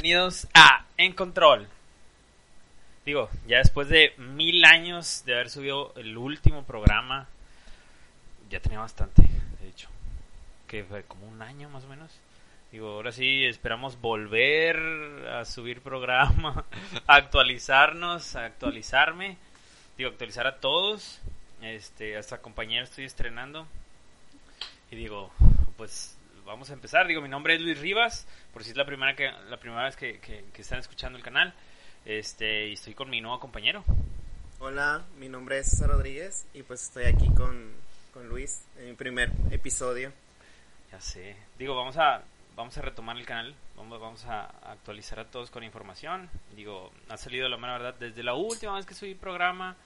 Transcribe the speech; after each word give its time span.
Bienvenidos 0.00 0.46
a 0.54 0.84
En 0.96 1.12
Control. 1.12 1.66
Digo, 3.04 3.28
ya 3.48 3.58
después 3.58 3.88
de 3.88 4.14
mil 4.16 4.64
años 4.64 5.24
de 5.26 5.34
haber 5.34 5.50
subido 5.50 5.92
el 5.96 6.16
último 6.16 6.62
programa, 6.62 7.26
ya 8.48 8.60
tenía 8.60 8.78
bastante, 8.78 9.22
de 9.60 9.68
hecho, 9.68 9.88
que 10.68 10.84
fue 10.84 11.02
como 11.02 11.26
un 11.26 11.42
año 11.42 11.68
más 11.68 11.82
o 11.82 11.88
menos. 11.88 12.12
Digo, 12.70 12.92
ahora 12.92 13.10
sí 13.10 13.44
esperamos 13.44 14.00
volver 14.00 14.76
a 15.32 15.44
subir 15.44 15.80
programa, 15.80 16.64
a 17.08 17.16
actualizarnos, 17.16 18.36
actualizarme, 18.36 19.36
digo, 19.96 20.10
actualizar 20.10 20.46
a 20.46 20.60
todos. 20.60 21.18
Este, 21.60 22.16
hasta 22.16 22.40
compañero 22.40 22.84
estoy 22.84 23.04
estrenando. 23.04 23.66
Y 24.92 24.94
digo, 24.94 25.32
pues 25.76 26.16
vamos 26.48 26.70
a 26.70 26.72
empezar. 26.72 27.06
Digo, 27.06 27.20
mi 27.20 27.28
nombre 27.28 27.54
es 27.54 27.60
Luis 27.60 27.78
Rivas, 27.78 28.26
por 28.52 28.64
si 28.64 28.70
es 28.70 28.76
la 28.76 28.86
primera 28.86 29.14
que 29.14 29.30
la 29.48 29.58
primera 29.58 29.84
vez 29.84 29.96
que, 29.96 30.18
que, 30.18 30.60
están 30.60 30.80
escuchando 30.80 31.16
el 31.18 31.22
canal. 31.22 31.54
Este, 32.04 32.68
y 32.68 32.72
estoy 32.72 32.94
con 32.94 33.10
mi 33.10 33.20
nuevo 33.20 33.38
compañero. 33.38 33.84
Hola, 34.58 35.04
mi 35.18 35.28
nombre 35.28 35.58
es 35.58 35.70
César 35.70 35.90
Rodríguez 35.90 36.46
y 36.54 36.62
pues 36.62 36.82
estoy 36.84 37.04
aquí 37.04 37.28
con, 37.34 37.70
con 38.12 38.28
Luis 38.28 38.64
en 38.78 38.86
mi 38.86 38.94
primer 38.94 39.30
episodio. 39.50 40.10
Ya 40.90 41.00
sé. 41.00 41.36
Digo, 41.58 41.76
vamos 41.76 41.96
a 41.98 42.22
vamos 42.56 42.76
a 42.76 42.82
retomar 42.82 43.16
el 43.16 43.24
canal, 43.24 43.54
vamos, 43.76 44.00
vamos 44.00 44.24
a 44.24 44.46
actualizar 44.72 45.20
a 45.20 45.26
todos 45.26 45.50
con 45.50 45.62
información. 45.62 46.28
Digo, 46.56 46.90
ha 47.08 47.16
salido 47.16 47.48
la 47.48 47.56
mera 47.56 47.74
verdad 47.74 47.94
desde 48.00 48.24
la 48.24 48.34
última 48.34 48.74
vez 48.74 48.86
que 48.86 48.94
subí 48.94 49.14
programa 49.14 49.76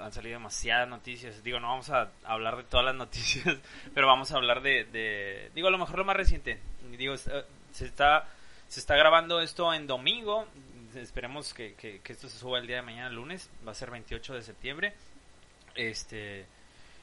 han 0.00 0.12
salido 0.12 0.34
demasiadas 0.38 0.88
noticias. 0.88 1.42
Digo, 1.42 1.60
no 1.60 1.68
vamos 1.68 1.90
a 1.90 2.10
hablar 2.24 2.56
de 2.56 2.64
todas 2.64 2.86
las 2.86 2.94
noticias, 3.04 3.58
pero 3.94 4.06
vamos 4.06 4.32
a 4.32 4.36
hablar 4.36 4.62
de, 4.62 5.50
digo, 5.54 5.68
a 5.68 5.70
lo 5.70 5.78
mejor 5.78 5.98
lo 5.98 6.04
más 6.04 6.16
reciente. 6.16 6.60
Digo, 6.96 7.14
eh, 7.14 7.44
se 7.72 7.86
está, 7.86 8.28
se 8.68 8.80
está 8.80 8.96
grabando 8.96 9.40
esto 9.40 9.72
en 9.72 9.86
domingo. 9.86 10.46
Esperemos 10.94 11.52
que, 11.54 11.74
que, 11.74 12.00
esto 12.04 12.28
se 12.28 12.38
suba 12.38 12.58
el 12.58 12.66
día 12.66 12.76
de 12.76 12.82
mañana, 12.82 13.10
lunes. 13.10 13.50
Va 13.66 13.72
a 13.72 13.74
ser 13.74 13.90
28 13.90 14.34
de 14.34 14.42
septiembre. 14.42 14.94
Este, 15.74 16.46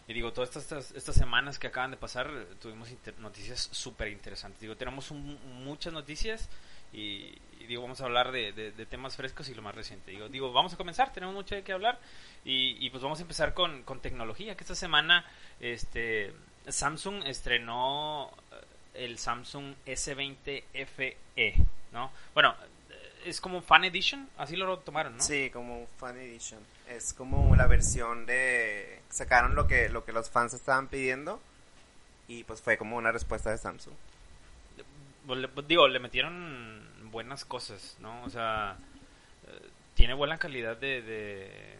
y 0.07 0.13
digo, 0.13 0.31
todas 0.31 0.55
estas, 0.55 0.91
estas 0.91 1.15
semanas 1.15 1.59
que 1.59 1.67
acaban 1.67 1.91
de 1.91 1.97
pasar, 1.97 2.29
tuvimos 2.61 2.89
noticias 3.19 3.69
súper 3.71 4.07
interesantes. 4.07 4.61
Digo, 4.61 4.77
tenemos 4.77 5.11
muchas 5.11 5.91
noticias 5.91 6.49
y, 6.93 7.37
digo, 7.67 7.81
vamos 7.81 8.01
a 8.01 8.05
hablar 8.05 8.31
de, 8.31 8.51
de, 8.51 8.85
temas 8.85 9.15
frescos 9.15 9.49
y 9.49 9.53
lo 9.53 9.61
más 9.61 9.75
reciente. 9.75 10.11
Digo, 10.11 10.29
digo, 10.29 10.51
vamos 10.51 10.73
a 10.73 10.77
comenzar, 10.77 11.11
tenemos 11.13 11.35
mucho 11.35 11.55
de 11.55 11.63
qué 11.63 11.73
hablar 11.73 11.99
y, 12.45 12.77
y 12.85 12.89
pues 12.89 13.01
vamos 13.03 13.19
a 13.19 13.23
empezar 13.23 13.53
con, 13.53 13.83
con, 13.83 13.99
tecnología, 13.99 14.55
que 14.55 14.63
esta 14.63 14.75
semana 14.75 15.25
este 15.59 16.33
Samsung 16.67 17.23
estrenó 17.25 18.31
eh, 18.51 19.05
el 19.05 19.17
Samsung 19.17 19.75
S20 19.85 20.63
FE, 20.73 21.17
¿no? 21.91 22.11
Bueno, 22.33 22.55
es 23.25 23.41
como 23.41 23.61
Fan 23.61 23.85
Edition, 23.85 24.27
así 24.37 24.55
lo 24.55 24.79
tomaron, 24.79 25.17
¿no? 25.17 25.23
Sí, 25.23 25.49
como 25.51 25.87
Fan 25.97 26.17
Edition. 26.17 26.59
Es 26.89 27.13
como 27.13 27.55
la 27.55 27.67
versión 27.67 28.25
de 28.25 28.99
sacaron 29.09 29.55
lo 29.55 29.67
que 29.67 29.89
lo 29.89 30.03
que 30.05 30.11
los 30.11 30.29
fans 30.29 30.53
estaban 30.53 30.87
pidiendo 30.87 31.41
y 32.27 32.43
pues 32.43 32.61
fue 32.61 32.77
como 32.77 32.97
una 32.97 33.11
respuesta 33.11 33.51
de 33.51 33.57
Samsung. 33.57 33.93
Digo, 35.67 35.87
le 35.87 35.99
metieron 35.99 36.90
buenas 37.11 37.45
cosas, 37.45 37.97
¿no? 37.99 38.23
O 38.23 38.29
sea, 38.29 38.77
eh, 39.47 39.69
tiene 39.95 40.13
buena 40.13 40.37
calidad 40.37 40.77
de 40.77 41.77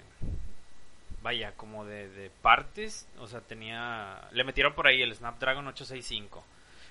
vaya, 1.22 1.54
como 1.56 1.86
de, 1.86 2.32
partes, 2.42 3.08
o 3.20 3.28
sea, 3.28 3.42
tenía, 3.42 4.28
le 4.32 4.44
metieron 4.44 4.74
por 4.74 4.88
ahí 4.88 5.02
el 5.02 5.14
Snapdragon 5.14 5.68
865, 5.68 6.44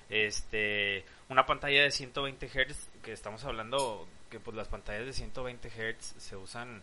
este, 0.09 1.05
una 1.29 1.45
pantalla 1.45 1.83
de 1.83 1.91
120 1.91 2.47
Hz, 2.47 2.89
que 3.03 3.11
estamos 3.11 3.43
hablando 3.43 4.07
que 4.29 4.39
pues 4.39 4.55
las 4.55 4.67
pantallas 4.69 5.05
de 5.05 5.13
120 5.13 5.69
Hz 5.69 6.15
se 6.17 6.35
usan 6.35 6.81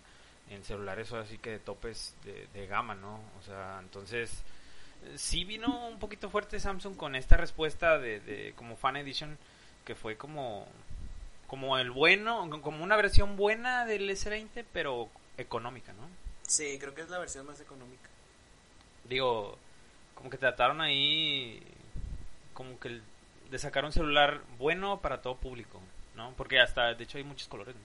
en 0.50 0.64
celulares 0.64 1.10
o 1.12 1.18
así 1.18 1.38
que 1.38 1.50
de 1.50 1.58
topes 1.58 2.14
de, 2.24 2.66
gama, 2.66 2.94
¿no? 2.94 3.20
O 3.38 3.42
sea, 3.42 3.78
entonces, 3.80 4.42
sí 5.16 5.44
vino 5.44 5.88
un 5.88 5.98
poquito 5.98 6.30
fuerte 6.30 6.60
Samsung 6.60 6.96
con 6.96 7.14
esta 7.14 7.36
respuesta 7.36 7.98
de, 7.98 8.20
de 8.20 8.52
como 8.54 8.76
Fan 8.76 8.96
Edition, 8.96 9.38
que 9.84 9.94
fue 9.94 10.16
como, 10.16 10.66
como 11.48 11.78
el 11.78 11.90
bueno, 11.90 12.48
como 12.62 12.84
una 12.84 12.96
versión 12.96 13.36
buena 13.36 13.84
del 13.84 14.08
S20, 14.08 14.64
pero 14.72 15.08
económica, 15.36 15.92
¿no? 15.94 16.08
Sí, 16.46 16.78
creo 16.78 16.94
que 16.94 17.02
es 17.02 17.10
la 17.10 17.18
versión 17.18 17.46
más 17.46 17.60
económica. 17.60 18.08
Digo, 19.04 19.58
como 20.14 20.30
que 20.30 20.38
trataron 20.38 20.80
ahí 20.80 21.62
como 22.54 22.78
que 22.78 23.00
de 23.50 23.58
sacar 23.58 23.84
un 23.84 23.92
celular 23.92 24.42
bueno 24.58 25.00
para 25.00 25.22
todo 25.22 25.36
público, 25.36 25.80
¿no? 26.16 26.34
Porque 26.36 26.60
hasta, 26.60 26.94
de 26.94 27.04
hecho, 27.04 27.18
hay 27.18 27.24
muchos 27.24 27.48
colores, 27.48 27.74
¿no? 27.74 27.80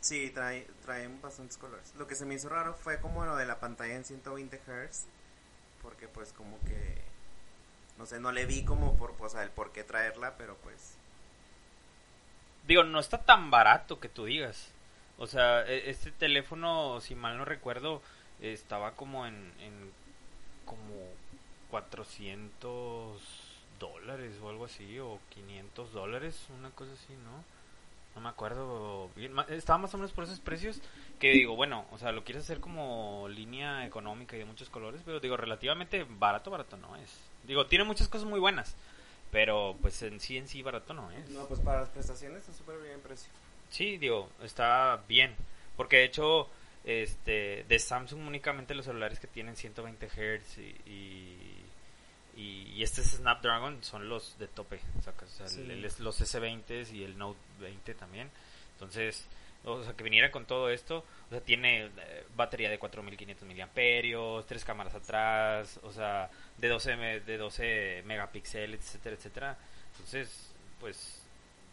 Sí, 0.00 0.30
trae, 0.30 0.66
traen 0.82 1.20
bastantes 1.20 1.58
colores. 1.58 1.92
Lo 1.98 2.06
que 2.06 2.14
se 2.14 2.24
me 2.24 2.34
hizo 2.34 2.48
raro 2.48 2.74
fue 2.74 3.00
como 3.00 3.24
lo 3.26 3.36
de 3.36 3.44
la 3.44 3.60
pantalla 3.60 3.94
en 3.94 4.04
120 4.04 4.56
Hz, 4.58 5.06
porque 5.82 6.08
pues 6.08 6.32
como 6.32 6.58
que, 6.60 7.02
no 7.98 8.06
sé, 8.06 8.20
no 8.20 8.32
le 8.32 8.46
vi 8.46 8.64
como 8.64 8.96
por, 8.96 9.12
pues, 9.14 9.34
el 9.34 9.50
por 9.50 9.72
qué 9.72 9.84
traerla, 9.84 10.36
pero 10.38 10.56
pues... 10.62 10.94
Digo, 12.70 12.84
no 12.84 13.00
está 13.00 13.18
tan 13.18 13.50
barato 13.50 13.98
que 13.98 14.08
tú 14.08 14.26
digas. 14.26 14.70
O 15.18 15.26
sea, 15.26 15.66
e, 15.66 15.90
este 15.90 16.12
teléfono, 16.12 17.00
si 17.00 17.16
mal 17.16 17.36
no 17.36 17.44
recuerdo, 17.44 18.00
estaba 18.40 18.92
como 18.92 19.26
en, 19.26 19.34
en 19.60 19.90
como 20.64 20.94
400 21.72 23.20
dólares 23.80 24.36
o 24.40 24.50
algo 24.50 24.66
así, 24.66 25.00
o 25.00 25.18
500 25.30 25.92
dólares, 25.92 26.46
una 26.56 26.70
cosa 26.70 26.92
así, 26.92 27.12
¿no? 27.24 27.42
No 28.14 28.20
me 28.20 28.28
acuerdo 28.28 29.10
bien. 29.16 29.34
Estaba 29.48 29.78
más 29.78 29.92
o 29.94 29.98
menos 29.98 30.12
por 30.12 30.22
esos 30.22 30.38
precios 30.38 30.80
que 31.18 31.32
digo, 31.32 31.56
bueno, 31.56 31.86
o 31.90 31.98
sea, 31.98 32.12
lo 32.12 32.22
quieres 32.22 32.44
hacer 32.44 32.60
como 32.60 33.26
línea 33.28 33.84
económica 33.84 34.36
y 34.36 34.38
de 34.38 34.44
muchos 34.44 34.70
colores, 34.70 35.02
pero 35.04 35.18
digo, 35.18 35.36
relativamente 35.36 36.06
barato, 36.08 36.52
barato 36.52 36.76
no 36.76 36.94
es. 36.94 37.18
Digo, 37.48 37.66
tiene 37.66 37.84
muchas 37.84 38.06
cosas 38.06 38.28
muy 38.28 38.38
buenas, 38.38 38.76
pero 39.30 39.76
pues 39.80 40.02
en 40.02 40.20
sí, 40.20 40.36
en 40.36 40.48
sí, 40.48 40.62
barato 40.62 40.94
no 40.94 41.10
es. 41.12 41.28
No, 41.30 41.46
pues 41.46 41.60
para 41.60 41.80
las 41.80 41.88
prestaciones 41.90 42.40
está 42.40 42.52
súper 42.52 42.78
bien 42.80 43.00
precio. 43.00 43.30
Sí, 43.70 43.96
digo, 43.98 44.28
está 44.42 45.02
bien. 45.08 45.34
Porque 45.76 45.98
de 45.98 46.04
hecho, 46.04 46.48
este, 46.84 47.64
de 47.68 47.78
Samsung 47.78 48.26
únicamente 48.26 48.74
los 48.74 48.84
celulares 48.84 49.20
que 49.20 49.28
tienen 49.28 49.56
120 49.56 50.08
Hz 50.08 50.58
y, 50.86 51.36
y, 52.36 52.82
este 52.82 53.02
Snapdragon 53.02 53.82
son 53.84 54.08
los 54.08 54.38
de 54.38 54.48
tope. 54.48 54.80
O 54.98 55.02
sea, 55.02 55.14
los 55.98 56.20
S20 56.20 56.92
y 56.92 57.04
el 57.04 57.16
Note 57.16 57.38
20 57.60 57.94
también. 57.94 58.30
Entonces, 58.72 59.26
o 59.64 59.82
sea, 59.84 59.94
que 59.94 60.04
viniera 60.04 60.30
con 60.30 60.46
todo 60.46 60.70
esto, 60.70 61.04
o 61.26 61.30
sea, 61.30 61.40
tiene 61.40 61.86
eh, 61.86 62.24
batería 62.36 62.70
de 62.70 62.78
4500 62.78 63.46
miliamperios, 63.46 64.46
tres 64.46 64.64
cámaras 64.64 64.94
atrás, 64.94 65.78
o 65.82 65.92
sea, 65.92 66.30
de 66.58 66.68
12, 66.68 66.96
de 67.26 67.36
12 67.36 68.02
megapíxeles, 68.06 68.80
etcétera, 68.80 69.16
etcétera. 69.16 69.58
Entonces, 69.92 70.52
pues, 70.80 71.22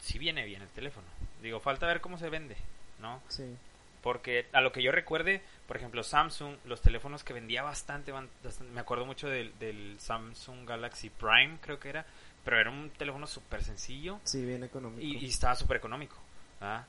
sí 0.01 0.19
viene 0.19 0.45
bien 0.45 0.61
el 0.61 0.69
teléfono. 0.69 1.07
Digo, 1.41 1.59
falta 1.59 1.87
ver 1.87 2.01
cómo 2.01 2.17
se 2.17 2.29
vende, 2.29 2.57
¿no? 2.99 3.21
Sí. 3.29 3.43
Porque 4.01 4.47
a 4.53 4.61
lo 4.61 4.71
que 4.71 4.81
yo 4.81 4.91
recuerde, 4.91 5.41
por 5.67 5.77
ejemplo, 5.77 6.03
Samsung, 6.03 6.55
los 6.65 6.81
teléfonos 6.81 7.23
que 7.23 7.33
vendía 7.33 7.63
bastante, 7.63 8.13
me 8.13 8.79
acuerdo 8.79 9.05
mucho 9.05 9.27
del, 9.27 9.95
Samsung 9.99 10.67
Galaxy 10.67 11.09
Prime, 11.09 11.57
creo 11.61 11.79
que 11.79 11.89
era, 11.89 12.05
pero 12.45 12.59
era 12.59 12.69
un 12.69 12.89
teléfono 12.91 13.27
súper 13.27 13.63
sencillo. 13.63 14.19
Sí, 14.23 14.45
bien 14.45 14.63
económico. 14.63 15.01
Y, 15.01 15.25
estaba 15.25 15.55
súper 15.55 15.77
económico, 15.77 16.15
¿ah? 16.61 16.85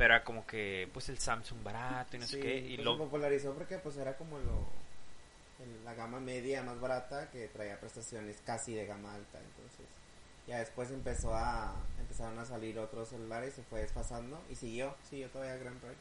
Pero 0.00 0.14
era 0.14 0.24
como 0.24 0.46
que, 0.46 0.88
pues 0.94 1.10
el 1.10 1.18
Samsung 1.18 1.62
barato 1.62 2.16
y 2.16 2.20
no 2.20 2.26
sé 2.26 2.40
qué. 2.40 2.56
Y 2.56 2.76
pues 2.76 2.84
lo 2.86 2.96
popularizó 2.96 3.52
porque 3.52 3.76
pues 3.78 3.98
era 3.98 4.16
como 4.16 4.38
lo, 4.38 4.66
la 5.84 5.92
gama 5.92 6.20
media 6.20 6.62
más 6.62 6.80
barata 6.80 7.30
que 7.30 7.48
traía 7.48 7.78
prestaciones 7.78 8.40
casi 8.46 8.74
de 8.74 8.86
gama 8.86 9.14
alta, 9.14 9.38
entonces 9.38 9.86
ya 10.46 10.58
después 10.58 10.90
empezó 10.90 11.34
a 11.34 11.74
empezaron 11.98 12.38
a 12.38 12.46
salir 12.46 12.78
otros 12.78 13.10
celulares 13.10 13.52
se 13.54 13.62
fue 13.62 13.80
desfasando 13.80 14.42
y 14.50 14.54
siguió 14.54 14.96
siguió 15.08 15.28
todavía 15.28 15.54
el 15.54 15.60
Grand 15.60 15.78
Prime 15.78 15.94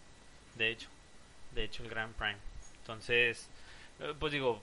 de 0.56 0.72
hecho 0.72 0.90
de 1.54 1.66
hecho 1.66 1.84
el 1.84 1.90
Grand 1.90 2.16
Prime 2.16 2.38
entonces 2.82 3.48
eh, 4.00 4.14
pues 4.18 4.32
digo 4.32 4.62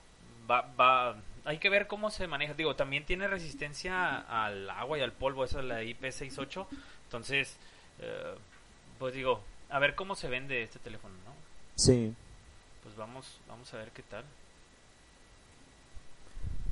va, 0.51 0.63
va, 0.81 1.17
hay 1.45 1.59
que 1.59 1.71
ver 1.71 1.87
cómo 1.87 2.11
se 2.11 2.27
maneja. 2.27 2.55
Digo, 2.55 2.77
también 2.77 3.05
tiene 3.05 3.29
resistencia 3.29 4.19
al 4.19 4.69
agua 4.71 4.99
y 4.99 5.03
al 5.03 5.13
polvo, 5.13 5.45
esa 5.45 5.61
es 5.61 5.65
la 5.65 5.83
IP68. 5.83 6.67
Entonces, 7.05 7.57
eh, 8.01 8.35
pues 8.99 9.15
digo, 9.15 9.41
a 9.71 9.79
ver 9.79 9.95
cómo 9.95 10.15
se 10.15 10.29
vende 10.29 10.63
este 10.63 10.79
teléfono, 10.79 11.15
¿no? 11.25 11.33
Sí. 11.75 12.15
Pues 12.83 12.97
vamos, 12.97 13.39
vamos 13.49 13.73
a 13.75 13.79
ver 13.79 13.91
qué 13.91 14.03
tal. 14.03 14.25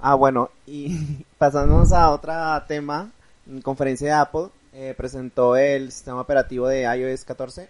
Ah, 0.01 0.15
bueno, 0.15 0.51
y 0.67 1.25
pasándonos 1.39 1.93
a 1.93 2.11
otro 2.11 2.33
tema, 2.67 3.11
en 3.47 3.61
conferencia 3.63 4.09
de 4.09 4.15
Apple 4.15 4.49
eh, 4.73 4.95
presentó 4.97 5.57
el 5.57 5.93
sistema 5.93 6.21
operativo 6.21 6.67
de 6.67 6.83
iOS 6.83 7.25
14 7.25 7.69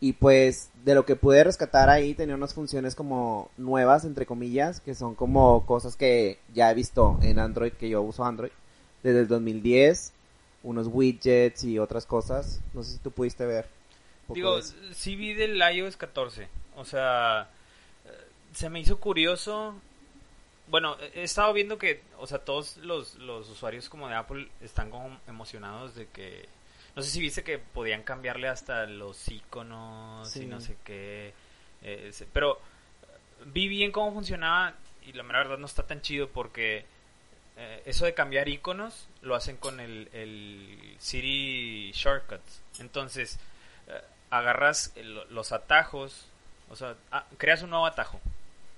y 0.00 0.12
pues 0.12 0.70
de 0.84 0.94
lo 0.94 1.04
que 1.04 1.16
pude 1.16 1.42
rescatar 1.42 1.88
ahí 1.90 2.14
tenía 2.14 2.34
unas 2.34 2.54
funciones 2.54 2.94
como 2.94 3.50
nuevas, 3.56 4.04
entre 4.04 4.26
comillas, 4.26 4.80
que 4.80 4.94
son 4.94 5.14
como 5.14 5.66
cosas 5.66 5.96
que 5.96 6.38
ya 6.54 6.70
he 6.70 6.74
visto 6.74 7.18
en 7.22 7.38
Android, 7.38 7.72
que 7.72 7.88
yo 7.88 8.02
uso 8.02 8.24
Android 8.24 8.50
desde 9.02 9.20
el 9.20 9.28
2010, 9.28 10.12
unos 10.68 10.88
widgets 10.88 11.64
y 11.64 11.78
otras 11.78 12.04
cosas. 12.04 12.60
No 12.74 12.82
sé 12.82 12.92
si 12.92 12.98
tú 12.98 13.10
pudiste 13.10 13.46
ver. 13.46 13.66
Digo, 14.28 14.60
sí 14.92 15.16
vi 15.16 15.32
del 15.32 15.56
iOS 15.56 15.96
14. 15.96 16.48
O 16.76 16.84
sea, 16.84 17.48
eh, 18.04 18.10
se 18.52 18.68
me 18.68 18.80
hizo 18.80 19.00
curioso. 19.00 19.74
Bueno, 20.68 20.98
he 21.14 21.22
estado 21.22 21.54
viendo 21.54 21.78
que, 21.78 22.02
o 22.18 22.26
sea, 22.26 22.38
todos 22.38 22.76
los, 22.76 23.14
los 23.14 23.48
usuarios 23.48 23.88
como 23.88 24.08
de 24.08 24.14
Apple 24.14 24.48
están 24.60 24.90
como 24.90 25.18
emocionados 25.26 25.94
de 25.94 26.06
que 26.08 26.46
no 26.94 27.02
sé 27.02 27.10
si 27.10 27.20
viste 27.20 27.42
que 27.42 27.58
podían 27.58 28.02
cambiarle 28.02 28.48
hasta 28.48 28.84
los 28.84 29.26
iconos 29.28 30.36
y 30.36 30.44
no 30.44 30.60
sé 30.60 30.76
qué. 30.84 31.32
Eh, 31.80 32.12
pero 32.32 32.60
vi 33.46 33.68
bien 33.68 33.92
cómo 33.92 34.12
funcionaba 34.12 34.74
y 35.06 35.12
la 35.12 35.22
verdad 35.22 35.56
no 35.56 35.66
está 35.66 35.86
tan 35.86 36.02
chido 36.02 36.28
porque 36.28 36.84
eh, 37.60 37.82
eso 37.86 38.04
de 38.04 38.14
cambiar 38.14 38.48
iconos 38.48 39.08
lo 39.20 39.34
hacen 39.34 39.56
con 39.56 39.80
el, 39.80 40.08
el 40.12 40.96
Siri 41.00 41.90
Shortcuts. 41.92 42.62
Entonces, 42.78 43.40
eh, 43.88 44.00
agarras 44.30 44.94
los 45.30 45.50
atajos, 45.50 46.26
o 46.70 46.76
sea, 46.76 46.94
ah, 47.10 47.26
creas 47.36 47.62
un 47.62 47.70
nuevo 47.70 47.86
atajo. 47.86 48.20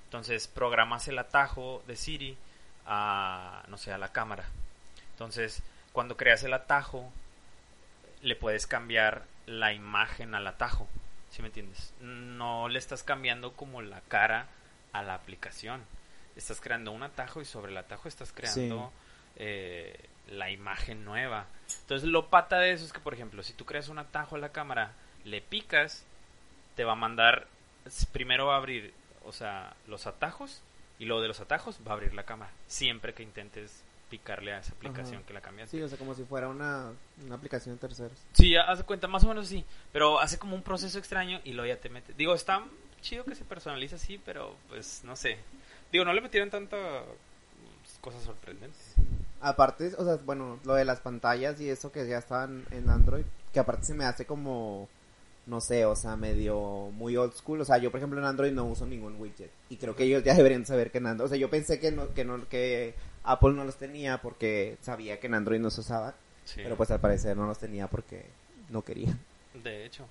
Entonces, 0.04 0.48
programas 0.48 1.08
el 1.08 1.18
atajo 1.18 1.82
de 1.86 1.94
Siri 1.94 2.38
a, 2.86 3.64
no 3.68 3.76
sé, 3.76 3.92
a 3.92 3.98
la 3.98 4.12
cámara. 4.12 4.44
Entonces, 5.12 5.62
cuando 5.92 6.16
creas 6.16 6.42
el 6.44 6.54
atajo, 6.54 7.12
le 8.22 8.34
puedes 8.34 8.66
cambiar 8.66 9.24
la 9.44 9.74
imagen 9.74 10.34
al 10.34 10.46
atajo, 10.46 10.88
¿sí 11.30 11.42
me 11.42 11.48
entiendes? 11.48 11.92
No 12.00 12.68
le 12.68 12.78
estás 12.78 13.02
cambiando 13.02 13.52
como 13.52 13.82
la 13.82 14.00
cara 14.02 14.46
a 14.92 15.02
la 15.02 15.14
aplicación. 15.14 15.84
Estás 16.36 16.60
creando 16.60 16.92
un 16.92 17.02
atajo 17.02 17.40
y 17.40 17.44
sobre 17.44 17.72
el 17.72 17.78
atajo 17.78 18.08
estás 18.08 18.32
creando 18.32 18.92
eh, 19.36 20.08
la 20.28 20.50
imagen 20.50 21.04
nueva. 21.04 21.46
Entonces 21.82 22.08
lo 22.08 22.28
pata 22.28 22.58
de 22.58 22.72
eso 22.72 22.84
es 22.84 22.92
que, 22.92 23.00
por 23.00 23.14
ejemplo, 23.14 23.42
si 23.42 23.52
tú 23.52 23.64
creas 23.64 23.88
un 23.88 23.98
atajo 23.98 24.36
a 24.36 24.38
la 24.38 24.50
cámara, 24.50 24.92
le 25.24 25.40
picas, 25.40 26.04
te 26.76 26.84
va 26.84 26.92
a 26.92 26.96
mandar, 26.96 27.46
primero 28.12 28.46
va 28.46 28.54
a 28.54 28.58
abrir, 28.58 28.94
o 29.24 29.32
sea, 29.32 29.74
los 29.86 30.06
atajos 30.06 30.62
y 30.98 31.04
luego 31.04 31.22
de 31.22 31.28
los 31.28 31.40
atajos 31.40 31.78
va 31.86 31.92
a 31.92 31.94
abrir 31.94 32.14
la 32.14 32.24
cámara. 32.24 32.52
Siempre 32.66 33.14
que 33.14 33.22
intentes 33.22 33.82
picarle 34.10 34.52
a 34.52 34.58
esa 34.58 34.72
aplicación 34.72 35.22
que 35.22 35.32
la 35.32 35.40
cambiaste. 35.40 35.76
Sí, 35.76 35.82
o 35.82 35.88
sea, 35.88 35.96
como 35.96 36.14
si 36.14 36.24
fuera 36.24 36.48
una, 36.48 36.92
una 37.24 37.34
aplicación 37.36 37.76
de 37.76 37.80
terceros. 37.80 38.18
Sí, 38.32 38.56
hace 38.56 38.82
cuenta, 38.82 39.06
más 39.06 39.24
o 39.24 39.28
menos 39.28 39.48
sí. 39.48 39.64
Pero 39.92 40.20
hace 40.20 40.38
como 40.38 40.56
un 40.56 40.62
proceso 40.62 40.98
extraño 40.98 41.40
y 41.44 41.52
luego 41.52 41.72
ya 41.72 41.80
te 41.80 41.88
mete. 41.88 42.12
Digo, 42.14 42.34
está 42.34 42.64
chido 43.00 43.24
que 43.24 43.34
se 43.34 43.44
personaliza 43.44 43.96
así, 43.96 44.18
pero 44.18 44.56
pues 44.68 45.02
no 45.04 45.16
sé. 45.16 45.38
Digo, 45.92 46.04
no 46.04 46.12
le 46.12 46.20
metieron 46.20 46.50
tantas 46.50 47.04
cosas 48.00 48.22
sorprendentes. 48.22 48.94
Aparte, 49.40 49.92
o 49.96 50.04
sea, 50.04 50.16
bueno, 50.24 50.58
lo 50.64 50.74
de 50.74 50.84
las 50.84 51.00
pantallas 51.00 51.60
y 51.60 51.68
eso 51.68 51.90
que 51.90 52.06
ya 52.06 52.18
estaban 52.18 52.64
en 52.70 52.90
Android, 52.90 53.24
que 53.52 53.60
aparte 53.60 53.86
se 53.86 53.94
me 53.94 54.04
hace 54.04 54.26
como 54.26 54.88
no 55.46 55.60
sé, 55.60 55.84
o 55.84 55.96
sea, 55.96 56.16
medio 56.16 56.90
muy 56.92 57.16
old 57.16 57.34
school. 57.34 57.60
O 57.60 57.64
sea, 57.64 57.78
yo 57.78 57.90
por 57.90 57.98
ejemplo 57.98 58.18
en 58.20 58.26
Android 58.26 58.52
no 58.52 58.64
uso 58.64 58.86
ningún 58.86 59.20
widget. 59.20 59.50
Y 59.68 59.76
creo 59.76 59.96
que 59.96 60.04
ellos 60.04 60.22
ya 60.22 60.34
deberían 60.34 60.64
saber 60.64 60.90
que 60.90 60.98
en 60.98 61.08
Android, 61.08 61.26
o 61.26 61.28
sea, 61.28 61.38
yo 61.38 61.50
pensé 61.50 61.80
que 61.80 61.90
no, 61.90 62.14
que 62.14 62.24
no, 62.24 62.48
que 62.48 62.94
Apple 63.24 63.52
no 63.52 63.64
los 63.64 63.76
tenía 63.76 64.18
porque 64.22 64.78
sabía 64.80 65.18
que 65.18 65.26
en 65.26 65.34
Android 65.34 65.60
no 65.60 65.70
se 65.70 65.80
usaba. 65.80 66.14
Pero 66.54 66.76
pues 66.76 66.90
al 66.90 67.00
parecer 67.00 67.36
no 67.36 67.46
los 67.46 67.58
tenía 67.58 67.86
porque 67.86 68.24
no 68.70 68.82
quería. 68.82 69.16
De 69.62 69.84
hecho. 69.84 70.06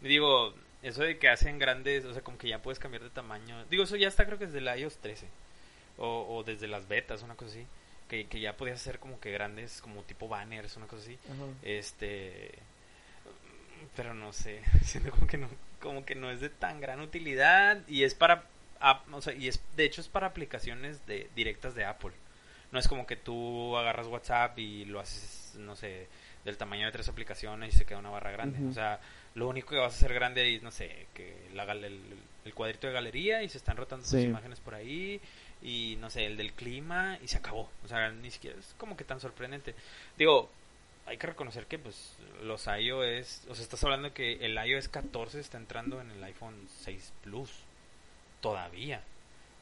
Digo, 0.00 0.52
eso 0.82 1.02
de 1.02 1.18
que 1.18 1.28
hacen 1.28 1.58
grandes, 1.58 2.04
o 2.04 2.12
sea, 2.12 2.22
como 2.22 2.38
que 2.38 2.48
ya 2.48 2.62
puedes 2.62 2.78
cambiar 2.78 3.02
de 3.02 3.10
tamaño. 3.10 3.64
Digo, 3.66 3.84
eso 3.84 3.96
ya 3.96 4.08
está 4.08 4.26
creo 4.26 4.38
que 4.38 4.46
desde 4.46 4.58
el 4.58 4.80
iOS 4.80 4.98
13. 4.98 5.26
O, 6.00 6.44
desde 6.46 6.68
las 6.68 6.86
betas, 6.86 7.22
una 7.22 7.34
cosa 7.34 7.50
así. 7.50 7.66
Que, 8.08 8.26
que 8.26 8.40
ya 8.40 8.56
podías 8.56 8.80
hacer 8.80 9.00
como 9.00 9.18
que 9.20 9.32
grandes, 9.32 9.82
como 9.82 10.02
tipo 10.02 10.28
banners, 10.28 10.76
una 10.76 10.86
cosa 10.86 11.02
así. 11.02 11.18
Este... 11.62 12.52
Pero 13.96 14.14
no 14.14 14.32
sé, 14.32 14.62
siento 14.84 15.10
como 15.10 15.26
que 15.26 15.38
no, 15.38 15.48
como 15.80 16.04
que 16.04 16.14
no 16.14 16.30
es 16.30 16.40
de 16.40 16.50
tan 16.50 16.80
gran 16.80 17.00
utilidad 17.00 17.80
y 17.88 18.04
es 18.04 18.14
para, 18.14 18.44
o 19.12 19.20
sea, 19.20 19.32
y 19.34 19.48
es, 19.48 19.60
de 19.76 19.84
hecho 19.84 20.00
es 20.00 20.08
para 20.08 20.28
aplicaciones 20.28 21.06
de, 21.06 21.28
directas 21.34 21.74
de 21.74 21.84
Apple. 21.84 22.12
No 22.70 22.78
es 22.78 22.86
como 22.86 23.06
que 23.06 23.16
tú 23.16 23.76
agarras 23.76 24.06
WhatsApp 24.06 24.58
y 24.58 24.84
lo 24.84 25.00
haces, 25.00 25.54
no 25.58 25.74
sé, 25.74 26.06
del 26.44 26.56
tamaño 26.56 26.86
de 26.86 26.92
tres 26.92 27.08
aplicaciones 27.08 27.74
y 27.74 27.78
se 27.78 27.84
queda 27.84 27.98
una 27.98 28.10
barra 28.10 28.30
grande. 28.30 28.58
O 28.68 28.72
sea, 28.72 29.00
lo 29.34 29.48
único 29.48 29.70
que 29.70 29.76
vas 29.76 29.92
a 29.92 29.96
hacer 29.96 30.14
grande 30.14 30.54
es, 30.54 30.62
no 30.62 30.70
sé, 30.70 31.06
que 31.14 31.34
la, 31.54 31.64
el, 31.64 32.00
el 32.44 32.54
cuadrito 32.54 32.86
de 32.86 32.92
galería 32.92 33.42
y 33.42 33.48
se 33.48 33.58
están 33.58 33.76
rotando 33.76 34.04
sus 34.04 34.20
imágenes 34.20 34.60
por 34.60 34.74
ahí 34.74 35.20
y 35.62 35.96
no 36.00 36.10
sé, 36.10 36.26
el 36.26 36.36
del 36.36 36.52
clima 36.52 37.18
y 37.22 37.28
se 37.28 37.38
acabó. 37.38 37.70
O 37.84 37.88
sea, 37.88 38.10
ni 38.10 38.30
siquiera 38.30 38.58
es 38.58 38.74
como 38.78 38.96
que 38.96 39.04
tan 39.04 39.20
sorprendente. 39.20 39.74
Digo, 40.16 40.50
hay 41.06 41.16
que 41.16 41.26
reconocer 41.26 41.66
que 41.66 41.78
pues 41.78 42.16
los 42.42 42.66
iOS, 42.66 43.42
o 43.48 43.54
sea, 43.54 43.62
estás 43.62 43.82
hablando 43.84 44.12
que 44.12 44.44
el 44.44 44.56
iOS 44.56 44.88
14 44.88 45.40
está 45.40 45.56
entrando 45.56 46.00
en 46.00 46.10
el 46.10 46.22
iPhone 46.24 46.68
6 46.82 47.12
Plus 47.22 47.50
todavía. 48.40 49.02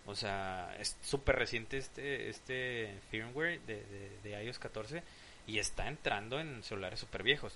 O 0.06 0.14
sea, 0.14 0.76
es 0.78 0.96
súper 1.02 1.36
reciente 1.36 1.78
este, 1.78 2.28
este 2.28 2.94
firmware 3.10 3.60
de, 3.62 3.82
de, 4.22 4.44
iOS 4.44 4.58
14 4.58 5.02
y 5.46 5.58
está 5.58 5.88
entrando 5.88 6.40
en 6.40 6.62
celulares 6.62 7.00
súper 7.00 7.22
viejos. 7.22 7.54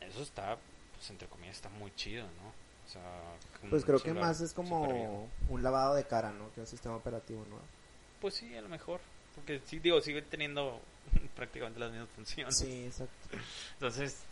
Eso 0.00 0.22
está, 0.22 0.56
pues 0.96 1.10
entre 1.10 1.28
comillas, 1.28 1.56
está 1.56 1.68
muy 1.68 1.94
chido, 1.94 2.24
¿no? 2.24 2.48
O 2.86 2.92
sea, 2.92 3.02
pues 3.68 3.84
creo 3.84 4.00
que 4.02 4.12
más 4.12 4.40
es 4.40 4.52
como 4.52 5.28
un 5.48 5.62
lavado 5.62 5.94
de 5.94 6.04
cara, 6.04 6.32
¿no? 6.32 6.52
Que 6.54 6.60
un 6.60 6.66
sistema 6.66 6.96
operativo 6.96 7.44
nuevo. 7.48 7.64
Pues 8.20 8.34
sí, 8.34 8.56
a 8.56 8.62
lo 8.62 8.68
mejor. 8.68 9.00
Porque 9.36 9.60
sí, 9.64 9.78
digo, 9.78 10.00
sigue 10.00 10.22
teniendo 10.22 10.80
prácticamente 11.36 11.78
las 11.78 11.92
mismas 11.92 12.08
funciones. 12.16 12.58
Sí, 12.58 12.86
exacto. 12.86 13.38
Entonces, 13.74 14.24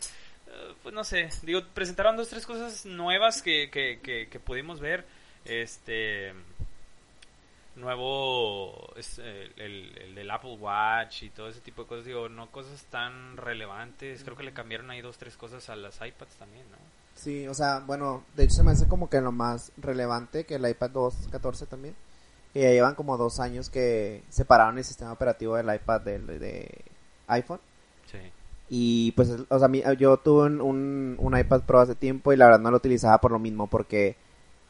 eh, 0.47 0.73
pues 0.83 0.93
no 0.93 1.05
sé. 1.05 1.29
Digo, 1.43 1.61
presentaron 1.73 2.17
dos, 2.17 2.27
tres 2.27 2.45
cosas 2.45 2.85
nuevas 2.85 3.41
que, 3.41 3.69
que, 3.71 3.99
que, 4.01 4.27
que 4.27 4.39
pudimos 4.39 4.81
ver. 4.81 5.05
Este 5.45 6.33
nuevo 7.79 8.93
es 8.95 9.19
el, 9.19 9.53
el, 9.57 10.15
del 10.15 10.31
Apple 10.31 10.57
Watch 10.59 11.23
y 11.23 11.29
todo 11.29 11.47
ese 11.47 11.61
tipo 11.61 11.83
de 11.83 11.87
cosas, 11.87 12.05
digo, 12.05 12.29
no 12.29 12.51
cosas 12.51 12.83
tan 12.85 13.37
relevantes, 13.37 14.23
creo 14.23 14.35
que 14.35 14.43
le 14.43 14.53
cambiaron 14.53 14.89
ahí 14.91 15.01
dos, 15.01 15.17
tres 15.17 15.35
cosas 15.37 15.69
a 15.69 15.75
las 15.75 15.95
iPads 15.95 16.35
también, 16.35 16.65
¿no? 16.71 16.77
Sí, 17.15 17.47
o 17.47 17.53
sea, 17.53 17.79
bueno, 17.79 18.23
de 18.35 18.45
hecho 18.45 18.55
se 18.55 18.63
me 18.63 18.71
hace 18.71 18.87
como 18.87 19.09
que 19.09 19.19
lo 19.19 19.31
más 19.31 19.71
relevante 19.77 20.45
que 20.45 20.55
el 20.55 20.69
iPad 20.69 20.91
2 20.91 21.27
14 21.31 21.65
también, 21.65 21.95
que 22.53 22.61
ya 22.61 22.69
llevan 22.69 22.95
como 22.95 23.17
dos 23.17 23.39
años 23.39 23.69
que 23.69 24.23
separaron 24.29 24.77
el 24.77 24.85
sistema 24.85 25.11
operativo 25.11 25.55
del 25.55 25.73
iPad 25.73 26.01
del, 26.01 26.27
de 26.27 26.85
iPhone. 27.27 27.59
Sí. 28.09 28.19
Y 28.69 29.11
pues, 29.13 29.35
o 29.49 29.59
sea, 29.59 29.93
yo 29.93 30.17
tuve 30.17 30.45
un, 30.45 31.15
un 31.19 31.37
iPad 31.37 31.61
Pro 31.63 31.81
hace 31.81 31.95
tiempo 31.95 32.31
y 32.31 32.37
la 32.37 32.45
verdad 32.45 32.59
no 32.59 32.71
lo 32.71 32.77
utilizaba 32.77 33.19
por 33.19 33.31
lo 33.31 33.39
mismo, 33.39 33.67
porque 33.67 34.15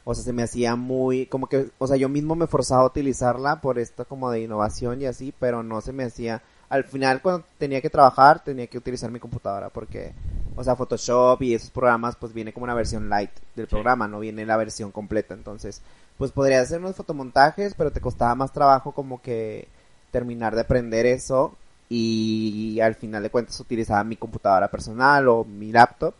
o 0.03 0.15
sea, 0.15 0.23
se 0.23 0.33
me 0.33 0.43
hacía 0.43 0.75
muy, 0.75 1.25
como 1.25 1.47
que, 1.47 1.69
o 1.77 1.87
sea, 1.87 1.97
yo 1.97 2.09
mismo 2.09 2.35
me 2.35 2.47
forzaba 2.47 2.83
a 2.83 2.87
utilizarla 2.87 3.61
por 3.61 3.79
esto 3.79 4.05
como 4.05 4.31
de 4.31 4.41
innovación 4.41 5.01
y 5.01 5.05
así, 5.05 5.33
pero 5.39 5.63
no 5.63 5.81
se 5.81 5.93
me 5.93 6.03
hacía, 6.03 6.41
al 6.69 6.83
final 6.83 7.21
cuando 7.21 7.45
tenía 7.57 7.81
que 7.81 7.89
trabajar 7.89 8.43
tenía 8.43 8.67
que 8.67 8.77
utilizar 8.77 9.11
mi 9.11 9.19
computadora 9.19 9.69
porque, 9.69 10.13
o 10.55 10.63
sea, 10.63 10.75
Photoshop 10.75 11.41
y 11.43 11.53
esos 11.53 11.69
programas 11.69 12.15
pues 12.15 12.33
viene 12.33 12.53
como 12.53 12.63
una 12.63 12.73
versión 12.73 13.09
light 13.09 13.31
del 13.55 13.67
programa, 13.67 14.07
no 14.07 14.19
viene 14.19 14.45
la 14.45 14.57
versión 14.57 14.91
completa, 14.91 15.33
entonces, 15.33 15.81
pues 16.17 16.31
podría 16.31 16.61
hacer 16.61 16.79
unos 16.79 16.95
fotomontajes, 16.95 17.73
pero 17.75 17.91
te 17.91 18.01
costaba 18.01 18.35
más 18.35 18.51
trabajo 18.51 18.91
como 18.93 19.21
que 19.21 19.67
terminar 20.11 20.55
de 20.55 20.61
aprender 20.61 21.05
eso 21.05 21.55
y 21.89 22.79
al 22.81 22.95
final 22.95 23.23
de 23.23 23.29
cuentas 23.31 23.59
utilizaba 23.59 24.03
mi 24.03 24.15
computadora 24.15 24.69
personal 24.69 25.27
o 25.27 25.43
mi 25.43 25.71
laptop 25.71 26.13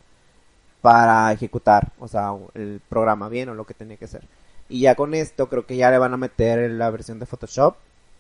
para 0.82 1.32
ejecutar, 1.32 1.92
o 2.00 2.08
sea, 2.08 2.34
el 2.54 2.82
programa 2.88 3.30
bien 3.30 3.50
o 3.50 3.54
lo 3.54 3.66
que 3.66 3.74
tenía 3.74 3.98
que 3.98 4.06
hacer. 4.06 4.24
Y 4.70 4.82
ya 4.82 4.96
con 4.96 5.14
esto 5.14 5.50
creo 5.50 5.66
que 5.66 5.78
ya 5.78 5.92
le 5.92 5.98
van 5.98 6.14
a 6.14 6.18
meter 6.18 6.70
la 6.72 6.90
versión 6.90 7.20
de 7.20 7.26
Photoshop 7.26 7.76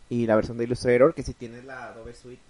y 0.10 0.26
la 0.26 0.36
versión 0.36 0.58
de 0.58 0.64
Illustrator, 0.64 1.14
que 1.14 1.24
si 1.24 1.34
tienes 1.34 1.64
la 1.66 1.90
Adobe 1.90 2.16
Suite, 2.16 2.42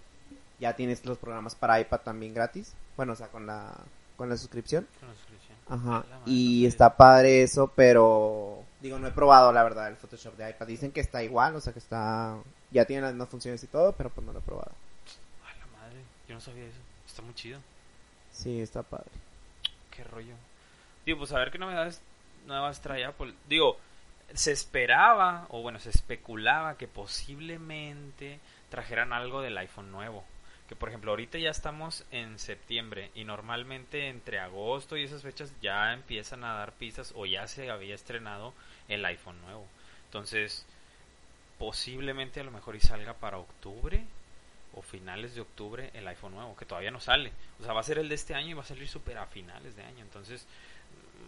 ya 0.60 0.76
tienes 0.76 1.06
los 1.06 1.18
programas 1.18 1.56
para 1.56 1.80
iPad 1.80 2.00
también 2.00 2.34
gratis. 2.34 2.74
Bueno, 2.96 3.14
o 3.14 3.16
sea, 3.16 3.28
con 3.28 3.46
la, 3.46 3.74
con 4.16 4.30
la 4.30 4.38
suscripción. 4.38 4.88
Con 5.00 5.10
la 5.10 5.16
suscripción. 5.16 5.58
Ajá. 5.68 6.06
Y 6.26 6.66
está 6.66 6.96
padre 6.96 7.44
eso, 7.44 7.72
pero 7.76 8.64
Digo, 8.82 8.98
no 8.98 9.08
he 9.08 9.12
probado 9.12 9.52
la 9.52 9.64
verdad 9.64 9.90
el 9.90 9.98
Photoshop 9.98 10.38
de 10.38 10.50
iPad. 10.50 10.68
Dicen 10.68 10.92
que 10.92 11.02
está 11.02 11.22
igual, 11.22 11.56
o 11.56 11.62
sea 11.62 11.74
que 11.74 11.80
está... 11.80 12.38
Ya 12.72 12.86
tiene 12.86 13.02
las 13.02 13.12
mismas 13.12 13.30
funciones 13.30 13.64
y 13.64 13.68
todo, 13.68 13.92
pero 13.94 14.10
pues 14.10 14.26
no 14.26 14.32
lo 14.32 14.40
he 14.40 14.44
probado. 14.44 14.72
A 15.44 15.58
la 15.60 15.66
madre, 15.78 16.02
yo 16.28 16.36
no 16.36 16.42
sabía 16.42 16.66
eso. 16.66 16.80
Está 17.06 17.22
muy 17.22 17.34
chido. 17.34 17.60
Sí, 18.32 18.62
está 18.62 18.84
padre. 18.84 19.10
Qué 20.00 20.06
rollo. 20.06 20.36
Digo, 21.06 21.18
pues 21.18 21.34
a 21.34 21.40
ver 21.40 21.52
qué 21.52 21.58
novedades 21.58 22.02
nuevas 22.46 22.82
trae 22.82 23.04
Apple. 23.04 23.34
Digo, 23.50 23.78
se 24.34 24.54
esperaba, 24.54 25.46
o 25.50 25.62
bueno, 25.62 25.78
se 25.82 25.90
especulaba 25.90 26.78
que 26.78 26.88
posiblemente 26.88 28.40
trajeran 28.70 29.12
algo 29.12 29.42
del 29.42 29.58
iPhone 29.58 29.92
nuevo. 29.92 30.24
Que 30.70 30.78
por 30.78 30.88
ejemplo, 30.88 31.12
ahorita 31.12 31.38
ya 31.38 31.50
estamos 31.50 32.06
en 32.12 32.40
septiembre 32.40 33.12
y 33.14 33.26
normalmente 33.26 34.08
entre 34.08 34.40
agosto 34.40 34.96
y 34.96 35.04
esas 35.04 35.22
fechas 35.22 35.52
ya 35.62 35.92
empiezan 35.92 36.46
a 36.46 36.54
dar 36.54 36.72
pistas 36.72 37.12
o 37.14 37.26
ya 37.26 37.46
se 37.48 37.70
había 37.70 37.96
estrenado 37.96 38.54
el 38.88 39.04
iPhone 39.04 39.42
nuevo. 39.42 39.68
Entonces, 40.06 40.66
posiblemente 41.58 42.40
a 42.40 42.46
lo 42.46 42.52
mejor 42.52 42.78
y 42.78 42.80
salga 42.80 43.16
para 43.16 43.38
octubre 43.38 44.06
o 44.76 44.82
finales 44.82 45.36
de 45.36 45.42
octubre 45.42 45.90
el 45.94 46.08
iPhone 46.08 46.34
nuevo, 46.36 46.56
que 46.56 46.66
todavía 46.66 46.92
no 46.92 47.00
sale. 47.00 47.32
O 47.60 47.64
sea, 47.64 47.74
va 47.74 47.80
a 47.82 47.84
ser 47.84 47.98
el 48.00 48.08
de 48.10 48.16
este 48.16 48.36
año 48.36 48.50
y 48.50 48.54
va 48.54 48.62
a 48.62 48.66
salir 48.66 48.88
súper 48.88 49.18
a 49.18 49.26
finales 49.26 49.76
de 49.76 49.84
año. 49.84 50.02
Entonces, 50.04 50.46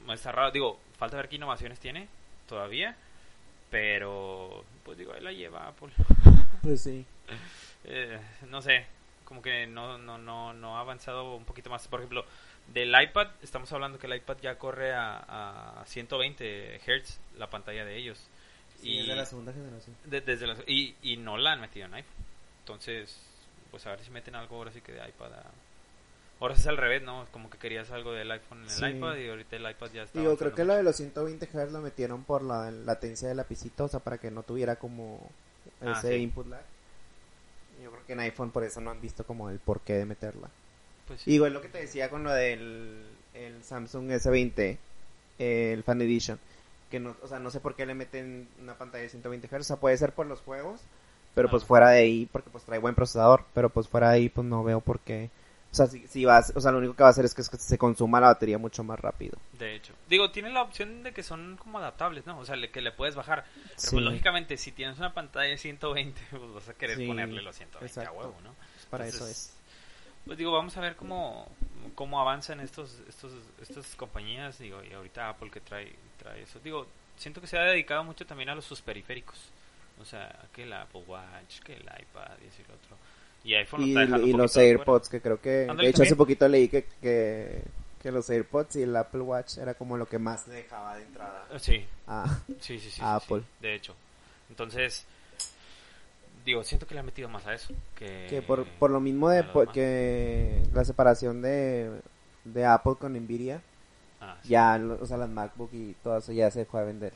mm, 0.06 0.12
está 0.12 0.32
raro. 0.32 0.52
Digo, 0.52 0.80
falta 0.98 1.18
ver 1.18 1.28
qué 1.30 1.36
innovaciones 1.38 1.80
tiene 1.80 2.08
todavía. 2.48 2.96
Pero, 3.70 4.66
pues 4.84 4.98
digo, 4.98 5.14
ahí 5.14 5.22
la 5.22 5.32
lleva 5.32 5.68
Apple. 5.68 5.90
Pues 6.62 6.82
sí. 6.84 7.04
Eh, 7.86 8.20
no 8.48 8.62
sé, 8.62 8.86
como 9.26 9.42
que 9.42 9.66
no, 9.66 9.98
no, 9.98 10.20
no, 10.20 10.54
no 10.54 10.78
ha 10.78 10.82
avanzado 10.82 11.36
un 11.36 11.44
poquito 11.44 11.72
más. 11.72 11.88
Por 11.88 12.02
ejemplo, 12.02 12.24
del 12.68 12.94
iPad, 13.02 13.30
estamos 13.42 13.72
hablando 13.74 13.98
que 13.98 14.06
el 14.06 14.16
iPad 14.18 14.38
ya 14.44 14.60
corre 14.60 14.94
a, 14.94 15.80
a 15.82 15.86
120 15.88 16.80
Hz 16.86 17.20
la 17.40 17.50
pantalla 17.50 17.84
de 17.84 17.98
ellos. 17.98 18.28
Sí, 18.80 19.00
es 19.00 19.08
de 19.08 19.16
la 19.16 19.26
segunda 19.26 19.54
generación. 19.54 19.96
de- 20.06 20.22
desde 20.22 20.46
la- 20.46 20.56
y, 20.68 20.94
y 21.02 21.18
no 21.18 21.38
la 21.38 21.54
han 21.54 21.62
metido 21.62 21.88
en 21.88 21.96
iPhone. 21.96 22.14
Entonces, 22.60 23.20
pues 23.72 23.86
a 23.88 23.92
ver 23.92 24.04
si 24.04 24.12
meten 24.12 24.36
algo 24.36 24.58
ahora 24.58 24.72
sí 24.72 24.82
que 24.82 24.92
de 24.92 25.00
iPad 25.08 25.34
a... 25.34 25.44
Ahora 26.40 26.56
es 26.56 26.66
al 26.68 26.78
revés, 26.78 27.04
¿no? 27.04 27.28
Como 27.32 27.50
que 27.50 27.58
querías 27.60 27.92
algo 27.92 28.12
del 28.14 28.32
iPhone 28.32 28.66
en 28.68 28.84
el 28.84 28.96
iPad 28.98 29.16
y 29.18 29.30
ahorita 29.30 29.56
el 29.56 29.70
iPad 29.70 29.92
ya 29.94 30.04
está... 30.04 30.20
Digo, 30.20 30.36
creo 30.38 30.54
que 30.56 30.64
lo 30.64 30.74
mucho. 30.74 30.78
de 30.78 30.84
los 30.84 30.96
120 30.96 31.46
Hz 31.46 31.72
lo 31.72 31.82
metieron 31.82 32.24
por 32.24 32.42
la 32.42 32.72
latencia 32.72 33.28
del 33.28 33.38
lapicito, 33.38 33.86
o 33.86 33.88
sea, 33.88 34.00
para 34.00 34.18
que 34.18 34.32
no 34.32 34.44
tuviera 34.44 34.76
como 34.78 35.30
Ah, 35.82 35.92
ese 35.98 36.10
sí. 36.10 36.16
input 36.16 36.48
lag. 36.48 36.64
Yo 37.84 37.92
creo 37.92 38.06
que 38.06 38.14
en 38.14 38.20
iPhone 38.22 38.52
por 38.52 38.64
eso 38.64 38.82
no 38.82 38.90
han 38.92 39.02
visto 39.02 39.24
como 39.24 39.50
el 39.50 39.60
porqué 39.60 39.94
de 39.94 40.06
meterla. 40.06 40.50
Pues 41.08 41.22
sí. 41.22 41.32
Digo, 41.32 41.46
es 41.46 41.54
lo 41.54 41.62
que 41.62 41.70
te 41.70 41.80
decía 41.80 42.10
con 42.10 42.24
lo 42.24 42.32
del 42.34 43.04
el 43.34 43.64
Samsung 43.64 44.10
S20, 44.12 44.78
el 45.40 45.84
Fan 45.84 46.02
Edition, 46.02 46.40
que 46.90 47.00
no, 47.00 47.16
o 47.22 47.28
sea, 47.28 47.40
no 47.40 47.50
sé 47.52 47.60
por 47.60 47.76
qué 47.76 47.86
le 47.86 47.94
meten 47.96 48.48
una 48.62 48.74
pantalla 48.76 49.04
de 49.04 49.10
120 49.10 49.48
Hz, 49.48 49.54
o 49.60 49.64
sea, 49.64 49.76
puede 49.78 49.98
ser 49.98 50.12
por 50.14 50.26
los 50.26 50.42
juegos, 50.42 50.82
pero 51.36 51.50
pues 51.50 51.64
fuera 51.64 51.90
de 51.90 52.00
ahí, 52.00 52.30
porque 52.32 52.50
pues 52.50 52.64
trae 52.64 52.80
buen 52.80 52.96
procesador, 52.96 53.46
pero 53.54 53.70
pues 53.70 53.88
fuera 53.88 54.10
de 54.10 54.16
ahí 54.16 54.30
pues 54.30 54.46
no 54.46 54.64
veo 54.64 54.82
por 54.82 55.00
qué. 55.00 55.30
O 55.72 55.74
sea, 55.74 55.88
si, 55.88 56.06
si 56.08 56.26
vas, 56.26 56.52
o 56.54 56.60
sea, 56.60 56.74
lo 56.74 56.80
único 56.80 56.96
que 56.96 57.04
va 57.04 57.08
a 57.08 57.12
hacer 57.12 57.24
es 57.24 57.34
que, 57.34 57.42
es 57.42 57.50
que 57.50 57.56
se 57.58 57.78
consuma 57.78 58.20
la 58.20 58.28
batería 58.28 58.58
mucho 58.58 58.84
más 58.84 59.00
rápido. 59.00 59.38
De 59.58 59.74
hecho. 59.76 59.94
Digo, 60.10 60.30
tiene 60.30 60.50
la 60.50 60.62
opción 60.64 61.02
de 61.02 61.14
que 61.14 61.24
son 61.24 61.56
como 61.56 61.78
adaptables, 61.80 62.26
¿no? 62.26 62.38
O 62.40 62.46
sea, 62.46 62.58
le- 62.58 62.70
que 62.72 62.82
le 62.82 62.92
puedes 62.92 63.16
bajar. 63.16 63.46
Pero 63.56 63.80
Sí. 63.80 63.90
pues 63.92 64.04
lógicamente, 64.04 64.58
si 64.58 64.74
tienes 64.74 64.98
una 64.98 65.14
pantalla 65.14 65.48
de 65.50 65.58
120, 65.58 66.20
pues 66.30 66.54
vas 66.54 66.68
a 66.68 66.74
querer 66.74 66.98
Sí, 66.98 67.08
ponerle 67.08 67.42
los 67.42 67.56
120 67.56 67.86
a 68.00 68.04
exacto. 68.04 68.20
huevo, 68.20 68.36
¿no? 68.44 68.54
Para 68.90 69.06
Entonces, 69.06 69.30
eso 69.38 69.54
es. 69.54 69.58
Pues 70.26 70.38
digo, 70.38 70.52
vamos 70.52 70.76
a 70.76 70.82
ver 70.82 70.98
cómo, 70.98 71.48
cómo 71.96 72.20
avanzan 72.20 72.60
estos, 72.60 72.98
estos, 73.08 73.32
estas 73.62 73.96
compañías, 73.96 74.60
digo, 74.60 74.84
y 74.84 74.92
ahorita 74.92 75.30
Apple 75.30 75.50
que 75.52 75.62
trae, 75.62 75.96
trae 76.18 76.42
eso. 76.44 76.60
Digo, 76.60 76.86
siento 77.16 77.40
que 77.40 77.48
se 77.48 77.58
ha 77.58 77.62
dedicado 77.64 78.04
mucho 78.04 78.26
también 78.26 78.50
a 78.50 78.56
los 78.56 78.66
sus 78.66 78.82
periféricos. 78.82 79.40
O 80.02 80.06
sea, 80.06 80.36
que 80.54 80.64
el 80.64 80.74
Apple 80.74 81.04
Watch, 81.08 81.60
que 81.64 81.74
el 81.74 81.82
iPad 81.84 82.32
y 82.44 82.48
así 82.48 82.64
lo 82.68 82.74
otro. 82.76 82.98
Y 83.44 83.54
iPhone 83.56 83.82
Y, 83.84 83.98
está 83.98 84.18
y 84.20 84.34
los 84.34 84.56
AirPods, 84.58 85.10
que 85.10 85.22
creo 85.22 85.40
que, 85.42 85.68
de 85.80 85.90
hecho 85.90 86.04
hace 86.04 86.16
poquito 86.16 86.48
leí 86.48 86.68
que, 86.68 86.86
que, 87.02 87.64
que 88.02 88.12
los 88.12 88.30
AirPods 88.30 88.76
y 88.78 88.84
el 88.84 88.96
Apple 88.96 89.22
Watch 89.22 89.58
era 89.58 89.74
como 89.74 89.98
lo 89.98 90.08
que 90.08 90.20
más 90.20 90.48
dejaba 90.48 90.96
de 90.98 91.04
entrada 91.04 91.44
fuera. 91.48 91.60
Sí, 91.60 91.86
a, 92.08 92.40
sí, 92.60 92.80
sí, 92.80 92.92
sí. 92.92 93.02
a 93.04 93.20
sí, 93.20 93.26
sí, 93.28 93.34
Apple. 93.34 93.44
de 93.60 93.76
hecho. 93.76 93.96
Entonces, 94.50 95.06
digo, 96.46 96.64
siento 96.64 96.86
que 96.88 96.94
le 96.94 97.00
han 97.00 97.06
metido 97.06 97.30
más 97.30 97.46
a 97.48 97.54
eso. 97.54 97.74
Que, 97.96 98.28
que 98.30 98.42
por, 98.42 98.66
por 98.66 98.92
lo 98.92 99.00
mismo 99.00 99.30
de 99.30 99.46
que 99.74 100.64
la 100.74 100.84
separación 100.86 101.42
de, 101.42 102.02
de 102.44 102.66
Apple 102.66 102.96
con 103.00 103.14
Nvidia, 103.14 103.62
Ah, 104.20 104.38
sí. 104.44 104.50
ya, 104.50 104.80
o 105.00 105.06
sea, 105.06 105.18
las 105.18 105.30
MacBook 105.30 105.72
y 105.74 105.94
todo 106.04 106.18
eso 106.18 106.32
ya 106.32 106.52
se 106.52 106.60
dejó 106.60 106.78
de 106.78 106.86
vender 106.86 107.14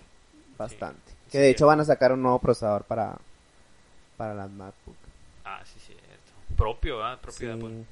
bastante. 0.58 1.15
Que 1.26 1.32
Sí, 1.32 1.38
de 1.40 1.50
hecho 1.50 1.68
van 1.68 1.80
a 1.80 1.86
sacar 1.86 2.12
un 2.12 2.22
nuevo 2.22 2.40
procesador 2.40 2.84
para, 2.84 3.18
para 4.18 4.34
las 4.34 4.50
MacBook. 4.52 4.96
Ah, 5.44 5.62
sí, 5.66 5.80
cierto. 5.80 6.04
Propio, 6.58 6.98
¿verdad? 6.98 7.20
Propio 7.20 7.48
de 7.50 7.54
Sí, 7.56 7.60
Apple. 7.66 7.84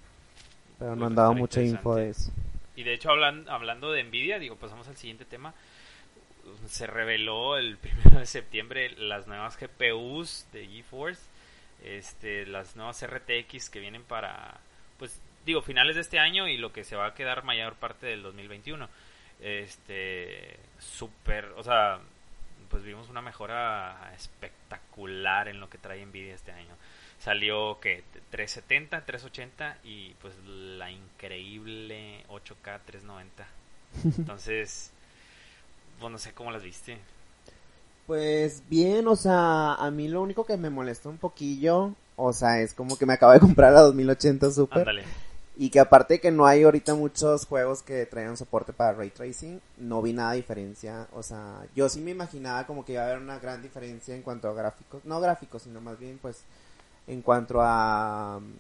pero 0.80 0.96
no 0.96 1.06
han 1.08 1.16
dado 1.16 1.34
mucha 1.34 1.62
info 1.62 1.96
de 1.96 2.10
eso. 2.10 2.32
Y 2.76 2.84
de 2.84 2.94
hecho, 2.94 3.10
hablan, 3.12 3.48
hablando 3.50 3.92
de 3.92 4.04
Nvidia, 4.04 4.40
digo, 4.40 4.56
pasamos 4.56 4.88
al 4.88 4.98
siguiente 4.98 5.26
tema. 5.26 5.54
Se 6.68 6.88
reveló 6.88 7.58
el 7.58 7.78
primero 7.82 8.20
de 8.20 8.26
septiembre 8.26 8.90
las 8.98 9.28
nuevas 9.28 9.58
GPUs 9.60 10.46
de 10.54 10.68
GeForce, 10.68 11.22
este, 11.84 12.46
las 12.46 12.76
nuevas 12.76 13.06
RTX 13.06 13.70
que 13.70 13.80
vienen 13.80 14.04
para, 14.04 14.58
pues, 14.98 15.20
digo, 15.46 15.62
finales 15.62 15.96
de 15.96 16.02
este 16.02 16.20
año 16.20 16.48
y 16.48 16.58
lo 16.58 16.72
que 16.74 16.84
se 16.84 16.96
va 16.96 17.08
a 17.08 17.14
quedar 17.14 17.44
mayor 17.44 17.76
parte 17.76 18.08
del 18.08 18.24
2021. 18.24 18.88
Este, 19.42 20.58
súper, 20.80 21.46
o 21.58 21.64
sea, 21.64 22.00
pues 22.74 22.84
vimos 22.84 23.08
una 23.08 23.22
mejora 23.22 24.12
espectacular 24.16 25.48
en 25.48 25.60
lo 25.60 25.70
que 25.70 25.78
trae 25.78 26.04
Nvidia 26.04 26.34
este 26.34 26.52
año. 26.54 26.74
Salió 27.20 27.80
que 27.80 28.04
370, 28.32 29.06
380 29.06 29.78
y 29.84 30.16
pues 30.16 30.34
la 30.44 30.90
increíble 30.90 32.26
8K 32.30 32.80
390. 32.84 33.46
Entonces, 34.18 34.90
pues 36.00 36.12
no 36.12 36.18
sé 36.18 36.34
cómo 36.34 36.50
las 36.50 36.64
viste. 36.64 36.98
Pues 38.08 38.64
bien, 38.68 39.08
o 39.08 39.16
sea, 39.16 39.76
a 39.76 39.92
mí 39.92 40.08
lo 40.08 40.24
único 40.24 40.44
que 40.44 40.58
me 40.58 40.72
molesta 40.72 41.10
un 41.10 41.20
poquillo, 41.20 41.94
o 42.16 42.34
sea, 42.34 42.60
es 42.60 42.74
como 42.74 42.98
que 42.98 43.06
me 43.06 43.14
acabo 43.14 43.34
de 43.34 43.40
comprar 43.40 43.72
la 43.72 43.82
2080 43.82 44.50
Super. 44.50 44.80
Ándale. 44.80 45.04
Y 45.56 45.70
que 45.70 45.80
aparte 45.80 46.20
que 46.20 46.32
no 46.32 46.48
hay 46.48 46.64
ahorita 46.64 46.96
muchos 46.96 47.46
juegos 47.46 47.84
que 47.84 48.08
traigan 48.08 48.36
soporte 48.38 48.74
para 48.74 48.94
ray 48.94 49.12
tracing, 49.12 49.62
no 49.78 50.02
vi 50.02 50.12
nada 50.12 50.32
de 50.32 50.38
diferencia. 50.38 51.08
O 51.14 51.22
sea, 51.22 51.62
yo 51.76 51.88
sí 51.90 52.02
me 52.02 52.10
imaginaba 52.12 52.66
como 52.66 52.84
que 52.84 52.94
iba 52.94 53.04
a 53.04 53.06
haber 53.06 53.20
una 53.20 53.38
gran 53.38 53.62
diferencia 53.62 54.16
en 54.16 54.24
cuanto 54.24 54.48
a 54.50 54.54
gráficos. 54.54 55.06
No 55.06 55.20
gráficos, 55.22 55.62
sino 55.62 55.80
más 55.80 56.00
bien 56.00 56.18
pues 56.20 56.38
en 57.06 57.22
cuanto 57.22 57.62
a 57.62 58.38
um, 58.38 58.52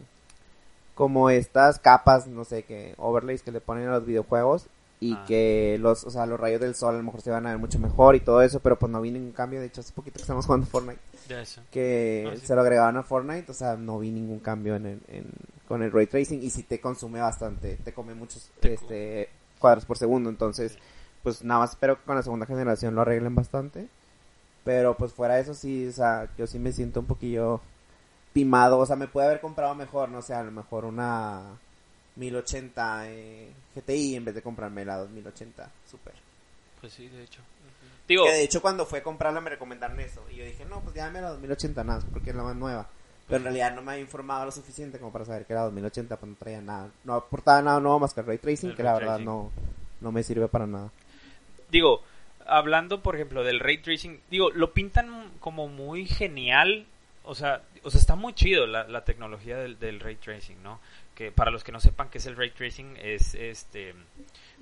como 0.96 1.30
estas 1.32 1.80
capas, 1.80 2.28
no 2.28 2.46
sé, 2.46 2.64
que 2.64 2.94
overlays 2.98 3.42
que 3.42 3.52
le 3.52 3.62
ponen 3.62 3.88
a 3.88 3.94
los 3.94 4.06
videojuegos 4.06 4.68
y 5.00 5.14
Ah. 5.16 5.26
que 5.28 5.78
los, 5.82 6.04
o 6.04 6.12
sea, 6.12 6.28
los 6.28 6.40
rayos 6.40 6.62
del 6.62 6.76
sol 6.76 6.94
a 6.94 6.98
lo 7.00 7.04
mejor 7.04 7.22
se 7.22 7.32
van 7.32 7.48
a 7.48 7.50
ver 7.50 7.58
mucho 7.58 7.80
mejor 7.80 8.16
y 8.16 8.20
todo 8.20 8.42
eso, 8.44 8.60
pero 8.60 8.78
pues 8.78 8.92
no 8.92 9.02
vi 9.02 9.10
ningún 9.10 9.32
cambio. 9.32 9.60
De 9.60 9.66
hecho, 9.66 9.82
hace 9.82 9.92
poquito 9.94 10.18
que 10.18 10.22
estamos 10.22 10.46
jugando 10.46 10.68
Fortnite 10.68 11.00
De 11.28 11.42
eso. 11.42 11.62
que 11.72 12.30
Ah, 12.32 12.38
sí. 12.40 12.46
se 12.46 12.54
lo 12.54 12.62
agregaban 12.62 12.98
a 12.98 13.04
Fortnite, 13.04 13.52
o 13.52 13.56
sea, 13.56 13.76
no 13.76 13.98
vi 13.98 14.12
ningún 14.12 14.40
cambio 14.40 14.76
en, 14.76 14.86
el- 14.86 15.02
en- 15.08 15.32
con 15.68 15.84
el 15.84 15.92
ray 15.92 16.08
tracing 16.08 16.44
y 16.44 16.50
sí 16.50 16.64
te 16.64 16.80
consume 16.80 17.20
bastante, 17.20 17.78
te 17.78 17.94
come 17.94 18.14
muchos 18.14 18.50
Te 18.60 18.74
este 18.74 19.30
cuadros 19.60 19.86
por 19.86 19.98
segundo, 19.98 20.30
entonces 20.30 20.78
pues 21.24 21.44
nada 21.44 21.62
más 21.62 21.72
espero 21.72 21.98
que 21.98 22.04
con 22.04 22.18
la 22.18 22.24
segunda 22.24 22.46
generación 22.46 22.96
lo 22.96 23.02
arreglen 23.02 23.34
bastante. 23.34 23.88
Pero 24.64 24.96
pues 24.96 25.14
fuera 25.14 25.36
de 25.36 25.42
eso 25.42 25.54
sí, 25.54 25.88
o 25.88 25.92
sea, 25.92 26.30
yo 26.38 26.48
sí 26.48 26.60
me 26.60 26.72
siento 26.72 27.02
un 27.02 27.06
poquillo 27.06 27.62
timado, 28.34 28.80
o 28.80 28.86
sea, 28.86 28.96
me 28.96 29.08
puede 29.08 29.28
haber 29.28 29.42
comprado 29.42 29.76
mejor, 29.76 30.10
no 30.10 30.22
sé, 30.22 30.34
a 30.34 30.44
lo 30.44 30.52
mejor 30.52 30.86
una 30.86 31.58
1080 32.16 33.10
eh, 33.10 33.52
GTI 33.76 34.16
en 34.16 34.26
vez 34.26 34.36
de 34.36 34.42
comprarme 34.42 34.86
la 34.86 34.98
2080 34.98 35.70
Super. 35.90 36.14
Pues 36.80 36.94
sí, 36.94 37.08
de 37.08 37.24
hecho. 37.24 37.42
Digo, 38.08 38.26
Que 38.26 38.32
de 38.32 38.44
hecho 38.44 38.62
cuando 38.62 38.86
fue 38.86 39.00
a 39.00 39.04
comprarla 39.04 39.40
me 39.40 39.50
recomendaron 39.50 40.00
eso. 40.00 40.22
Y 40.30 40.36
yo 40.36 40.46
dije, 40.46 40.66
no, 40.66 40.82
pues 40.82 40.96
ya 40.96 41.10
me 41.10 41.22
la 41.22 41.30
2080 41.30 41.84
nada, 41.84 42.04
porque 42.12 42.32
es 42.32 42.36
la 42.36 42.44
más 42.44 42.56
nueva. 42.56 42.88
Pero 43.28 43.38
en 43.38 43.44
realidad 43.44 43.74
no 43.74 43.82
me 43.82 43.94
había 43.94 44.04
informado 44.04 44.46
lo 44.46 44.52
suficiente 44.52 45.00
como 45.00 45.12
para 45.12 45.26
saber 45.26 45.46
que 45.46 45.54
era 45.54 45.64
2080, 45.64 46.18
pues 46.18 46.30
no 46.30 46.36
traía 46.36 46.62
nada. 46.62 46.90
No 47.04 47.14
aportaba 47.16 47.62
nada 47.62 47.80
nuevo 47.80 48.00
más 48.00 48.14
que 48.14 48.20
el 48.20 48.28
Ray 48.28 48.38
Tracing, 48.38 48.72
El 48.72 48.76
que 48.76 48.84
ray 48.84 48.92
la 48.92 48.94
verdad 48.94 49.08
tracing. 49.16 49.26
no, 49.26 49.52
no 50.02 50.12
me 50.12 50.24
sirve 50.24 50.48
para 50.50 50.68
nada. 50.68 50.92
digo, 51.72 52.02
hablando 52.46 53.02
por 53.02 53.16
ejemplo 53.16 53.44
del 53.44 53.60
ray 53.60 53.78
tracing, 53.78 54.20
digo, 54.30 54.52
lo 54.52 54.74
pintan 54.74 55.32
como 55.40 55.68
muy 55.68 56.06
genial, 56.06 56.86
o 57.24 57.36
sea, 57.36 57.62
o 57.84 57.90
sea 57.90 58.02
está 58.02 58.16
muy 58.16 58.34
chido 58.34 58.68
la, 58.68 58.84
la 58.88 59.06
tecnología 59.06 59.58
del, 59.58 59.80
del 59.80 60.00
ray 60.02 60.16
tracing, 60.18 60.62
¿no? 60.62 60.80
Que 61.16 61.32
para 61.32 61.52
los 61.52 61.64
que 61.64 61.72
no 61.72 61.80
sepan 61.80 62.10
qué 62.10 62.18
es 62.18 62.26
el 62.26 62.36
ray 62.36 62.52
tracing 62.52 62.98
es 63.02 63.34
este 63.36 63.94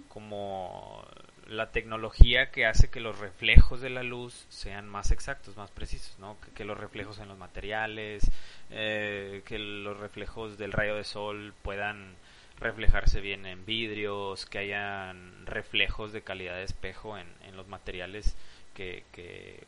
como 0.10 1.04
la 1.52 1.72
tecnología 1.72 2.52
que 2.52 2.66
hace 2.66 2.90
que 2.90 3.00
los 3.00 3.20
reflejos 3.20 3.82
de 3.82 3.90
la 3.90 4.04
luz 4.04 4.46
sean 4.50 4.88
más 4.88 5.12
exactos, 5.12 5.58
más 5.58 5.72
precisos, 5.72 6.18
¿no? 6.20 6.38
Que, 6.56 6.66
los 6.66 6.78
reflejos 6.78 7.20
en 7.20 7.28
los 7.28 7.38
materiales, 7.38 8.30
eh, 8.70 9.42
que 9.46 9.60
los 9.60 10.00
reflejos 10.00 10.58
del 10.58 10.72
rayo 10.72 10.96
de 10.96 11.04
sol 11.04 11.54
puedan 11.62 12.16
reflejarse 12.60 13.22
bien 13.22 13.46
en 13.46 13.66
vidrios, 13.66 14.46
que 14.46 14.60
hayan 14.60 15.46
reflejos 15.46 16.14
de 16.14 16.22
calidad 16.22 16.56
de 16.56 16.64
espejo 16.64 17.18
en, 17.18 17.28
en 17.46 17.58
los 17.58 17.68
materiales 17.68 18.34
que 18.34 18.62
que, 18.74 19.04
que, 19.12 19.64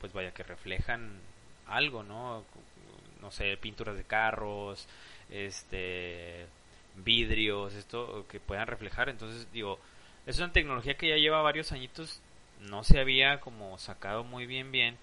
pues 0.00 0.12
vaya, 0.12 0.32
que 0.32 0.42
reflejan 0.42 1.20
algo, 1.66 2.02
¿no? 2.02 2.44
No 3.20 3.30
sé, 3.30 3.56
pinturas 3.56 3.96
de 3.96 4.04
carros, 4.04 4.86
este, 5.30 6.46
vidrios, 6.96 7.74
esto 7.74 8.26
que 8.28 8.40
puedan 8.40 8.66
reflejar. 8.66 9.08
Entonces, 9.08 9.50
digo, 9.52 9.78
es 10.28 10.38
una 10.38 10.52
tecnología 10.52 10.94
que 10.94 11.08
ya 11.08 11.16
lleva 11.16 11.40
varios 11.40 11.72
añitos, 11.72 12.20
no 12.60 12.84
se 12.84 13.00
había 13.00 13.40
como 13.40 13.78
sacado 13.78 14.24
muy 14.24 14.44
bien 14.44 14.70
bien 14.70 14.98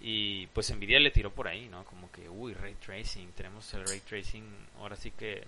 y 0.00 0.46
pues 0.48 0.74
Nvidia 0.74 0.98
le 0.98 1.10
tiró 1.10 1.30
por 1.30 1.46
ahí, 1.46 1.68
¿no? 1.68 1.84
Como 1.84 2.10
que, 2.10 2.30
uy, 2.30 2.54
ray 2.54 2.74
tracing, 2.74 3.30
tenemos 3.32 3.72
el 3.74 3.86
ray 3.86 4.00
tracing, 4.00 4.42
ahora 4.80 4.96
sí 4.96 5.10
que, 5.10 5.44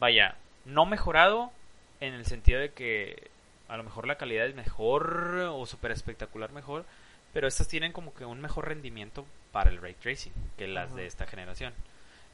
vaya, 0.00 0.36
no 0.64 0.84
mejorado 0.84 1.52
en 2.00 2.12
el 2.12 2.26
sentido 2.26 2.60
de 2.60 2.72
que 2.72 3.30
a 3.68 3.76
lo 3.76 3.84
mejor 3.84 4.08
la 4.08 4.18
calidad 4.18 4.48
es 4.48 4.54
mejor 4.56 5.50
o 5.52 5.64
súper 5.64 5.92
espectacular 5.92 6.50
mejor, 6.50 6.84
pero 7.32 7.46
estas 7.46 7.68
tienen 7.68 7.92
como 7.92 8.14
que 8.14 8.24
un 8.24 8.40
mejor 8.40 8.66
rendimiento 8.66 9.24
para 9.52 9.70
el 9.70 9.80
ray 9.80 9.94
tracing 9.94 10.32
que 10.56 10.66
las 10.66 10.92
de 10.96 11.06
esta 11.06 11.28
generación. 11.28 11.72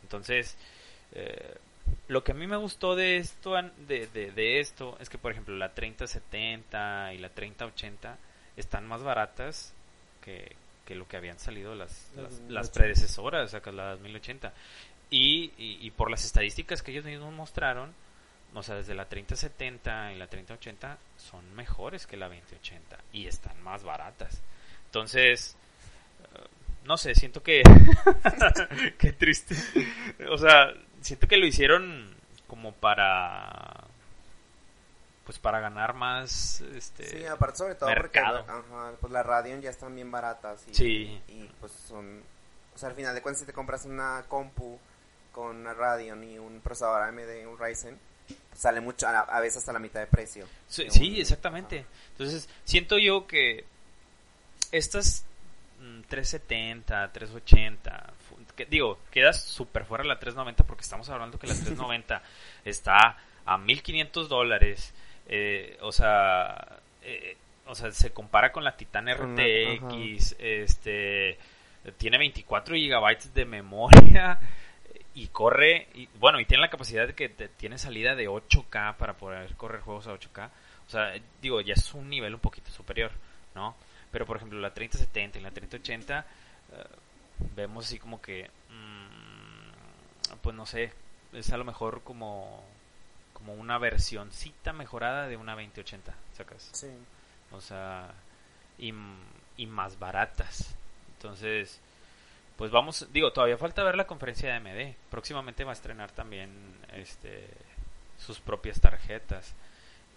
Entonces, 0.02 0.56
eh, 1.12 1.58
lo 2.08 2.24
que 2.24 2.32
a 2.32 2.34
mí 2.34 2.46
me 2.46 2.56
gustó 2.56 2.96
de 2.96 3.16
esto, 3.16 3.54
de, 3.86 4.06
de, 4.06 4.60
esto 4.60 4.96
es 5.00 5.08
que, 5.08 5.18
por 5.18 5.32
ejemplo, 5.32 5.56
la 5.56 5.74
3070 5.74 7.14
y 7.14 7.18
la 7.18 7.28
3080 7.30 8.18
están 8.56 8.86
más 8.86 9.02
baratas 9.02 9.72
que, 10.22 10.56
que 10.86 10.94
lo 10.94 11.08
que 11.08 11.16
habían 11.16 11.38
salido 11.38 11.74
las, 11.74 12.10
las, 12.48 12.70
predecesoras, 12.70 13.52
o 13.52 13.60
sea, 13.60 13.72
las 13.72 14.00
1080. 14.00 14.52
Y, 15.10 15.52
y, 15.56 15.90
por 15.92 16.10
las 16.10 16.24
estadísticas 16.24 16.82
que 16.82 16.90
ellos 16.90 17.04
mismos 17.04 17.32
mostraron, 17.32 17.92
o 18.52 18.62
sea, 18.62 18.76
desde 18.76 18.94
la 18.94 19.06
3070 19.06 20.12
y 20.12 20.16
la 20.16 20.26
3080 20.26 20.98
son 21.16 21.54
mejores 21.54 22.06
que 22.06 22.16
la 22.16 22.28
2080 22.28 22.98
y 23.12 23.26
están 23.26 23.60
más 23.62 23.84
baratas. 23.84 24.42
Entonces, 24.86 25.56
eh, 26.34 26.46
no 26.84 26.96
sé, 26.96 27.14
siento 27.14 27.42
que... 27.42 27.62
Qué 28.98 29.12
triste. 29.12 29.56
O 30.30 30.38
sea, 30.38 30.72
siento 31.04 31.28
que 31.28 31.36
lo 31.36 31.46
hicieron 31.46 32.14
como 32.46 32.72
para 32.72 33.84
pues 35.26 35.38
para 35.38 35.60
ganar 35.60 35.94
más 35.94 36.62
este 36.74 37.06
sí 37.06 37.26
aparte 37.26 37.58
sobre 37.58 37.74
todo 37.74 37.88
mercado. 37.88 38.44
porque 38.46 38.96
pues 39.00 39.12
las 39.12 39.24
Radeon 39.24 39.60
ya 39.60 39.70
están 39.70 39.94
bien 39.94 40.10
baratas 40.10 40.66
y, 40.68 40.74
sí. 40.74 41.22
y 41.28 41.44
pues 41.60 41.72
son 41.72 42.22
o 42.74 42.78
sea 42.78 42.88
al 42.88 42.94
final 42.94 43.14
de 43.14 43.20
cuentas 43.20 43.40
si 43.40 43.46
te 43.46 43.52
compras 43.52 43.84
una 43.84 44.24
compu 44.28 44.78
con 45.30 45.56
una 45.56 45.74
Radeon 45.74 46.24
y 46.24 46.38
un 46.38 46.60
procesador 46.60 47.02
AMD 47.02 47.48
un 47.48 47.58
Ryzen 47.58 47.98
pues 48.26 48.60
sale 48.60 48.80
mucho 48.80 49.06
a, 49.06 49.40
veces 49.40 49.58
hasta 49.58 49.72
la 49.74 49.78
mitad 49.78 50.00
de 50.00 50.06
precio 50.06 50.46
sí, 50.68 51.20
exactamente 51.20 51.84
entonces 52.12 52.48
siento 52.64 52.96
yo 52.98 53.26
que 53.26 53.66
estas 54.72 55.24
370 56.08 57.08
mm, 57.08 57.12
380 57.12 58.12
que, 58.56 58.66
digo, 58.66 58.98
quedas 59.10 59.42
súper 59.42 59.84
fuera 59.84 60.04
la 60.04 60.18
390 60.18 60.64
porque 60.64 60.82
estamos 60.82 61.08
hablando 61.08 61.38
que 61.38 61.46
la 61.46 61.54
390 61.64 62.22
está 62.64 63.16
a 63.44 63.58
1500 63.58 64.28
dólares. 64.28 64.94
Eh, 65.28 65.78
o 65.80 65.92
sea, 65.92 66.80
eh, 67.02 67.36
o 67.66 67.74
sea, 67.74 67.90
se 67.92 68.10
compara 68.10 68.52
con 68.52 68.64
la 68.64 68.76
Titan 68.76 69.08
RTX, 69.08 70.36
este, 70.38 71.38
tiene 71.96 72.18
24 72.18 72.74
gigabytes 72.74 73.32
de 73.32 73.44
memoria 73.44 74.38
y 75.14 75.28
corre, 75.28 75.88
y, 75.94 76.08
bueno, 76.18 76.40
y 76.40 76.44
tiene 76.44 76.62
la 76.62 76.70
capacidad 76.70 77.06
de 77.06 77.14
que 77.14 77.28
tiene 77.28 77.78
salida 77.78 78.14
de 78.14 78.28
8K 78.28 78.96
para 78.96 79.14
poder 79.14 79.54
correr 79.56 79.80
juegos 79.80 80.06
a 80.06 80.14
8K. 80.14 80.50
O 80.86 80.90
sea, 80.90 81.14
digo, 81.40 81.60
ya 81.62 81.74
es 81.74 81.94
un 81.94 82.10
nivel 82.10 82.34
un 82.34 82.40
poquito 82.40 82.70
superior, 82.70 83.12
¿no? 83.54 83.74
Pero 84.10 84.26
por 84.26 84.36
ejemplo, 84.36 84.60
la 84.60 84.74
3070 84.74 85.38
y 85.38 85.42
la 85.42 85.50
3080 85.50 86.26
vemos 87.54 87.86
así 87.86 87.98
como 87.98 88.20
que, 88.20 88.50
mm, 88.70 90.36
pues 90.42 90.54
no 90.54 90.66
sé, 90.66 90.92
es 91.32 91.52
a 91.52 91.56
lo 91.56 91.64
mejor 91.64 92.02
como, 92.02 92.62
como 93.32 93.54
una 93.54 93.78
versioncita 93.78 94.72
mejorada 94.72 95.28
de 95.28 95.36
una 95.36 95.52
2080, 95.52 96.14
¿sacas? 96.36 96.70
Sí. 96.72 96.90
O 97.52 97.60
sea, 97.60 98.12
y, 98.78 98.92
y 99.56 99.66
más 99.66 99.98
baratas. 99.98 100.74
Entonces, 101.16 101.80
pues 102.56 102.70
vamos, 102.70 103.06
digo, 103.12 103.32
todavía 103.32 103.58
falta 103.58 103.82
ver 103.82 103.96
la 103.96 104.06
conferencia 104.06 104.48
de 104.48 104.56
AMD. 104.56 104.94
Próximamente 105.10 105.64
va 105.64 105.70
a 105.70 105.74
estrenar 105.74 106.12
también 106.12 106.50
este 106.92 107.48
sus 108.18 108.38
propias 108.38 108.80
tarjetas 108.80 109.54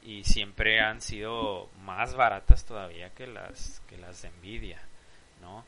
y 0.04 0.24
siempre 0.24 0.80
han 0.80 1.02
sido 1.02 1.68
más 1.84 2.14
baratas 2.16 2.64
todavía 2.64 3.10
que 3.10 3.28
las 3.28 3.82
que 3.90 3.98
las 3.98 4.22
de 4.22 4.30
Nvidia, 4.30 4.80
¿no? 5.42 5.66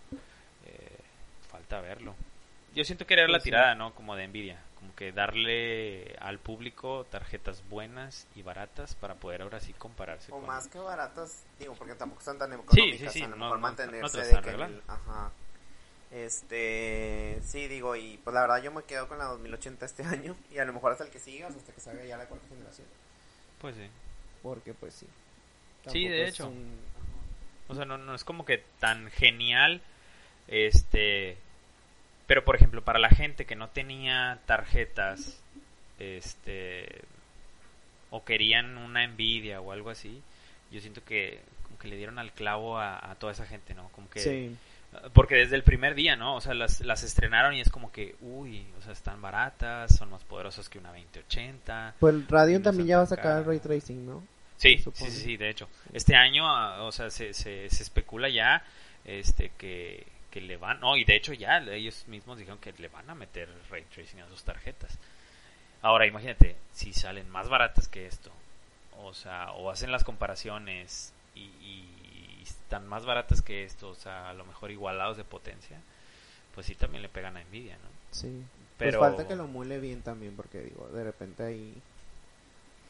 Falta 1.69 1.81
verlo. 1.81 2.15
Yo 2.73 2.83
siento 2.83 3.05
que 3.05 3.13
era 3.13 3.27
la 3.27 3.33
pues 3.33 3.43
tirada, 3.43 3.75
¿no? 3.75 3.93
Como 3.93 4.15
de 4.15 4.23
envidia. 4.23 4.59
Como 4.75 4.95
que 4.95 5.11
darle 5.11 6.15
al 6.19 6.39
público 6.39 7.05
tarjetas 7.09 7.63
buenas 7.69 8.27
y 8.35 8.41
baratas 8.41 8.95
para 8.95 9.15
poder 9.15 9.43
ahora 9.43 9.59
sí 9.59 9.73
compararse. 9.73 10.31
O 10.31 10.39
más 10.39 10.67
que 10.67 10.79
baratas, 10.79 11.43
digo, 11.59 11.75
porque 11.75 11.93
tampoco 11.95 12.19
están 12.19 12.37
tan 12.37 12.53
económicas. 12.53 12.99
Sí, 12.99 13.05
sí, 13.05 13.19
sí. 13.19 13.23
A 13.23 13.27
lo 13.27 13.37
mejor 13.37 13.59
mantenerse 13.59 14.21
de 14.21 14.41
que 14.41 14.81
ajá. 14.87 15.31
Este, 16.11 17.39
sí, 17.43 17.67
digo, 17.67 17.95
y 17.95 18.17
pues 18.23 18.33
la 18.33 18.41
verdad 18.41 18.63
yo 18.63 18.71
me 18.71 18.83
quedo 18.83 19.07
con 19.07 19.19
la 19.19 19.25
2080 19.25 19.85
este 19.85 20.03
año. 20.05 20.35
Y 20.51 20.57
a 20.57 20.65
lo 20.65 20.73
mejor 20.73 20.91
hasta 20.91 21.03
el 21.03 21.11
que 21.11 21.19
siga, 21.19 21.47
hasta 21.47 21.71
que 21.71 21.81
salga 21.81 22.03
ya 22.03 22.17
la 22.17 22.25
cuarta 22.25 22.47
generación. 22.47 22.87
Pues 23.61 23.75
sí. 23.75 23.87
Porque 24.41 24.73
pues 24.73 24.95
sí. 24.95 25.07
sí, 25.87 26.07
de 26.07 26.29
hecho. 26.29 26.51
O 27.67 27.75
sea, 27.75 27.85
no, 27.85 27.99
no 27.99 28.15
es 28.15 28.23
como 28.23 28.45
que 28.45 28.63
tan 28.79 29.11
genial. 29.11 29.81
Este 30.47 31.37
pero 32.29 32.45
por 32.45 32.55
ejemplo, 32.55 32.83
para 32.83 32.99
la 32.99 33.09
gente 33.09 33.45
que 33.45 33.55
no 33.55 33.69
tenía 33.69 34.37
tarjetas, 34.45 35.41
este, 35.97 37.01
o 38.11 38.23
querían 38.23 38.77
una 38.77 39.03
envidia 39.03 39.59
o 39.61 39.71
algo 39.71 39.89
así, 39.89 40.21
yo 40.69 40.79
siento 40.79 41.03
que 41.03 41.39
como 41.63 41.79
que 41.79 41.87
le 41.87 41.97
dieron 41.97 42.19
al 42.19 42.31
clavo 42.31 42.77
a, 42.77 43.15
toda 43.19 43.31
esa 43.31 43.47
gente, 43.47 43.73
¿no? 43.73 43.89
Como 43.93 44.07
que 44.11 44.19
sí. 44.19 44.55
porque 45.13 45.37
desde 45.37 45.55
el 45.55 45.63
primer 45.63 45.95
día, 45.95 46.17
¿no? 46.17 46.35
O 46.35 46.41
sea, 46.41 46.53
las, 46.53 46.81
las 46.81 47.01
estrenaron 47.01 47.55
y 47.55 47.61
es 47.61 47.69
como 47.71 47.91
que, 47.91 48.15
uy, 48.21 48.63
o 48.77 48.83
sea, 48.83 48.93
están 48.93 49.23
baratas, 49.23 49.95
son 49.95 50.11
más 50.11 50.23
poderosas 50.23 50.69
que 50.69 50.77
una 50.77 50.89
2080. 50.89 51.95
Pues 51.99 52.13
el 52.13 52.27
Radeon 52.27 52.61
también 52.61 52.89
ya 52.89 52.97
va 52.97 53.03
a 53.05 53.07
sacar 53.07 53.39
el 53.39 53.45
ray 53.45 53.57
tracing, 53.57 54.05
¿no? 54.05 54.23
Sí, 54.57 54.77
sí, 54.93 55.09
sí, 55.09 55.35
de 55.35 55.49
hecho. 55.49 55.67
Este 55.93 56.15
año, 56.15 56.45
o 56.85 56.91
sea, 56.91 57.09
se, 57.09 57.33
se, 57.33 57.71
se 57.71 57.81
especula 57.81 58.29
ya 58.29 58.61
este 59.03 59.51
que 59.57 60.05
que 60.31 60.41
le 60.41 60.57
van, 60.57 60.79
no, 60.79 60.95
y 60.95 61.03
de 61.03 61.15
hecho 61.15 61.33
ya 61.33 61.57
ellos 61.57 62.07
mismos 62.07 62.37
dijeron 62.37 62.59
que 62.59 62.73
le 62.73 62.87
van 62.87 63.09
a 63.09 63.15
meter 63.15 63.49
ray 63.69 63.83
tracing 63.93 64.21
a 64.21 64.29
sus 64.29 64.43
tarjetas. 64.43 64.97
Ahora 65.81 66.05
imagínate, 66.05 66.55
si 66.73 66.93
salen 66.93 67.29
más 67.29 67.49
baratas 67.49 67.87
que 67.87 68.05
esto, 68.05 68.31
o 69.01 69.13
sea, 69.13 69.51
o 69.53 69.69
hacen 69.71 69.91
las 69.91 70.03
comparaciones 70.03 71.13
y, 71.35 71.41
y 71.41 72.43
están 72.43 72.87
más 72.87 73.05
baratas 73.05 73.41
que 73.41 73.63
esto, 73.63 73.89
o 73.89 73.95
sea, 73.95 74.29
a 74.29 74.33
lo 74.33 74.45
mejor 74.45 74.71
igualados 74.71 75.17
de 75.17 75.23
potencia, 75.23 75.79
pues 76.53 76.67
sí 76.67 76.75
también 76.75 77.01
le 77.01 77.09
pegan 77.09 77.37
a 77.37 77.43
Nvidia, 77.43 77.75
¿no? 77.77 77.89
Sí. 78.11 78.43
Pues 78.77 78.91
Pero 78.91 78.99
falta 78.99 79.27
que 79.27 79.35
lo 79.35 79.47
mule 79.47 79.79
bien 79.79 80.01
también, 80.01 80.35
porque 80.35 80.61
digo, 80.61 80.87
de 80.89 81.03
repente 81.03 81.43
ahí 81.43 81.73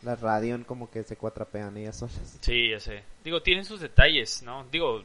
las 0.02 0.22
Radeon 0.22 0.64
como 0.64 0.90
que 0.90 1.04
se 1.04 1.18
cuatrapean 1.18 1.76
ellas 1.78 1.98
solas. 1.98 2.38
Sí, 2.42 2.70
ya 2.70 2.80
sé. 2.80 3.04
Digo, 3.24 3.42
tienen 3.42 3.66
sus 3.66 3.82
detalles, 3.82 4.44
¿no? 4.44 4.66
Digo, 4.72 5.04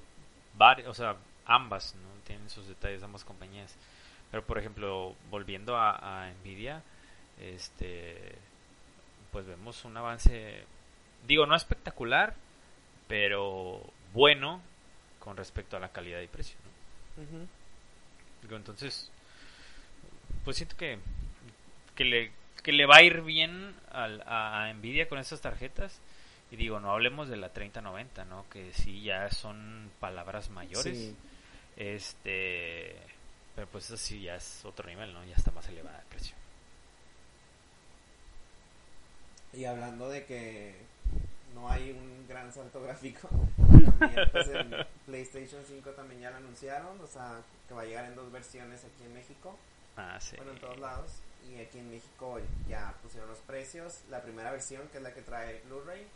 varios, 0.56 0.88
o 0.88 0.94
sea, 0.94 1.16
ambas, 1.46 1.94
¿no? 1.94 2.13
Tienen 2.24 2.48
sus 2.50 2.66
detalles 2.66 3.02
ambas 3.02 3.24
compañías. 3.24 3.74
Pero 4.30 4.44
por 4.44 4.58
ejemplo, 4.58 5.14
volviendo 5.30 5.76
a, 5.76 6.30
Nvidia, 6.40 6.82
este, 7.40 8.34
pues 9.30 9.46
vemos 9.46 9.84
un 9.84 9.96
avance, 9.96 10.64
digo, 11.26 11.46
no 11.46 11.54
espectacular, 11.54 12.34
pero 13.06 13.80
bueno 14.12 14.60
con 15.20 15.36
respecto 15.36 15.76
a 15.76 15.80
la 15.80 15.90
calidad 15.90 16.20
y 16.20 16.26
precio. 16.26 16.56
Digo, 18.42 18.56
entonces, 18.56 19.10
pues 20.44 20.56
siento 20.56 20.76
que, 20.76 20.98
que, 21.94 22.04
le, 22.04 22.32
que 22.62 22.72
le 22.72 22.86
va 22.86 22.96
a 22.96 23.02
ir 23.02 23.22
bien 23.22 23.74
a, 23.90 24.64
a 24.66 24.72
Nvidia 24.74 25.08
con 25.08 25.18
estas 25.18 25.40
tarjetas. 25.40 26.00
Y 26.50 26.56
digo, 26.56 26.78
no 26.78 26.92
hablemos 26.92 27.28
de 27.28 27.36
la 27.36 27.48
3090, 27.48 28.24
¿no? 28.26 28.44
Que 28.50 28.72
sí 28.72 29.02
ya 29.02 29.30
son 29.30 29.90
palabras 29.98 30.50
mayores. 30.50 31.14
Este, 31.76 32.96
pero 33.54 33.66
pues 33.68 33.84
eso 33.86 33.96
sí 33.96 34.22
ya 34.22 34.36
es 34.36 34.64
otro 34.64 34.88
nivel, 34.88 35.12
¿no? 35.12 35.24
Ya 35.24 35.36
está 35.36 35.50
más 35.50 35.68
elevada 35.68 35.98
el 35.98 36.06
precio. 36.06 36.36
Y 39.52 39.64
hablando 39.64 40.08
de 40.08 40.24
que 40.24 40.74
no 41.54 41.70
hay 41.70 41.92
un 41.92 42.26
gran 42.28 42.52
salto 42.52 42.82
gráfico, 42.82 43.28
también 43.98 44.28
pues 44.32 44.48
el 44.48 44.86
PlayStation 45.06 45.62
5 45.66 45.90
también 45.90 46.22
ya 46.22 46.30
lo 46.30 46.38
anunciaron, 46.38 47.00
o 47.00 47.06
sea, 47.06 47.40
que 47.68 47.74
va 47.74 47.82
a 47.82 47.84
llegar 47.84 48.04
en 48.06 48.16
dos 48.16 48.30
versiones 48.32 48.84
aquí 48.84 49.04
en 49.04 49.14
México. 49.14 49.56
Ah, 49.96 50.18
sí. 50.20 50.36
Bueno, 50.36 50.52
en 50.52 50.58
todos 50.58 50.78
lados. 50.78 51.12
Y 51.48 51.60
aquí 51.60 51.78
en 51.78 51.90
México 51.90 52.40
ya 52.68 52.94
pusieron 53.02 53.28
los 53.28 53.38
precios. 53.40 54.00
La 54.10 54.22
primera 54.22 54.50
versión, 54.50 54.88
que 54.88 54.96
es 54.96 55.02
la 55.02 55.12
que 55.12 55.20
trae 55.20 55.60
Blu-ray, 55.66 56.06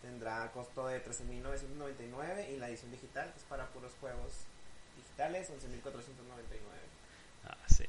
tendrá 0.00 0.50
costo 0.52 0.86
de 0.86 1.04
13.999 1.04 2.50
y 2.50 2.56
la 2.56 2.68
edición 2.68 2.92
digital, 2.92 3.30
que 3.32 3.38
es 3.38 3.44
para 3.44 3.66
puros 3.68 3.92
juegos 4.00 4.46
digitales, 5.28 5.50
11.499. 5.50 5.92
Ah, 7.46 7.56
sí. 7.68 7.84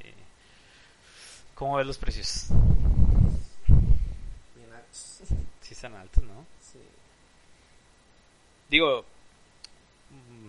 ¿Cómo 1.54 1.76
ves 1.76 1.86
los 1.86 1.98
precios? 1.98 2.46
Bien 4.56 4.72
altos. 4.72 5.20
Sí 5.60 5.72
están 5.72 5.94
altos, 5.94 6.22
¿no? 6.24 6.44
Sí. 6.60 6.78
Digo, 8.70 9.04
mm, 10.10 10.48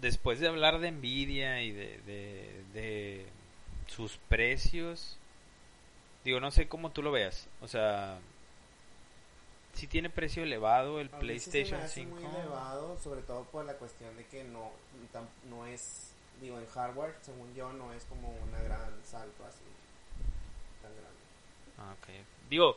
después 0.00 0.40
de 0.40 0.48
hablar 0.48 0.78
de 0.78 0.90
Nvidia 0.90 1.62
y 1.62 1.72
de, 1.72 1.98
de, 2.06 2.64
de 2.72 3.26
sus 3.86 4.16
precios, 4.28 5.16
digo, 6.24 6.40
no 6.40 6.50
sé 6.50 6.68
cómo 6.68 6.90
tú 6.90 7.02
lo 7.02 7.12
veas. 7.12 7.46
O 7.60 7.68
sea, 7.68 8.18
si 9.74 9.86
tiene 9.86 10.08
precio 10.10 10.42
elevado 10.42 11.00
el 11.00 11.10
A 11.12 11.18
mí 11.20 11.38
sí 11.38 11.50
se 11.50 11.58
me 11.62 11.64
PlayStation 11.64 11.80
hace 11.80 11.94
5. 12.02 12.16
muy 12.16 12.24
elevado, 12.24 12.98
sobre 12.98 13.22
todo 13.22 13.44
por 13.44 13.64
la 13.64 13.74
cuestión 13.74 14.16
de 14.16 14.24
que 14.26 14.44
no, 14.44 14.70
no 15.50 15.66
es, 15.66 16.07
digo, 16.40 16.58
en 16.58 16.66
hardware, 16.66 17.14
según 17.22 17.54
yo, 17.54 17.72
no 17.72 17.92
es 17.92 18.04
como 18.04 18.30
una 18.30 18.60
gran 18.62 18.90
salto 19.04 19.44
así, 19.44 19.64
tan 20.82 20.92
grande. 20.92 21.18
Ah, 21.78 21.94
ok. 22.00 22.08
Digo, 22.50 22.76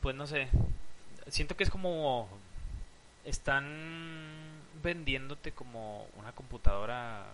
pues 0.00 0.14
no 0.16 0.26
sé. 0.26 0.48
Siento 1.28 1.56
que 1.56 1.64
es 1.64 1.70
como. 1.70 2.28
Están 3.24 4.60
vendiéndote 4.82 5.52
como 5.52 6.08
una 6.16 6.32
computadora 6.32 7.26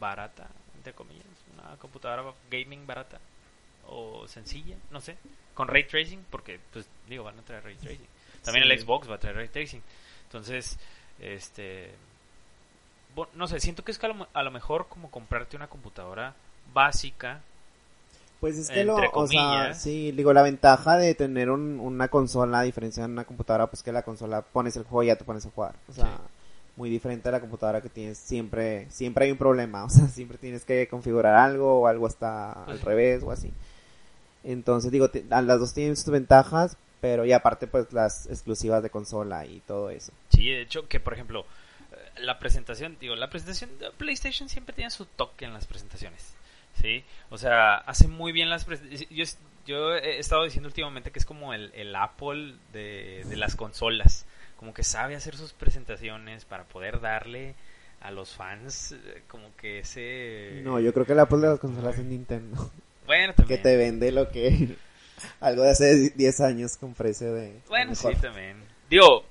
barata, 0.00 0.48
entre 0.76 0.94
comillas. 0.94 1.26
Una 1.54 1.76
computadora 1.76 2.32
gaming 2.50 2.86
barata. 2.86 3.20
O 3.86 4.26
sencilla, 4.28 4.76
no 4.90 5.00
sé. 5.00 5.16
Con 5.54 5.68
ray 5.68 5.84
tracing, 5.84 6.24
porque, 6.30 6.58
pues, 6.72 6.86
digo, 7.08 7.24
van 7.24 7.38
a 7.38 7.42
traer 7.42 7.64
ray 7.64 7.76
tracing. 7.76 8.06
También 8.42 8.64
el. 8.64 8.78
Xbox 8.78 9.10
va 9.10 9.16
a 9.16 9.20
traer 9.20 9.36
ray 9.36 9.48
tracing. 9.48 9.82
Entonces, 10.24 10.78
este. 11.20 11.94
No 13.34 13.46
sé, 13.48 13.60
siento 13.60 13.84
que 13.84 13.92
es 13.92 13.98
que 13.98 14.06
a 14.06 14.10
lo, 14.10 14.28
a 14.32 14.42
lo 14.42 14.50
mejor 14.50 14.88
como 14.88 15.10
comprarte 15.10 15.56
una 15.56 15.68
computadora 15.68 16.34
básica 16.72 17.40
Pues 18.40 18.58
es 18.58 18.70
que 18.70 18.82
lo, 18.84 18.96
o 19.12 19.26
sea, 19.28 19.72
sí, 19.74 20.10
digo, 20.12 20.32
la 20.32 20.42
ventaja 20.42 20.96
de 20.96 21.14
tener 21.14 21.48
un- 21.50 21.78
una 21.78 22.08
consola, 22.08 22.58
a 22.60 22.62
diferencia 22.62 23.04
de 23.06 23.12
una 23.12 23.24
computadora, 23.24 23.68
pues 23.68 23.82
que 23.84 23.92
la 23.92 24.02
consola 24.02 24.42
pones 24.42 24.76
el 24.76 24.82
juego 24.82 25.04
y 25.04 25.06
ya 25.06 25.16
te 25.16 25.24
pones 25.24 25.46
a 25.46 25.50
jugar. 25.50 25.76
O 25.88 25.92
sea, 25.92 26.16
Sí. 26.16 26.22
muy 26.76 26.90
diferente 26.90 27.28
a 27.28 27.32
la 27.32 27.40
computadora 27.40 27.80
que 27.82 27.88
tienes 27.90 28.18
siempre, 28.18 28.90
siempre 28.90 29.26
hay 29.26 29.30
un 29.32 29.38
problema, 29.38 29.84
o 29.84 29.88
sea, 29.90 30.08
siempre 30.08 30.38
tienes 30.38 30.64
que 30.64 30.88
configurar 30.88 31.36
algo 31.36 31.80
o 31.82 31.86
algo 31.86 32.06
está 32.08 32.64
Pues 32.64 32.74
al 32.74 32.80
sí. 32.80 32.84
revés 32.86 33.22
o 33.22 33.30
así. 33.30 33.52
Entonces, 34.44 34.90
digo, 34.92 35.08
te- 35.10 35.24
las 35.28 35.60
dos 35.60 35.74
tienen 35.74 35.96
sus 35.96 36.10
ventajas, 36.10 36.76
pero 37.00 37.24
y 37.24 37.32
aparte 37.32 37.66
pues 37.66 37.92
las 37.92 38.26
exclusivas 38.26 38.82
de 38.82 38.90
consola 38.90 39.46
y 39.46 39.60
todo 39.60 39.90
eso. 39.90 40.12
Sí, 40.30 40.48
de 40.50 40.62
hecho, 40.62 40.88
que 40.88 41.00
por 41.00 41.12
ejemplo, 41.14 41.44
la 42.18 42.38
presentación, 42.38 42.96
digo, 43.00 43.16
la 43.16 43.30
presentación 43.30 43.78
de 43.78 43.90
PlayStation 43.90 44.48
siempre 44.48 44.74
tiene 44.74 44.90
su 44.90 45.06
toque 45.06 45.44
en 45.44 45.52
las 45.52 45.66
presentaciones. 45.66 46.34
¿Sí? 46.80 47.04
O 47.30 47.36
sea, 47.38 47.76
hace 47.76 48.08
muy 48.08 48.32
bien 48.32 48.48
las 48.48 48.64
presentaciones. 48.64 49.08
Yo, 49.10 49.24
yo 49.66 49.94
he 49.94 50.18
estado 50.18 50.44
diciendo 50.44 50.68
últimamente 50.68 51.10
que 51.10 51.18
es 51.18 51.26
como 51.26 51.52
el, 51.54 51.70
el 51.74 51.94
Apple 51.94 52.54
de, 52.72 53.24
de 53.28 53.36
las 53.36 53.56
consolas. 53.56 54.24
Como 54.56 54.72
que 54.72 54.82
sabe 54.84 55.14
hacer 55.14 55.36
sus 55.36 55.52
presentaciones 55.52 56.44
para 56.44 56.64
poder 56.64 57.00
darle 57.00 57.54
a 58.00 58.10
los 58.10 58.34
fans 58.34 58.92
eh, 58.92 59.22
como 59.28 59.54
que 59.56 59.80
ese... 59.80 60.60
No, 60.64 60.80
yo 60.80 60.92
creo 60.92 61.04
que 61.06 61.14
la 61.14 61.22
Apple 61.22 61.38
de 61.38 61.48
las 61.48 61.60
consolas 61.60 61.98
es 61.98 62.04
Nintendo, 62.04 62.70
Bueno, 63.06 63.32
que 63.34 63.42
también. 63.42 63.62
te 63.62 63.76
vende 63.76 64.10
lo 64.12 64.28
que 64.30 64.76
algo 65.40 65.62
de 65.62 65.70
hace 65.70 66.10
10 66.10 66.40
años 66.40 66.76
con 66.76 66.94
precio 66.94 67.32
de 67.34 67.60
Bueno, 67.68 67.94
sí, 67.94 68.08
también. 68.20 68.56
Digo, 68.88 69.24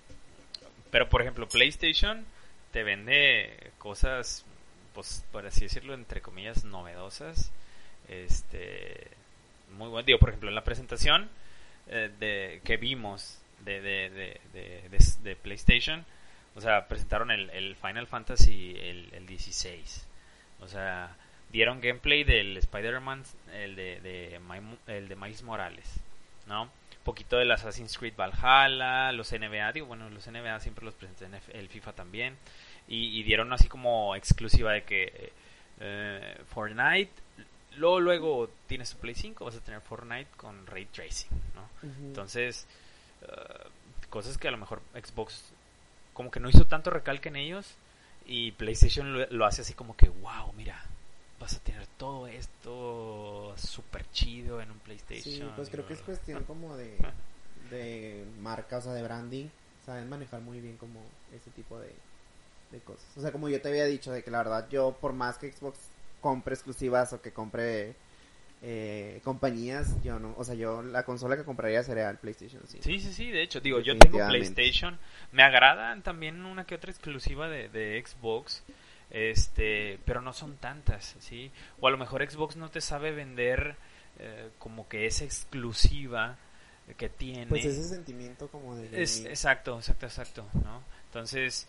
pero 0.90 1.10
por 1.10 1.22
ejemplo, 1.22 1.48
PlayStation 1.50 2.26
te 2.72 2.84
vende 2.84 3.72
cosas, 3.78 4.46
pues, 4.94 5.24
por 5.32 5.46
así 5.46 5.62
decirlo, 5.62 5.94
entre 5.94 6.22
comillas, 6.22 6.64
novedosas. 6.64 7.52
Este, 8.08 9.08
muy 9.78 9.90
bueno. 9.90 10.06
Digo, 10.06 10.20
por 10.20 10.30
ejemplo, 10.30 10.50
en 10.50 10.56
la 10.56 10.64
presentación 10.64 11.30
eh, 11.88 12.10
de 12.20 12.62
que 12.64 12.78
vimos 12.78 13.40
de, 13.60 13.82
de, 13.82 14.40
de, 15.24 15.36
PlayStation, 15.36 16.06
o 16.56 16.62
sea, 16.62 16.88
presentaron 16.88 17.32
el, 17.32 17.50
el 17.52 17.76
Final 17.76 18.08
Fantasy 18.08 18.76
el, 18.78 19.10
el 19.14 19.26
16. 19.28 20.08
O 20.62 20.68
sea, 20.68 21.16
dieron 21.52 21.82
gameplay 21.82 22.24
del 22.24 22.58
Spider-Man, 22.58 23.24
el 23.54 23.76
de, 23.76 24.00
de, 24.02 24.40
el 24.88 25.08
de 25.08 25.16
Miles 25.16 25.44
Morales, 25.44 26.00
¿no? 26.48 26.70
Poquito 27.04 27.38
del 27.38 27.52
Assassin's 27.52 27.98
Creed 27.98 28.16
Valhalla, 28.16 29.12
los 29.12 29.32
NBA, 29.32 29.72
digo, 29.74 29.88
bueno, 29.88 30.10
los 30.10 30.28
NBA 30.28 30.60
siempre 30.60 30.86
los 30.86 30.94
presentan, 30.94 31.40
el 31.54 31.68
FIFA 31.68 31.94
también, 31.94 32.38
y, 32.88 33.20
y 33.20 33.24
dieron 33.24 33.52
así 33.54 33.68
como 33.68 34.16
exclusiva 34.16 34.72
de 34.74 34.84
que 34.84 35.34
eh, 35.80 36.38
Fortnite, 36.54 37.12
luego, 37.78 38.00
luego 38.00 38.50
tienes 38.68 38.92
tu 38.92 38.98
Play 38.98 39.16
5, 39.16 39.46
vas 39.46 39.56
a 39.56 39.62
tener 39.62 39.82
Fortnite 39.82 40.30
con 40.38 40.68
Ray 40.68 40.86
Tracing, 40.86 41.30
¿no? 41.56 41.70
Entonces, 42.04 42.68
eh, 43.24 43.68
cosas 44.10 44.38
que 44.38 44.48
a 44.48 44.52
lo 44.52 44.58
mejor 44.58 44.82
Xbox 44.94 45.52
como 46.14 46.30
que 46.30 46.40
no 46.40 46.50
hizo 46.50 46.66
tanto 46.66 46.90
recalque 46.90 47.30
en 47.30 47.38
ellos, 47.38 47.76
y 48.26 48.52
PlayStation 48.52 49.14
lo, 49.14 49.26
lo 49.28 49.46
hace 49.46 49.62
así 49.62 49.74
como 49.74 49.96
que, 49.96 50.10
wow, 50.10 50.54
mira, 50.56 50.84
vas 51.42 51.56
a 51.56 51.60
tener 51.60 51.86
todo 51.98 52.28
esto 52.28 53.54
súper 53.58 54.10
chido 54.12 54.62
en 54.62 54.72
un 54.72 54.80
PlayStation. 54.80 55.48
Sí, 55.48 55.54
pues 55.56 55.70
creo 55.70 55.86
que 55.88 55.94
es 55.94 56.02
cuestión 56.02 56.44
como 56.44 56.78
de, 56.78 56.96
de 57.72 58.24
marca, 58.40 58.78
o 58.78 58.82
sea, 58.82 58.94
de 58.94 59.04
branding. 59.04 59.48
Saben 59.86 60.08
manejar 60.08 60.42
muy 60.42 60.62
bien 60.62 60.78
como 60.78 61.02
ese 61.36 61.50
tipo 61.52 61.80
de, 61.80 61.92
de 62.72 62.80
cosas. 62.80 63.06
O 63.18 63.22
sea, 63.22 63.32
como 63.32 63.50
yo 63.50 63.60
te 63.60 63.70
había 63.70 63.86
dicho, 63.86 64.12
de 64.12 64.24
que 64.24 64.30
la 64.30 64.38
verdad 64.38 64.68
yo, 64.70 64.96
por 65.02 65.14
más 65.14 65.38
que 65.40 65.52
Xbox 65.52 65.80
compre 66.22 66.54
exclusivas 66.54 67.14
o 67.14 67.22
que 67.22 67.32
compre 67.32 67.96
eh, 68.62 69.20
compañías, 69.24 69.96
yo 70.04 70.20
no, 70.20 70.36
o 70.38 70.44
sea, 70.44 70.54
yo 70.54 70.84
la 70.84 71.04
consola 71.04 71.36
que 71.36 71.44
compraría 71.44 71.82
sería 71.82 72.12
el 72.12 72.18
PlayStation 72.18 72.62
5. 72.64 72.84
Sí, 72.84 73.00
sí, 73.00 73.12
sí, 73.12 73.32
de 73.32 73.42
hecho, 73.42 73.60
digo, 73.60 73.80
yo 73.80 73.98
tengo. 73.98 74.20
PlayStation, 74.28 75.00
me 75.32 75.42
agradan 75.42 76.04
también 76.04 76.46
una 76.46 76.66
que 76.66 76.76
otra 76.76 76.92
exclusiva 76.92 77.50
de, 77.50 77.70
de 77.70 78.04
Xbox, 78.06 78.62
este, 79.12 80.00
pero 80.06 80.22
no 80.22 80.34
son 80.34 80.58
tantas, 80.58 81.16
¿sí? 81.20 81.52
O 81.80 81.88
a 81.88 81.92
lo 81.92 81.98
mejor 81.98 82.28
Xbox 82.30 82.56
no 82.56 82.70
te 82.70 82.82
sabe 82.82 83.12
vender 83.12 83.76
eh, 84.20 84.50
como 84.58 84.88
que 84.88 85.06
esa 85.06 85.24
exclusiva 85.26 86.38
que 86.98 87.10
tiene. 87.10 87.48
Pues 87.48 87.66
ese 87.66 87.84
sentimiento 87.84 88.48
como 88.50 88.76
de... 88.76 89.02
Es, 89.02 89.26
exacto, 89.26 89.78
exacto, 89.78 90.06
exacto, 90.06 90.50
¿no? 90.64 90.84
Entonces, 91.06 91.68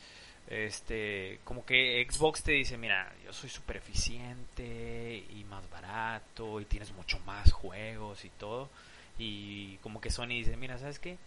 este, 0.49 1.41
como 1.45 1.65
que 1.65 2.07
Xbox 2.09 2.43
te 2.43 2.53
dice, 2.53 2.77
mira, 2.77 3.13
yo 3.25 3.33
soy 3.33 3.51
súper 3.51 3.77
eficiente 3.79 5.25
y 5.31 5.45
más 5.45 5.69
barato 5.71 6.61
y 6.61 6.65
tienes 6.65 6.93
mucho 6.93 7.19
más 7.21 7.53
juegos 7.53 8.25
y 8.25 8.31
todo. 8.31 8.71
Y 9.19 9.77
como 9.79 10.01
que 10.01 10.11
Sony 10.11 10.29
dice, 10.29 10.57
mira, 10.57 10.79
¿sabes 10.79 10.99
qué? 10.99 11.19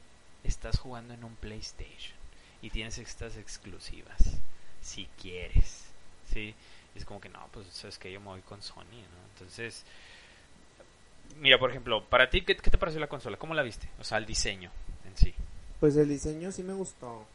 Estás 0.44 0.80
jugando 0.80 1.14
en 1.14 1.24
un 1.24 1.36
PlayStation 1.36 2.18
y 2.62 2.70
tienes 2.70 2.98
estas 2.98 3.38
exclusivas, 3.38 4.40
si 4.82 5.08
quieres, 5.22 5.85
¿sí? 6.32 6.54
Y 6.94 6.98
es 6.98 7.06
como 7.06 7.20
que, 7.20 7.30
no, 7.30 7.48
pues, 7.52 7.68
¿sabes 7.72 7.98
que 7.98 8.12
Yo 8.12 8.20
me 8.20 8.28
voy 8.28 8.42
con 8.42 8.62
Sony, 8.62 8.84
¿no? 8.84 9.28
Entonces, 9.34 9.84
mira, 11.40 11.58
por 11.60 11.70
ejemplo, 11.70 12.04
para 12.06 12.30
ti, 12.30 12.42
¿qué, 12.42 12.56
qué 12.56 12.70
te 12.72 12.78
pareció 12.78 13.00
la 13.02 13.08
consola? 13.08 13.38
¿Cómo 13.38 13.54
la 13.54 13.64
viste? 13.64 13.90
O 14.00 14.04
sea, 14.04 14.18
el 14.18 14.26
diseño 14.26 14.72
en 15.06 15.18
sí. 15.18 15.34
Pues 15.80 15.96
el 15.98 16.08
diseño 16.10 16.52
sí 16.52 16.64
me 16.64 16.74
gustó. 16.74 17.26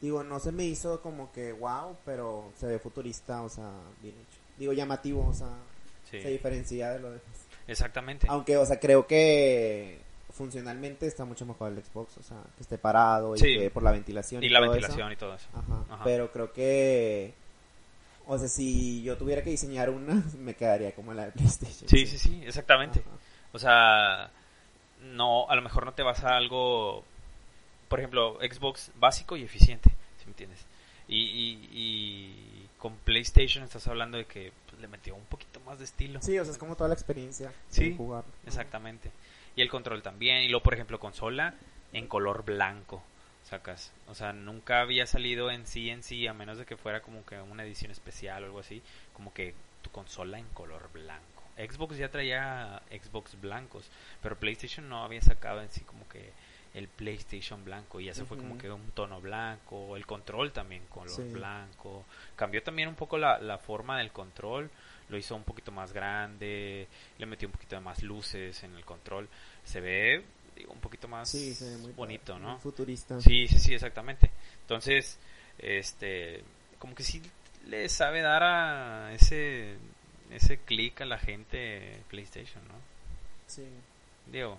Digo, 0.00 0.22
no 0.22 0.38
se 0.40 0.52
me 0.52 0.64
hizo 0.64 1.00
como 1.00 1.32
que 1.32 1.52
wow, 1.52 1.96
pero 2.04 2.52
se 2.58 2.66
ve 2.66 2.78
futurista, 2.78 3.42
o 3.42 3.48
sea, 3.48 3.70
bien 4.02 4.14
hecho. 4.14 4.40
Digo, 4.58 4.72
llamativo, 4.72 5.26
o 5.26 5.34
sea, 5.34 5.48
Sí, 6.10 6.22
se 6.22 6.28
diferencia 6.30 6.90
de 6.92 7.00
lo 7.00 7.08
demás. 7.10 7.24
exactamente. 7.66 8.26
Aunque, 8.30 8.56
o 8.56 8.64
sea, 8.66 8.78
creo 8.78 9.06
que 9.06 9.98
funcionalmente 10.36 11.06
está 11.06 11.24
mucho 11.24 11.46
mejor 11.46 11.72
el 11.72 11.82
Xbox, 11.82 12.18
o 12.18 12.22
sea, 12.22 12.38
que 12.56 12.62
esté 12.62 12.78
parado 12.78 13.34
y 13.36 13.38
Sí. 13.38 13.58
que 13.58 13.70
por 13.70 13.82
la 13.82 13.90
ventilación 13.92 14.42
Y 14.44 14.48
la 14.48 14.60
todo 14.60 14.70
ventilación 14.72 15.08
eso. 15.08 15.12
y 15.12 15.16
todo 15.16 15.34
eso. 15.34 15.46
Ajá. 15.54 15.84
Ajá. 15.90 16.04
Pero 16.04 16.30
creo 16.32 16.52
que, 16.52 17.32
o 18.26 18.38
sea, 18.38 18.48
si 18.48 19.02
yo 19.02 19.16
tuviera 19.16 19.42
que 19.42 19.50
diseñar 19.50 19.90
una, 19.90 20.22
me 20.38 20.54
quedaría 20.54 20.92
como 20.94 21.12
la 21.14 21.26
de 21.26 21.32
PlayStation. 21.32 21.88
Sí, 21.88 22.06
sí, 22.06 22.18
sí, 22.18 22.42
exactamente. 22.44 23.00
Ajá. 23.00 23.10
O 23.52 23.58
sea, 23.58 24.30
no, 25.14 25.48
a 25.48 25.56
lo 25.56 25.62
mejor 25.62 25.84
no 25.86 25.92
te 25.94 26.02
vas 26.02 26.22
a 26.24 26.36
algo, 26.36 27.02
por 27.88 27.98
ejemplo, 28.00 28.38
Xbox 28.40 28.90
básico 28.98 29.36
y 29.36 29.42
eficiente, 29.42 29.90
si 30.18 30.26
me 30.26 30.30
entiendes. 30.32 30.58
Y, 31.08 31.20
y, 31.20 31.68
y 31.72 32.68
con 32.78 32.94
PlayStation 32.96 33.62
estás 33.64 33.86
hablando 33.86 34.18
de 34.18 34.24
que 34.26 34.52
pues, 34.68 34.80
le 34.80 34.88
metió 34.88 35.14
un 35.14 35.24
poquito 35.24 35.60
más 35.60 35.78
de 35.78 35.84
estilo. 35.84 36.20
Sí, 36.20 36.38
o 36.38 36.44
sea, 36.44 36.52
es 36.52 36.58
como 36.58 36.74
toda 36.74 36.88
la 36.88 36.94
experiencia 36.94 37.52
Sí, 37.70 37.90
de 37.90 37.96
jugar. 37.96 38.24
Exactamente. 38.44 39.10
Y 39.56 39.62
el 39.62 39.68
control 39.68 40.02
también. 40.02 40.42
Y 40.42 40.48
luego, 40.48 40.62
por 40.62 40.74
ejemplo, 40.74 41.00
consola 41.00 41.54
en 41.92 42.06
color 42.06 42.44
blanco. 42.44 43.02
Sacas. 43.42 43.92
O 44.06 44.14
sea, 44.14 44.32
nunca 44.32 44.80
había 44.80 45.06
salido 45.06 45.50
en 45.50 45.66
sí 45.66 45.90
en 45.90 46.02
sí, 46.02 46.26
a 46.26 46.34
menos 46.34 46.58
de 46.58 46.66
que 46.66 46.76
fuera 46.76 47.00
como 47.00 47.24
que 47.24 47.40
una 47.40 47.64
edición 47.64 47.90
especial 47.90 48.42
o 48.42 48.46
algo 48.46 48.60
así. 48.60 48.82
Como 49.12 49.32
que 49.32 49.54
tu 49.82 49.90
consola 49.90 50.38
en 50.38 50.46
color 50.50 50.90
blanco. 50.92 51.42
Xbox 51.56 51.96
ya 51.96 52.10
traía 52.10 52.82
Xbox 52.90 53.40
blancos, 53.40 53.88
pero 54.22 54.38
PlayStation 54.38 54.88
no 54.88 55.04
había 55.04 55.22
sacado 55.22 55.62
en 55.62 55.70
sí 55.70 55.80
como 55.80 56.06
que 56.08 56.32
el 56.76 56.86
PlayStation 56.88 57.64
blanco. 57.64 57.98
Y 58.00 58.04
ya 58.04 58.14
se 58.14 58.24
fue 58.24 58.36
como 58.36 58.56
que 58.56 58.70
un 58.70 58.90
tono 58.92 59.20
blanco. 59.20 59.96
El 59.96 60.06
control 60.06 60.52
también 60.52 60.84
color 60.88 61.10
Sí. 61.10 61.22
blanco. 61.22 62.04
Cambió 62.36 62.62
también 62.62 62.88
un 62.88 62.94
poco 62.94 63.18
la, 63.18 63.38
la 63.40 63.58
forma 63.58 63.98
del 63.98 64.12
control. 64.12 64.70
Lo 65.08 65.16
hizo 65.16 65.34
un 65.34 65.44
poquito 65.44 65.72
más 65.72 65.92
grande. 65.92 66.86
Le 67.18 67.26
metió 67.26 67.48
un 67.48 67.52
poquito 67.52 67.76
de 67.76 67.80
más 67.80 68.02
luces 68.02 68.62
en 68.62 68.74
el 68.76 68.84
control. 68.84 69.28
Se 69.64 69.80
ve 69.80 70.22
digo, 70.54 70.72
un 70.72 70.80
poquito 70.80 71.06
más 71.08 71.28
Sí, 71.30 71.54
se 71.54 71.70
ve 71.70 71.76
muy 71.78 71.92
bonito, 71.92 72.32
padre, 72.34 72.46
¿no? 72.46 72.52
muy 72.52 72.60
futurista. 72.60 73.20
Sí, 73.20 73.46
sí, 73.48 73.58
sí, 73.58 73.74
exactamente. 73.74 74.30
Entonces, 74.62 75.18
este, 75.58 76.42
como 76.78 76.94
que 76.94 77.02
sí 77.02 77.20
le 77.68 77.88
sabe 77.88 78.20
dar 78.22 78.42
a 78.42 79.12
ese 79.12 79.76
ese 80.30 80.58
clic 80.58 81.00
a 81.02 81.04
la 81.04 81.18
gente 81.18 82.02
PlayStation, 82.08 82.66
¿no? 82.68 82.74
Sí. 83.46 83.64
Digo, 84.26 84.58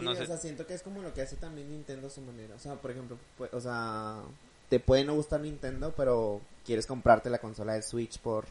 Sí, 0.00 0.06
o 0.06 0.14
se- 0.14 0.26
sea, 0.26 0.36
siento 0.36 0.66
que 0.66 0.74
es 0.74 0.82
como 0.82 1.02
lo 1.02 1.12
que 1.14 1.22
hace 1.22 1.36
también 1.36 1.70
Nintendo 1.70 2.06
a 2.06 2.10
su 2.10 2.20
manera. 2.22 2.54
O 2.54 2.58
sea, 2.58 2.74
por 2.76 2.90
ejemplo, 2.90 3.18
pu- 3.38 3.48
o 3.52 3.60
sea, 3.60 4.22
te 4.68 4.80
puede 4.80 5.04
no 5.04 5.14
gustar 5.14 5.40
Nintendo, 5.40 5.92
pero 5.96 6.40
quieres 6.64 6.86
comprarte 6.86 7.28
la 7.30 7.38
consola 7.38 7.74
de 7.74 7.82
Switch 7.82 8.18
por 8.18 8.46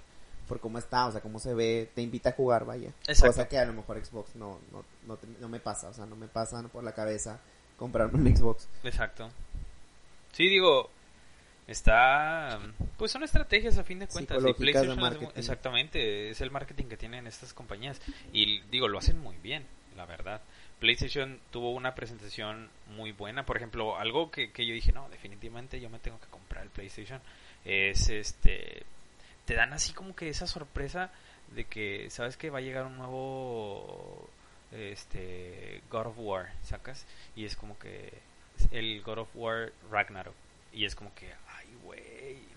por 0.47 0.59
cómo 0.59 0.79
está, 0.79 1.05
o 1.07 1.11
sea, 1.13 1.21
cómo 1.21 1.39
se 1.39 1.53
ve, 1.53 1.89
te 1.95 2.01
invita 2.01 2.29
a 2.29 2.33
jugar, 2.33 2.65
vaya. 2.65 2.89
Exacto. 3.07 3.27
Cosa 3.27 3.47
que 3.47 3.57
a 3.57 3.63
lo 3.65 3.71
mejor 3.71 4.03
Xbox 4.03 4.35
no 4.35 4.59
no, 4.73 4.83
no, 5.07 5.15
te- 5.15 5.27
no 5.39 5.47
me 5.47 5.61
pasa, 5.61 5.87
o 5.89 5.93
sea, 5.93 6.05
no 6.05 6.15
me 6.17 6.27
pasa 6.27 6.61
por 6.63 6.83
la 6.83 6.91
cabeza 6.93 7.39
comprarme 7.77 8.19
un 8.19 8.35
Xbox. 8.35 8.67
Exacto. 8.83 9.29
Sí, 10.33 10.47
digo, 10.49 10.89
está... 11.67 12.59
Pues 12.97 13.11
son 13.11 13.23
estrategias 13.23 13.77
a 13.77 13.83
fin 13.83 13.99
de 13.99 14.07
cuentas. 14.07 14.37
y 14.37 14.39
Psicológicas 14.39 14.59
de 14.59 14.71
PlayStation 14.89 14.99
marketing. 14.99 15.39
exactamente, 15.39 16.29
es 16.31 16.41
el 16.41 16.51
marketing 16.51 16.85
que 16.85 16.97
tienen 16.97 17.27
estas 17.27 17.53
compañías. 17.53 18.01
Y 18.33 18.61
digo, 18.71 18.87
lo 18.87 18.99
hacen 18.99 19.19
muy 19.19 19.37
bien, 19.37 19.65
la 19.95 20.05
verdad. 20.05 20.41
PlayStation 20.81 21.39
tuvo 21.51 21.71
una 21.71 21.93
presentación 21.93 22.67
muy 22.97 23.11
buena. 23.11 23.45
Por 23.45 23.55
ejemplo, 23.55 23.97
algo 23.99 24.31
que, 24.31 24.51
que 24.51 24.65
yo 24.65 24.73
dije, 24.73 24.91
no, 24.91 25.07
definitivamente 25.09 25.79
yo 25.79 25.91
me 25.91 25.99
tengo 25.99 26.19
que 26.19 26.25
comprar 26.27 26.63
el 26.63 26.71
PlayStation. 26.71 27.21
Es 27.63 28.09
este... 28.09 28.83
Te 29.45 29.53
dan 29.53 29.73
así 29.73 29.93
como 29.93 30.15
que 30.15 30.27
esa 30.27 30.47
sorpresa 30.47 31.11
de 31.53 31.65
que, 31.65 32.09
¿sabes 32.09 32.35
que 32.35 32.49
Va 32.49 32.57
a 32.57 32.61
llegar 32.61 32.87
un 32.87 32.97
nuevo... 32.97 34.27
Este... 34.71 35.83
God 35.91 36.07
of 36.07 36.15
War, 36.17 36.51
¿sacas? 36.63 37.05
Y 37.35 37.45
es 37.45 37.55
como 37.55 37.77
que 37.77 38.11
el 38.71 39.03
God 39.03 39.19
of 39.19 39.29
War 39.35 39.71
Ragnarok. 39.91 40.35
Y 40.73 40.85
es 40.85 40.95
como 40.95 41.13
que, 41.13 41.31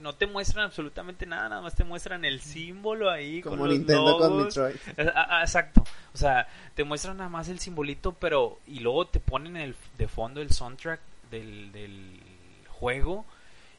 no 0.01 0.15
te 0.15 0.27
muestran 0.27 0.67
absolutamente 0.67 1.27
nada, 1.27 1.49
nada 1.49 1.63
más 1.63 1.75
te 1.75 1.85
muestran 1.85 2.25
el 2.25 2.41
símbolo 2.41 3.11
ahí 3.11 3.41
Como 3.41 3.57
con 3.59 3.69
los 3.69 3.79
Nintendo 3.79 4.19
con. 4.19 4.45
Metroid. 4.45 4.77
Ah, 5.15 5.27
ah, 5.39 5.41
Exacto, 5.43 5.85
o 6.13 6.17
sea, 6.17 6.47
te 6.75 6.85
muestran 6.85 7.17
nada 7.17 7.31
más 7.31 7.49
el 7.49 7.59
simbolito, 7.59 8.13
pero 8.13 8.59
y 8.67 8.81
luego 8.81 9.07
te 9.07 9.21
ponen 9.21 9.57
el, 9.57 9.75
de 9.99 10.09
fondo 10.09 10.41
el 10.41 10.51
soundtrack 10.51 11.01
del, 11.31 11.73
del 11.73 12.21
juego 12.69 13.25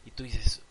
y 0.05 0.11
tú 0.11 0.23
dices, 0.23 0.61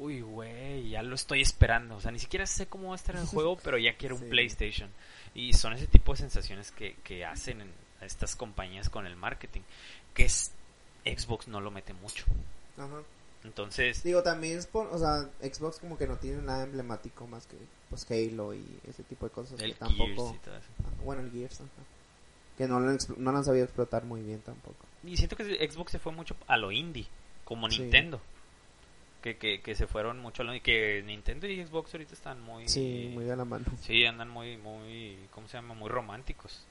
uy, 0.00 0.20
güey, 0.20 0.90
ya 0.90 1.02
lo 1.02 1.14
estoy 1.14 1.40
esperando. 1.40 1.96
O 1.96 2.00
sea, 2.00 2.10
ni 2.10 2.18
siquiera 2.18 2.46
sé 2.46 2.66
cómo 2.66 2.88
va 2.88 2.94
a 2.94 2.96
estar 2.96 3.16
el 3.16 3.26
juego, 3.26 3.56
pero 3.62 3.78
ya 3.78 3.96
quiero 3.96 4.14
un 4.16 4.22
Sí. 4.22 4.28
PlayStation. 4.28 4.90
Y 5.34 5.52
son 5.52 5.72
ese 5.72 5.86
tipo 5.86 6.12
de 6.12 6.18
sensaciones 6.18 6.70
que, 6.72 6.96
que 7.04 7.24
hacen 7.24 7.60
en 7.60 7.72
estas 8.00 8.34
compañías 8.36 8.88
con 8.88 9.06
el 9.06 9.16
marketing, 9.16 9.60
que 10.14 10.24
es, 10.24 10.52
Xbox 11.04 11.48
no 11.48 11.60
lo 11.60 11.70
mete 11.70 11.92
mucho. 11.94 12.24
Ajá. 12.76 13.02
Entonces, 13.44 14.02
Digo, 14.02 14.22
también 14.22 14.58
es 14.58 14.66
por, 14.66 14.88
o 14.88 14.98
sea, 14.98 15.28
Xbox 15.40 15.78
como 15.78 15.96
que 15.96 16.06
no 16.06 16.16
tiene 16.16 16.42
nada 16.42 16.64
emblemático 16.64 17.26
más 17.26 17.46
que 17.46 17.56
pues 17.88 18.04
Halo 18.10 18.52
y 18.52 18.64
ese 18.88 19.02
tipo 19.04 19.26
de 19.26 19.32
cosas 19.32 19.60
el 19.60 19.72
que 19.72 19.78
tampoco 19.78 20.30
Gears 20.30 20.34
y 20.34 20.44
todo 20.44 20.56
eso. 20.56 20.66
Ajá, 20.80 20.90
bueno, 21.04 21.22
el 21.22 21.30
Gears, 21.30 21.60
ajá. 21.60 21.70
Que 22.56 22.66
no 22.66 22.80
lo, 22.80 22.90
no 23.16 23.32
lo 23.32 23.38
han 23.38 23.44
sabido 23.44 23.64
explotar 23.64 24.04
muy 24.04 24.20
bien 24.22 24.40
tampoco. 24.40 24.84
Y 25.04 25.16
siento 25.16 25.36
que 25.36 25.44
Xbox 25.70 25.92
se 25.92 25.98
fue 26.00 26.12
mucho 26.12 26.34
a 26.48 26.56
lo 26.56 26.72
indie, 26.72 27.06
como 27.44 27.70
Sí. 27.70 27.80
Nintendo. 27.82 28.20
Que, 29.22 29.36
que, 29.36 29.60
que 29.60 29.74
se 29.74 29.86
fueron 29.86 30.18
mucho 30.18 30.42
a 30.42 30.44
lo 30.44 30.60
que 30.62 31.02
Nintendo 31.04 31.46
y 31.46 31.64
Xbox 31.64 31.94
ahorita 31.94 32.14
están 32.14 32.40
muy... 32.40 32.68
Sí, 32.68 33.10
muy 33.14 33.28
a 33.30 33.36
la 33.36 33.44
mano. 33.44 33.64
Sí, 33.82 34.04
andan 34.04 34.28
muy, 34.28 34.56
muy, 34.56 35.18
¿cómo 35.32 35.48
se 35.48 35.56
llama? 35.56 35.74
Muy 35.74 35.88
románticos. 35.88 36.64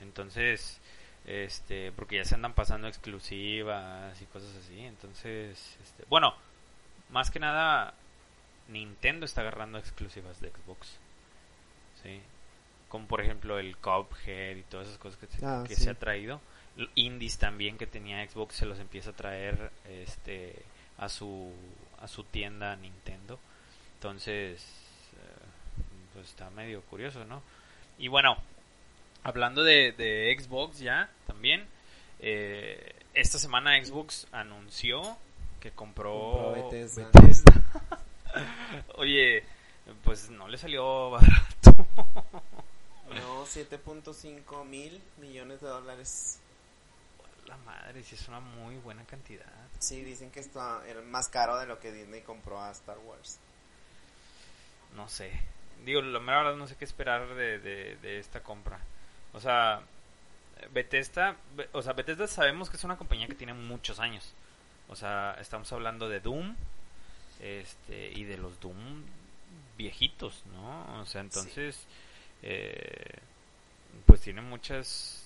Entonces, 0.00 0.78
este, 1.26 1.92
porque 1.92 2.16
ya 2.16 2.24
se 2.24 2.34
andan 2.34 2.54
pasando 2.54 2.88
exclusivas 2.88 4.20
y 4.20 4.24
cosas 4.26 4.50
así. 4.56 4.80
Entonces, 4.80 5.76
este, 5.82 6.04
bueno, 6.08 6.34
más 7.10 7.30
que 7.30 7.38
nada, 7.40 7.94
Nintendo 8.68 9.24
está 9.26 9.42
agarrando 9.42 9.78
exclusivas 9.78 10.40
de 10.40 10.50
Xbox. 10.50 10.96
Sí. 12.02 12.20
Como 12.88 13.06
por 13.06 13.20
ejemplo 13.20 13.58
el 13.58 13.76
Cuphead 13.76 14.56
y 14.56 14.62
todas 14.64 14.88
esas 14.88 14.98
cosas 14.98 15.18
que, 15.18 15.26
se, 15.26 15.46
Ah, 15.46 15.64
que 15.66 15.74
sí. 15.76 15.84
se 15.84 15.90
ha 15.90 15.94
traído. 15.94 16.40
Indies 16.94 17.38
también 17.38 17.76
que 17.76 17.86
tenía 17.86 18.26
Xbox 18.28 18.54
se 18.56 18.66
los 18.66 18.78
empieza 18.78 19.10
a 19.10 19.14
traer 19.14 19.70
este 19.88 20.62
a 20.98 21.08
su 21.08 21.52
a 22.00 22.08
su 22.08 22.24
tienda 22.24 22.74
Nintendo. 22.76 23.38
Entonces, 23.94 24.62
eh, 25.14 25.44
pues 26.14 26.28
está 26.28 26.50
medio 26.50 26.80
curioso, 26.82 27.24
¿no? 27.24 27.42
Y 27.98 28.08
bueno, 28.08 28.36
hablando 29.24 29.62
de, 29.62 29.92
de 29.92 30.36
Xbox 30.38 30.78
ya 30.78 31.10
también, 31.26 31.66
eh, 32.20 32.94
esta 33.14 33.38
semana 33.38 33.82
Xbox 33.82 34.26
anunció 34.32 35.02
que 35.60 35.70
compró, 35.70 36.32
Compró 36.32 36.70
Bethesda. 36.70 37.10
Bethesda. 37.12 37.52
Oye, 38.96 39.44
pues 40.04 40.30
no 40.30 40.48
le 40.48 40.58
salió 40.58 41.10
barato. 41.10 41.76
No, 43.14 43.44
7.5 43.44 44.64
mil 44.64 45.02
millones 45.18 45.60
de 45.60 45.68
dólares. 45.68 46.40
La 47.46 47.56
madre, 47.58 48.02
si 48.02 48.14
es 48.14 48.26
una 48.28 48.40
muy 48.40 48.76
buena 48.76 49.04
cantidad. 49.04 49.44
Sí, 49.78 50.02
dicen 50.02 50.30
que 50.30 50.40
está 50.40 50.82
era 50.86 51.02
más 51.02 51.28
caro 51.28 51.58
de 51.58 51.66
lo 51.66 51.78
que 51.78 51.92
Disney 51.92 52.22
compró 52.22 52.60
a 52.60 52.70
Star 52.70 52.98
Wars. 52.98 53.38
No 54.96 55.08
sé. 55.08 55.32
Digo, 55.84 56.00
la 56.00 56.20
verdad 56.20 56.56
no 56.56 56.66
sé 56.66 56.76
qué 56.76 56.84
esperar 56.84 57.34
de, 57.34 57.58
de, 57.58 57.96
de 57.96 58.18
esta 58.18 58.42
compra. 58.42 58.80
O 59.34 59.40
sea, 59.40 59.80
Bethesda, 60.72 61.36
Be- 61.56 61.68
o 61.72 61.82
sea, 61.82 61.92
Bethesda 61.92 62.26
sabemos 62.26 62.70
que 62.70 62.76
es 62.76 62.84
una 62.84 62.96
compañía 62.96 63.26
que 63.26 63.34
tiene 63.34 63.54
muchos 63.54 63.98
años. 63.98 64.32
O 64.88 64.96
sea, 64.96 65.36
estamos 65.40 65.72
hablando 65.72 66.08
de 66.08 66.20
Doom 66.20 66.54
este 67.40 68.12
y 68.12 68.24
de 68.24 68.36
los 68.36 68.60
Doom 68.60 69.02
viejitos, 69.76 70.42
¿no? 70.52 71.00
O 71.00 71.06
sea, 71.06 71.22
entonces 71.22 71.86
eh, 72.42 73.18
pues 74.06 74.20
tiene 74.20 74.42
muchas 74.42 75.18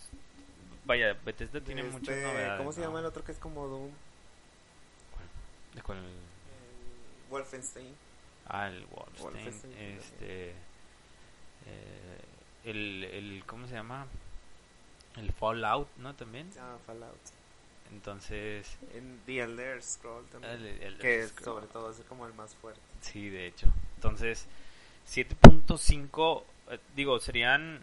vaya, 0.84 1.14
Bethesda 1.24 1.60
tiene 1.60 1.80
Este, 1.82 1.92
muchas 1.92 2.16
novedades. 2.16 2.58
¿Cómo 2.58 2.72
se 2.72 2.80
¿no? 2.80 2.86
llama 2.86 3.00
el 3.00 3.06
otro 3.06 3.24
que 3.24 3.32
es 3.32 3.38
como 3.38 3.66
Doom? 3.66 3.90
¿De 5.74 5.82
cuál? 5.82 5.98
El 5.98 6.14
Wolfenstein. 7.30 7.94
Ah, 8.48 8.68
el 8.68 8.86
Wolfenstein, 8.86 9.24
Wolfenstein, 9.34 9.72
este, 9.98 10.50
eh, 11.66 12.20
el, 12.66 13.04
el, 13.04 13.42
¿cómo 13.46 13.66
se 13.66 13.74
llama? 13.74 14.06
El 15.16 15.32
Fallout, 15.32 15.88
¿no? 15.96 16.14
También. 16.14 16.50
Ah, 16.60 16.76
Fallout. 16.86 17.16
Entonces, 17.92 18.76
En 18.94 19.20
The 19.26 19.40
Elder 19.42 19.82
Scroll 19.82 20.24
también. 20.26 20.52
el, 20.54 20.66
el- 20.82 20.98
que 20.98 21.20
es, 21.20 21.30
Scroll. 21.30 21.44
sobre 21.44 21.66
todo 21.68 21.90
es 21.90 21.96
como 22.08 22.26
el 22.26 22.34
más 22.34 22.54
fuerte. 22.56 22.80
Sí, 23.00 23.28
de 23.30 23.46
hecho. 23.46 23.66
Entonces, 23.96 24.46
7.5, 25.08 26.42
eh, 26.70 26.78
digo, 26.94 27.18
serían, 27.20 27.80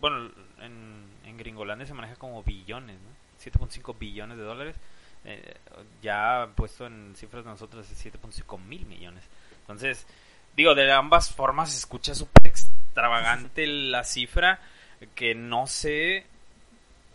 bueno, 0.00 0.30
en, 0.60 1.04
en 1.24 1.36
Gringolandia 1.36 1.86
se 1.86 1.94
maneja 1.94 2.16
como 2.16 2.42
billones, 2.42 2.96
¿no? 3.00 3.10
7.5 3.42 3.98
billones 3.98 4.38
de 4.38 4.44
dólares. 4.44 4.76
Eh, 5.26 5.56
ya 6.02 6.48
puesto 6.54 6.86
en 6.86 7.14
cifras 7.16 7.44
de 7.44 7.50
nosotros 7.50 7.90
es 7.90 8.04
7.5 8.06 8.58
mil 8.60 8.84
millones. 8.86 9.24
Entonces, 9.62 10.06
digo, 10.56 10.74
de 10.74 10.90
ambas 10.92 11.32
formas 11.34 11.72
se 11.72 11.78
escucha 11.78 12.14
súper 12.14 12.46
extravagante 12.94 13.66
la 13.66 14.04
cifra 14.04 14.60
que 15.16 15.34
no 15.34 15.66
sé 15.66 16.24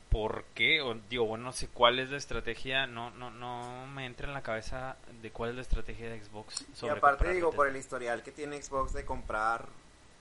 por 0.09 0.43
qué, 0.53 0.81
o 0.81 0.95
digo, 1.09 1.25
bueno, 1.25 1.45
no 1.45 1.53
sé 1.53 1.67
cuál 1.69 1.99
es 1.99 2.09
la 2.09 2.17
estrategia, 2.17 2.85
no 2.85 3.11
no 3.11 3.29
no 3.31 3.87
me 3.87 4.05
entra 4.05 4.27
en 4.27 4.33
la 4.33 4.41
cabeza 4.41 4.97
de 5.21 5.31
cuál 5.31 5.51
es 5.51 5.55
la 5.55 5.61
estrategia 5.61 6.09
de 6.09 6.21
Xbox 6.21 6.65
Y 6.69 6.75
sobre 6.75 6.97
aparte 6.97 7.17
comprar 7.19 7.35
digo, 7.35 7.51
por 7.51 7.67
el 7.69 7.77
historial 7.77 8.23
que 8.23 8.31
tiene 8.31 8.61
Xbox 8.61 8.91
de 8.93 9.05
comprar 9.05 9.67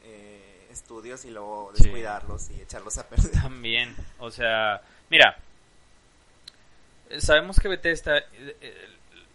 eh, 0.04 0.68
estudios 0.70 1.24
y 1.24 1.30
luego 1.30 1.72
Sí. 1.74 1.84
descuidarlos 1.84 2.50
y 2.50 2.60
echarlos 2.60 2.96
a 2.98 3.08
perder. 3.08 3.32
También, 3.32 3.96
o 4.18 4.30
sea, 4.30 4.80
mira, 5.10 5.38
sabemos 7.18 7.58
que 7.58 7.68
Bethesda 7.68 8.18
eh, 8.18 8.56
eh, 8.60 8.88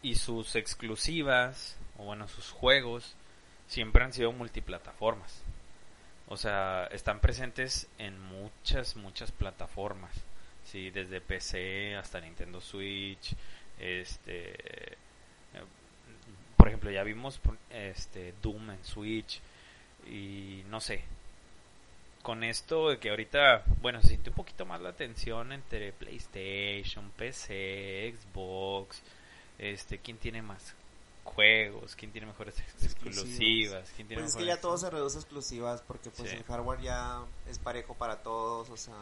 y 0.04 0.16
sus 0.16 0.56
exclusivas, 0.56 1.76
o 1.98 2.06
bueno, 2.06 2.28
sus 2.30 2.52
juegos, 2.52 3.16
siempre 3.68 4.04
han 4.04 4.14
sido 4.14 4.32
multiplataformas. 4.32 5.42
O 6.34 6.38
sea, 6.38 6.88
están 6.92 7.20
presentes 7.20 7.88
en 8.00 8.20
muchas, 8.20 8.96
muchas 8.96 9.32
plataformas. 9.32 10.12
Sí, 10.66 10.90
desde 10.90 11.22
PC 11.22 11.96
hasta 11.96 12.20
Nintendo 12.20 12.60
Switch, 12.60 13.36
este, 13.80 14.54
eh, 14.94 14.96
por 16.58 16.70
ejemplo, 16.70 16.90
ya 16.90 17.04
vimos 17.04 17.40
este 17.70 18.34
Doom 18.42 18.72
en 18.72 18.84
Switch 18.84 19.42
y 20.08 20.64
no 20.70 20.82
sé. 20.82 21.04
con 22.24 22.44
esto 22.44 22.90
de 22.90 22.98
que 23.00 23.12
ahorita, 23.12 23.64
bueno, 23.82 24.02
se 24.02 24.08
siente 24.08 24.32
un 24.32 24.36
poquito 24.36 24.66
más 24.66 24.82
la 24.82 24.94
tensión 24.94 25.52
entre 25.52 25.94
PlayStation, 25.94 27.12
PC, 27.12 28.16
Xbox, 28.18 29.04
este, 29.60 30.00
¿quién 30.00 30.18
tiene 30.18 30.42
más 30.42 30.74
juegos? 31.24 31.96
¿Quién 31.96 32.12
tiene 32.12 32.28
mejores 32.28 32.56
exclusivas? 32.82 33.90
¿Quién 33.96 34.08
tiene 34.08 34.22
pues 34.22 34.34
es 34.34 34.38
que 34.38 34.46
ya 34.46 34.60
todo 34.60 34.78
se 34.78 34.90
reduce 34.90 35.18
a 35.18 35.22
exclusivas 35.22 35.82
porque 35.82 36.10
pues 36.10 36.32
el 36.34 36.44
hardware 36.44 36.82
ya 36.82 37.24
es 37.50 37.60
parejo 37.60 37.96
para 37.96 38.22
todos, 38.24 38.70
o 38.70 38.78
sea... 38.78 38.96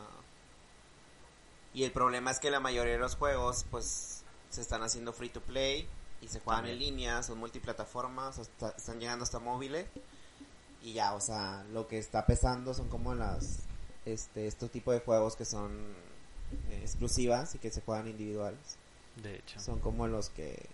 Y 1.74 1.84
el 1.86 1.92
problema 1.92 2.32
es 2.32 2.40
que 2.40 2.52
la 2.52 2.60
mayoría 2.60 2.94
de 2.94 3.00
los 3.00 3.16
juegos 3.16 3.66
pues 3.72 4.24
se 4.50 4.62
están 4.62 4.84
haciendo 4.84 5.14
free 5.14 5.30
to 5.30 5.42
play 5.42 5.88
y 6.22 6.28
se 6.28 6.42
juegan 6.42 6.68
en 6.68 6.78
línea, 6.78 7.24
son 7.24 7.40
multiplataformas, 7.40 8.38
están 8.40 9.00
llegando 9.00 9.24
hasta 9.24 9.40
móviles 9.40 9.88
y 10.82 10.94
ya, 10.94 11.14
o 11.14 11.22
sea, 11.22 11.64
lo 11.72 11.88
que 11.88 11.98
está 11.98 12.26
pesando 12.26 12.74
son 12.74 12.90
como 12.90 13.16
las 13.16 13.60
este 14.06 14.48
estos 14.48 14.72
tipos 14.72 14.94
de 14.96 15.00
juegos 15.00 15.36
que 15.36 15.46
son 15.46 15.72
eh, 16.70 16.80
exclusivas 16.82 17.56
y 17.56 17.60
que 17.60 17.72
se 17.72 17.82
juegan 17.82 18.08
individuales. 18.08 18.78
De 19.22 19.36
hecho. 19.36 19.60
Son 19.60 19.80
como 19.80 20.08
los 20.08 20.30
que 20.30 20.70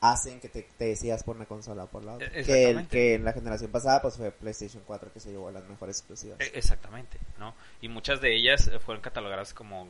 hacen 0.00 0.40
que 0.40 0.48
te, 0.48 0.62
te 0.62 0.86
decidas 0.86 1.22
por 1.22 1.36
una 1.36 1.46
consola 1.46 1.84
o 1.84 1.86
por 1.88 2.04
la 2.04 2.14
otra. 2.14 2.28
E, 2.32 2.44
que, 2.44 2.70
el, 2.70 2.88
que 2.88 3.14
en 3.14 3.24
la 3.24 3.32
generación 3.32 3.70
pasada 3.70 4.00
pues 4.00 4.16
fue 4.16 4.30
PlayStation 4.30 4.82
4 4.86 5.12
que 5.12 5.20
se 5.20 5.30
llevó 5.30 5.50
las 5.50 5.68
mejores 5.68 5.98
exclusivas. 5.98 6.40
E, 6.40 6.50
exactamente, 6.54 7.18
¿no? 7.38 7.54
Y 7.82 7.88
muchas 7.88 8.20
de 8.20 8.34
ellas 8.34 8.70
fueron 8.84 9.02
catalogadas 9.02 9.52
como 9.52 9.88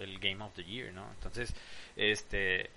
el 0.00 0.18
Game 0.18 0.42
of 0.42 0.52
the 0.54 0.64
Year, 0.64 0.92
¿no? 0.92 1.08
Entonces, 1.12 1.54
este 1.96 2.70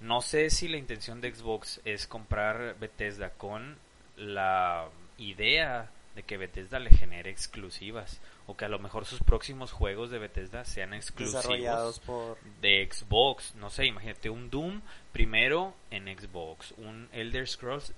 no 0.00 0.20
sé 0.20 0.50
si 0.50 0.68
la 0.68 0.76
intención 0.76 1.20
de 1.20 1.34
Xbox 1.34 1.80
es 1.84 2.06
comprar 2.06 2.76
Bethesda 2.78 3.30
con 3.30 3.76
la 4.16 4.88
idea 5.18 5.90
de 6.14 6.22
que 6.22 6.36
Bethesda 6.36 6.78
le 6.78 6.90
genere 6.90 7.30
exclusivas 7.30 8.20
o 8.46 8.56
que 8.56 8.64
a 8.64 8.68
lo 8.68 8.78
mejor 8.78 9.04
sus 9.04 9.20
próximos 9.20 9.72
juegos 9.72 10.10
de 10.10 10.18
Bethesda 10.18 10.64
sean 10.64 10.94
exclusivos 10.94 12.00
por... 12.00 12.38
de 12.60 12.88
Xbox. 12.90 13.54
No 13.56 13.70
sé, 13.70 13.86
imagínate 13.86 14.30
un 14.30 14.50
Doom 14.50 14.80
primero 15.12 15.74
en 15.90 16.04
Xbox, 16.16 16.72
un 16.78 17.08
Elder 17.12 17.48
Scrolls 17.48 17.92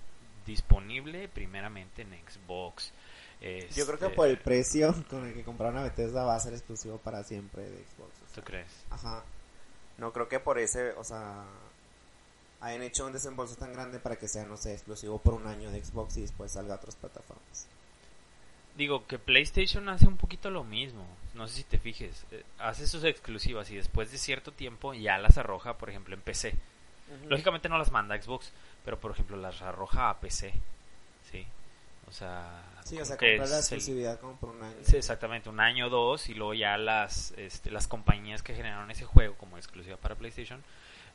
disponible 0.46 1.28
primeramente 1.28 2.02
en 2.02 2.10
Xbox. 2.26 2.92
Yo 3.74 3.86
creo 3.86 3.98
que 3.98 4.08
por 4.10 4.26
el 4.26 4.32
este, 4.32 4.44
precio 4.44 4.94
con 5.08 5.26
el 5.26 5.34
que 5.34 5.44
compraron 5.44 5.78
a 5.78 5.82
Bethesda 5.84 6.24
va 6.24 6.34
a 6.34 6.40
ser 6.40 6.54
exclusivo 6.54 6.98
para 6.98 7.22
siempre 7.22 7.62
de 7.62 7.84
Xbox. 7.84 8.10
¿Tú 8.34 8.40
crees? 8.42 8.68
Ajá. 8.90 9.22
No 9.98 10.12
creo 10.12 10.28
que 10.28 10.40
por 10.40 10.58
ese, 10.58 10.92
o 10.92 11.04
sea, 11.04 11.44
hayan 12.60 12.82
hecho 12.82 13.06
un 13.06 13.12
desembolso 13.12 13.54
tan 13.56 13.72
grande 13.72 14.00
para 14.00 14.16
que 14.16 14.28
sea, 14.28 14.44
no 14.44 14.56
sé, 14.56 14.72
exclusivo 14.72 15.18
por 15.18 15.34
un 15.34 15.46
año 15.46 15.70
de 15.70 15.84
Xbox 15.84 16.16
y 16.16 16.22
después 16.22 16.52
salga 16.52 16.74
a 16.74 16.76
otras 16.78 16.96
plataformas. 16.96 17.66
Digo 18.78 19.08
que 19.08 19.18
PlayStation 19.18 19.88
hace 19.88 20.06
un 20.06 20.16
poquito 20.16 20.50
lo 20.50 20.62
mismo. 20.62 21.04
No 21.34 21.48
sé 21.48 21.56
si 21.56 21.64
te 21.64 21.78
fijes. 21.78 22.24
Eh, 22.30 22.44
hace 22.60 22.86
sus 22.86 23.02
exclusivas 23.02 23.68
y 23.72 23.76
después 23.76 24.12
de 24.12 24.18
cierto 24.18 24.52
tiempo 24.52 24.94
ya 24.94 25.18
las 25.18 25.36
arroja, 25.36 25.76
por 25.76 25.90
ejemplo, 25.90 26.14
en 26.14 26.20
PC. 26.20 26.54
Lógicamente 27.28 27.68
no 27.68 27.76
las 27.76 27.90
manda 27.90 28.14
a 28.14 28.22
Xbox, 28.22 28.52
pero 28.84 29.00
por 29.00 29.10
ejemplo 29.10 29.36
las 29.36 29.60
arroja 29.62 30.10
a 30.10 30.20
PC. 30.20 30.52
¿Sí? 31.28 31.44
O 32.06 32.12
sea, 32.12 32.62
sí, 32.84 33.00
o 33.00 33.04
sea, 33.04 33.16
comprar 33.16 33.48
la 33.48 33.58
exclusividad 33.58 34.20
como 34.20 34.36
por 34.36 34.50
un 34.50 34.62
año. 34.62 34.76
Sí, 34.82 34.96
exactamente, 34.96 35.48
un 35.48 35.58
año 35.58 35.88
o 35.88 35.90
dos 35.90 36.28
y 36.28 36.34
luego 36.34 36.54
ya 36.54 36.78
las, 36.78 37.32
este, 37.32 37.72
las 37.72 37.88
compañías 37.88 38.44
que 38.44 38.54
generaron 38.54 38.90
ese 38.92 39.04
juego 39.04 39.34
como 39.34 39.58
exclusiva 39.58 39.96
para 39.96 40.14
PlayStation 40.14 40.62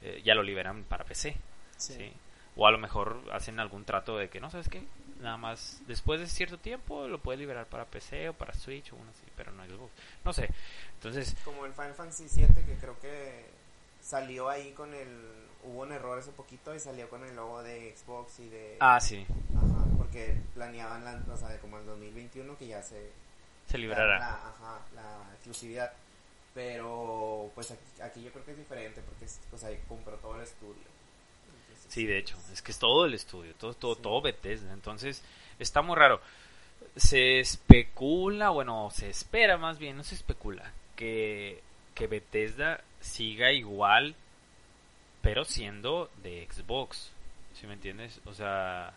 eh, 0.02 0.22
ya 0.26 0.36
lo 0.36 0.44
liberan 0.44 0.84
para 0.84 1.06
PC. 1.06 1.38
Sí. 1.78 2.12
O 2.58 2.68
a 2.68 2.72
lo 2.72 2.78
mejor 2.78 3.22
hacen 3.32 3.60
algún 3.62 3.86
trato 3.86 4.18
de 4.18 4.30
que, 4.30 4.42
no, 4.42 4.52
¿sabes 4.52 4.68
qué? 4.68 4.84
Nada 5.24 5.38
más 5.38 5.82
después 5.88 6.20
de 6.20 6.28
cierto 6.28 6.58
tiempo 6.58 7.08
lo 7.08 7.18
puedes 7.18 7.40
liberar 7.40 7.66
para 7.66 7.86
PC 7.86 8.28
o 8.28 8.34
para 8.34 8.54
Switch 8.54 8.92
o 8.92 8.98
uno 8.98 9.10
así, 9.10 9.24
pero 9.38 9.54
no 9.54 9.66
Xbox. 9.66 9.94
No 10.26 10.34
sé. 10.34 10.50
Entonces. 10.96 11.34
Como 11.46 11.66
el 11.66 11.72
Final 11.72 11.94
Fantasy 11.94 12.28
7 12.28 12.54
que 12.66 12.76
creo 12.76 13.00
que 13.00 13.46
salió 14.02 14.50
ahí 14.50 14.74
con 14.74 14.94
el. 14.94 15.08
Hubo 15.64 15.84
un 15.84 15.94
error 15.94 16.20
hace 16.20 16.32
poquito 16.34 16.76
y 16.76 16.80
salió 16.80 17.10
con 17.10 17.24
el 17.24 17.38
logo 17.38 17.64
de 17.64 17.96
Xbox 17.96 18.40
y 18.40 18.50
de. 18.50 18.76
Ah, 18.82 19.00
sí. 19.00 19.26
Ajá, 19.56 19.86
porque 19.98 20.42
planeaban, 20.56 21.06
la, 21.06 21.24
o 21.34 21.38
sea, 21.38 21.58
como 21.60 21.80
el 21.80 21.86
2021 21.86 22.58
que 22.58 22.68
ya 22.68 22.84
se. 22.84 23.10
Se 23.70 23.78
liberara. 23.78 24.18
ajá, 24.18 24.82
la 24.94 25.34
exclusividad. 25.36 25.94
Pero 26.54 27.50
pues 27.56 27.74
aquí, 28.04 28.22
yo 28.22 28.32
creo 28.32 28.44
que 28.44 28.52
es 28.52 28.58
diferente 28.58 29.02
porque 29.02 29.26
pues 29.50 29.64
ahí 29.64 29.82
compró 29.88 30.18
todo 30.18 30.36
el 30.36 30.42
estudio. 30.42 30.93
Sí, 31.94 32.08
de 32.08 32.18
hecho, 32.18 32.36
es 32.52 32.64
que 32.64 32.72
es 32.72 32.80
todo 32.80 33.06
el 33.06 33.14
estudio, 33.14 33.54
todo, 33.54 33.76
todo, 33.76 33.96
todo 33.96 34.22
Bethesda. 34.22 34.74
Entonces, 34.74 35.24
está 35.60 35.84
muy 35.84 35.96
raro. 35.96 36.20
Se 36.96 37.40
especula, 37.40 38.50
bueno, 38.50 38.90
se 38.92 39.10
espera 39.10 39.58
más 39.58 39.78
bien, 39.78 39.98
no 39.98 40.04
se 40.04 40.16
especula, 40.16 40.72
que, 40.96 41.62
que 41.94 42.08
Bethesda 42.08 42.82
siga 43.00 43.52
igual, 43.52 44.16
pero 45.22 45.46
siendo 45.46 46.10
de 46.24 46.48
Xbox. 46.52 47.12
¿Sí 47.60 47.68
me 47.68 47.74
entiendes? 47.74 48.20
O 48.26 48.34
sea, 48.34 48.94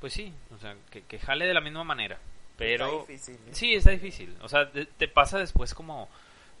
pues 0.00 0.12
sí, 0.12 0.32
o 0.52 0.58
sea, 0.58 0.76
que, 0.90 1.02
que 1.02 1.20
jale 1.20 1.46
de 1.46 1.54
la 1.54 1.60
misma 1.60 1.84
manera. 1.84 2.18
Pero... 2.58 3.02
Está 3.02 3.12
difícil. 3.12 3.34
¿eh? 3.34 3.50
Sí, 3.52 3.74
está 3.74 3.90
difícil. 3.92 4.36
O 4.42 4.48
sea, 4.48 4.68
te 4.70 5.08
pasa 5.08 5.38
después 5.38 5.74
como 5.74 6.08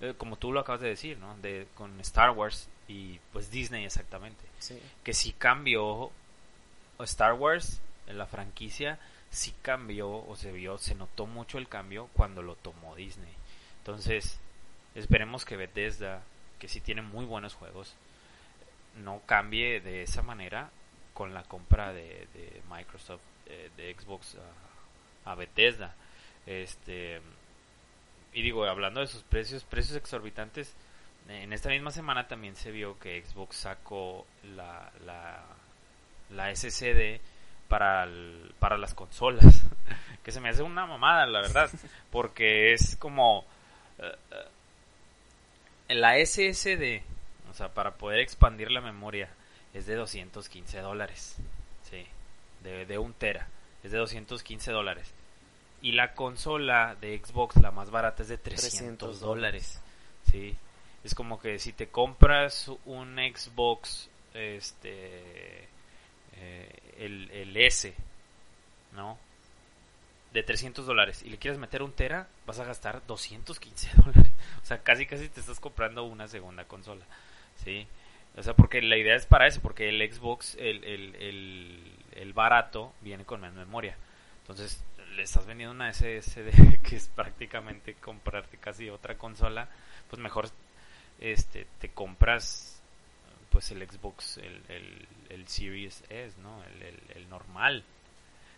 eh, 0.00 0.14
como 0.16 0.36
tú 0.36 0.52
lo 0.52 0.60
acabas 0.60 0.80
de 0.80 0.88
decir, 0.88 1.18
¿no? 1.18 1.36
De, 1.38 1.66
con 1.74 2.00
Star 2.00 2.30
Wars 2.30 2.68
y 2.88 3.18
pues 3.32 3.50
Disney 3.50 3.84
exactamente. 3.84 4.44
Que 5.02 5.12
si 5.14 5.32
cambió 5.32 6.10
Star 7.00 7.34
Wars 7.34 7.80
en 8.06 8.18
la 8.18 8.26
franquicia, 8.26 8.98
sí 9.30 9.54
cambió 9.62 10.10
o 10.10 10.36
se 10.36 10.52
vio, 10.52 10.78
se 10.78 10.94
notó 10.94 11.26
mucho 11.26 11.58
el 11.58 11.68
cambio 11.68 12.08
cuando 12.14 12.42
lo 12.42 12.54
tomó 12.56 12.94
Disney. 12.94 13.32
Entonces, 13.78 14.38
esperemos 14.94 15.44
que 15.44 15.56
Bethesda, 15.56 16.22
que 16.58 16.68
sí 16.68 16.80
tiene 16.80 17.02
muy 17.02 17.24
buenos 17.24 17.54
juegos, 17.54 17.94
no 19.02 19.20
cambie 19.26 19.80
de 19.80 20.02
esa 20.02 20.22
manera 20.22 20.70
con 21.14 21.34
la 21.34 21.42
compra 21.42 21.92
de, 21.92 22.26
Microsoft, 22.70 23.22
eh, 23.46 23.70
de 23.76 23.94
Xbox 23.94 24.36
a, 25.24 25.32
a 25.32 25.34
Bethesda. 25.34 25.94
Este, 26.46 27.20
y 28.34 28.42
digo, 28.42 28.64
hablando 28.64 29.00
de 29.00 29.06
sus 29.06 29.22
precios, 29.22 29.64
precios 29.64 29.96
exorbitantes, 29.96 30.74
en 31.28 31.52
esta 31.52 31.70
misma 31.70 31.90
semana 31.90 32.26
también 32.26 32.56
se 32.56 32.70
vio 32.70 32.98
que 32.98 33.22
Xbox 33.22 33.56
sacó 33.56 34.26
la, 34.56 34.92
la, 35.06 35.42
la 36.30 36.54
SSD 36.54 37.20
para, 37.68 38.06
para 38.58 38.76
las 38.76 38.92
consolas, 38.92 39.62
que 40.24 40.32
se 40.32 40.40
me 40.40 40.50
hace 40.50 40.62
una 40.62 40.84
mamada, 40.84 41.26
la 41.26 41.40
verdad, 41.40 41.70
porque 42.10 42.72
es 42.72 42.96
como 42.96 43.46
eh, 43.98 44.16
eh, 45.88 45.94
la 45.94 46.18
SSD, 46.18 47.02
o 47.50 47.54
sea, 47.54 47.68
para 47.72 47.92
poder 47.92 48.18
expandir 48.18 48.70
la 48.70 48.80
memoria, 48.80 49.30
es 49.72 49.86
de 49.86 49.94
215 49.94 50.80
dólares, 50.80 51.36
sí, 51.88 52.04
de, 52.64 52.84
de 52.84 52.98
un 52.98 53.14
tera, 53.14 53.46
es 53.84 53.92
de 53.92 53.98
215 53.98 54.72
dólares 54.72 55.14
y 55.84 55.92
la 55.92 56.14
consola 56.14 56.96
de 56.98 57.20
Xbox, 57.22 57.56
la 57.60 57.70
más 57.70 57.90
barata, 57.90 58.22
es 58.22 58.28
de 58.30 58.38
300, 58.38 59.20
dólares. 59.20 59.82
Sí. 60.30 60.56
Es 61.04 61.14
como 61.14 61.38
que 61.38 61.58
si 61.58 61.74
te 61.74 61.88
compras 61.88 62.70
un 62.86 63.16
Xbox, 63.16 64.08
este, 64.32 65.68
eh, 66.36 66.78
el, 66.96 67.30
el 67.30 67.54
S, 67.58 67.94
¿no? 68.92 69.18
De 70.32 70.42
300 70.42 70.86
dólares 70.86 71.22
y 71.22 71.28
le 71.28 71.36
quieres 71.36 71.60
meter 71.60 71.82
un 71.82 71.92
Tera, 71.92 72.28
vas 72.46 72.58
a 72.60 72.64
gastar 72.64 73.02
215 73.06 73.90
dólares. 74.06 74.32
O 74.62 74.64
sea, 74.64 74.78
casi 74.82 75.04
casi 75.04 75.28
te 75.28 75.40
estás 75.40 75.60
comprando 75.60 76.04
una 76.04 76.28
segunda 76.28 76.64
consola. 76.64 77.04
¿Sí? 77.62 77.86
O 78.38 78.42
sea, 78.42 78.54
porque 78.54 78.80
la 78.80 78.96
idea 78.96 79.16
es 79.16 79.26
para 79.26 79.46
eso, 79.46 79.60
porque 79.60 79.90
el 79.90 80.00
Xbox, 80.10 80.54
el, 80.54 80.82
el, 80.82 81.14
el, 81.16 81.92
el 82.12 82.32
barato, 82.32 82.94
viene 83.02 83.26
con 83.26 83.42
más 83.42 83.52
memoria. 83.52 83.98
Entonces, 84.44 84.82
le 85.14 85.22
estás 85.22 85.46
vendiendo 85.46 85.74
una 85.74 85.92
SSD 85.92 86.80
que 86.82 86.96
es 86.96 87.08
prácticamente 87.08 87.94
comprarte 87.94 88.58
casi 88.58 88.90
otra 88.90 89.16
consola, 89.16 89.68
pues 90.10 90.20
mejor 90.20 90.48
este 91.20 91.66
te 91.80 91.90
compras 91.90 92.74
pues 93.54 93.70
el 93.70 93.88
Xbox, 93.88 94.38
el, 94.38 94.60
el, 94.68 95.08
el 95.28 95.46
Series 95.46 96.02
S, 96.08 96.36
¿no? 96.42 96.60
El, 96.64 97.00
el, 97.14 97.28
normal. 97.28 97.84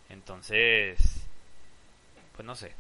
Entonces, 0.09 0.99
pues 2.35 2.47
no 2.47 2.55
sé. 2.55 2.73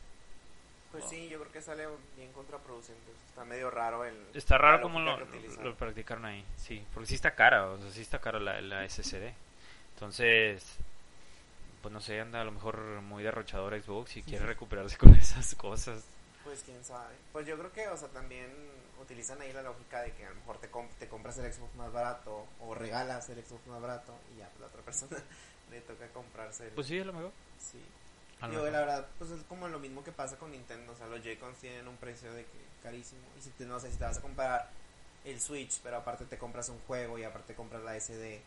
Pues 0.93 1.05
sí, 1.11 1.29
yo 1.29 1.39
creo 1.41 1.53
que 1.53 1.61
sale 1.61 1.87
bien 2.17 2.33
contraproducente. 2.33 3.13
Está 3.29 3.45
medio 3.45 3.71
raro 3.71 4.07
el... 4.07 4.17
Está 4.33 4.57
raro 4.57 4.81
como 4.81 4.99
lo, 4.99 5.19
lo, 5.63 5.75
practicaron 5.75 6.25
ahí, 6.25 6.43
sí. 6.57 6.83
Porque 6.95 7.07
sí 7.07 7.17
está 7.17 7.35
cara, 7.35 7.67
o 7.67 7.79
sea, 7.79 7.91
sí 7.91 8.01
está 8.01 8.19
cara 8.19 8.41
la, 8.41 8.63
la 8.63 8.89
SSD. 8.89 9.35
Entonces, 9.93 10.79
pues 11.87 11.93
no 11.93 12.01
sé, 12.01 12.21
anda 12.21 12.41
a 12.41 12.45
lo 12.45 12.51
mejor 12.51 13.01
muy 13.03 13.23
derrochador 13.23 13.81
Xbox 13.81 14.17
y 14.17 14.23
quiere 14.25 14.45
recuperarse 14.45 14.97
con 14.99 15.15
esas 15.15 15.55
cosas. 15.55 16.03
Pues 16.43 16.65
quién 16.65 16.85
sabe. 16.85 17.15
Pues 17.31 17.47
yo 17.47 17.57
creo 17.57 17.73
que, 17.73 17.87
o 17.87 17.97
sea, 17.97 18.09
también 18.09 18.53
utilizan 19.01 19.41
ahí 19.41 19.53
la 19.53 19.63
lógica 19.63 20.03
de 20.03 20.11
que 20.11 20.27
a 20.27 20.31
lo 20.31 20.35
mejor 20.35 20.59
te, 20.59 20.69
te 20.99 21.07
compras 21.07 21.39
el 21.39 21.53
Xbox 21.53 21.77
más 21.77 21.93
barato 21.93 22.45
o 22.61 22.75
regalas 22.75 23.29
el 23.29 23.41
Xbox 23.41 23.65
más 23.69 23.81
barato 23.81 24.13
y 24.35 24.41
ya 24.41 24.49
pues, 24.49 24.63
la 24.63 24.67
otra 24.67 24.83
persona 24.83 25.17
le 25.71 25.81
toca 25.83 26.09
comprarse 26.09 26.65
el... 26.65 26.71
Pues 26.71 26.89
sí, 26.89 26.99
a 26.99 27.05
lo 27.05 27.13
mejor. 27.13 27.31
Sí. 27.61 27.81
A 28.41 28.49
lo 28.49 28.55
Yo, 28.55 28.59
mejor. 28.59 28.73
la 28.73 28.81
verdad, 28.81 29.07
pues 29.19 29.31
es 29.31 29.45
como 29.45 29.69
lo 29.69 29.79
mismo 29.79 30.03
que 30.03 30.11
pasa 30.11 30.37
con 30.37 30.51
Nintendo. 30.51 30.93
O 30.93 30.97
sea, 30.97 31.07
los 31.07 31.23
Joy-Cons 31.23 31.59
tienen 31.59 31.87
un 31.87 31.99
precio 31.99 32.33
de 32.33 32.43
que 32.47 32.59
carísimo. 32.83 33.23
Y 33.39 33.43
si 33.43 33.51
te, 33.51 33.65
no 33.65 33.79
sé, 33.79 33.93
si 33.93 33.97
te 33.97 34.07
vas 34.07 34.19
a 34.19 34.23
comprar 34.23 34.71
el 35.25 35.41
Switch, 35.41 35.79
pero 35.85 35.99
aparte 35.99 36.25
te 36.25 36.37
compras 36.37 36.69
un 36.69 36.81
juego 36.81 37.17
y 37.17 37.23
aparte 37.23 37.55
compras 37.55 37.85
la 37.85 37.95
SD 37.95 38.43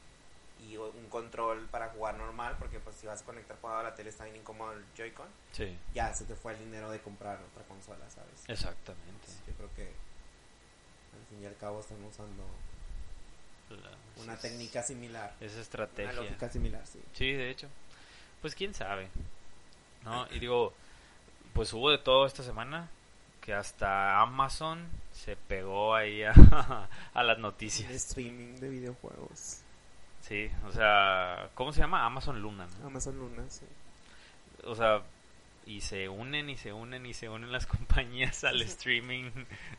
y 0.67 0.75
un 0.77 1.07
control 1.09 1.67
para 1.71 1.89
jugar 1.89 2.15
normal, 2.17 2.55
porque 2.59 2.79
pues 2.79 2.95
si 2.97 3.07
vas 3.07 3.21
a 3.21 3.25
conectar 3.25 3.57
jugado 3.61 3.79
a 3.79 3.83
la 3.83 3.95
tele 3.95 4.09
está 4.09 4.25
bien 4.25 4.35
incómodo 4.37 4.73
el 4.73 4.83
Joy-Con, 4.95 5.27
Sí, 5.53 5.77
ya 5.93 6.13
se 6.13 6.25
te 6.25 6.35
fue 6.35 6.53
el 6.53 6.59
dinero 6.59 6.89
de 6.91 6.99
comprar 6.99 7.39
otra 7.51 7.63
consola, 7.63 8.09
¿sabes? 8.09 8.43
exactamente. 8.47 9.27
Yo 9.47 9.53
creo 9.53 9.69
que 9.75 9.83
al 9.83 11.25
fin 11.29 11.43
y 11.43 11.45
al 11.45 11.55
cabo 11.57 11.79
están 11.79 12.03
usando 12.03 12.43
La- 13.69 14.23
una 14.23 14.33
es- 14.33 14.41
técnica 14.41 14.83
similar. 14.83 15.33
Esa 15.39 15.53
Una 15.53 15.61
estrategia. 15.61 16.11
lógica 16.13 16.49
similar, 16.49 16.85
sí. 16.87 16.99
Sí, 17.13 17.31
de 17.33 17.49
hecho. 17.49 17.67
Pues 18.41 18.55
quién 18.55 18.73
sabe. 18.73 19.09
¿No? 20.03 20.27
Y 20.31 20.39
digo, 20.39 20.73
pues 21.53 21.71
hubo 21.73 21.89
de 21.91 21.97
todo 21.97 22.25
esta 22.25 22.41
semana 22.43 22.89
que 23.41 23.53
hasta 23.53 24.21
Amazon 24.21 24.87
se 25.13 25.35
pegó 25.35 25.93
ahí 25.95 26.23
a, 26.23 26.31
a 27.13 27.23
las 27.23 27.35
El 27.37 27.41
noticias. 27.41 27.91
streaming 27.91 28.55
de 28.59 28.69
videojuegos. 28.69 29.59
Sí, 30.29 30.49
o 30.67 30.71
sea, 30.71 31.49
¿cómo 31.55 31.73
se 31.73 31.81
llama? 31.81 32.05
Amazon 32.05 32.41
Luna, 32.41 32.67
¿no? 32.79 32.87
Amazon 32.87 33.17
Luna, 33.17 33.43
sí. 33.49 33.65
O 34.63 34.75
sea, 34.75 35.01
y 35.65 35.81
se 35.81 36.07
unen 36.07 36.49
y 36.49 36.55
se 36.57 36.71
unen 36.71 37.05
y 37.05 37.13
se 37.13 37.27
unen 37.29 37.51
las 37.51 37.65
compañías 37.67 38.43
al 38.43 38.61
streaming 38.61 39.31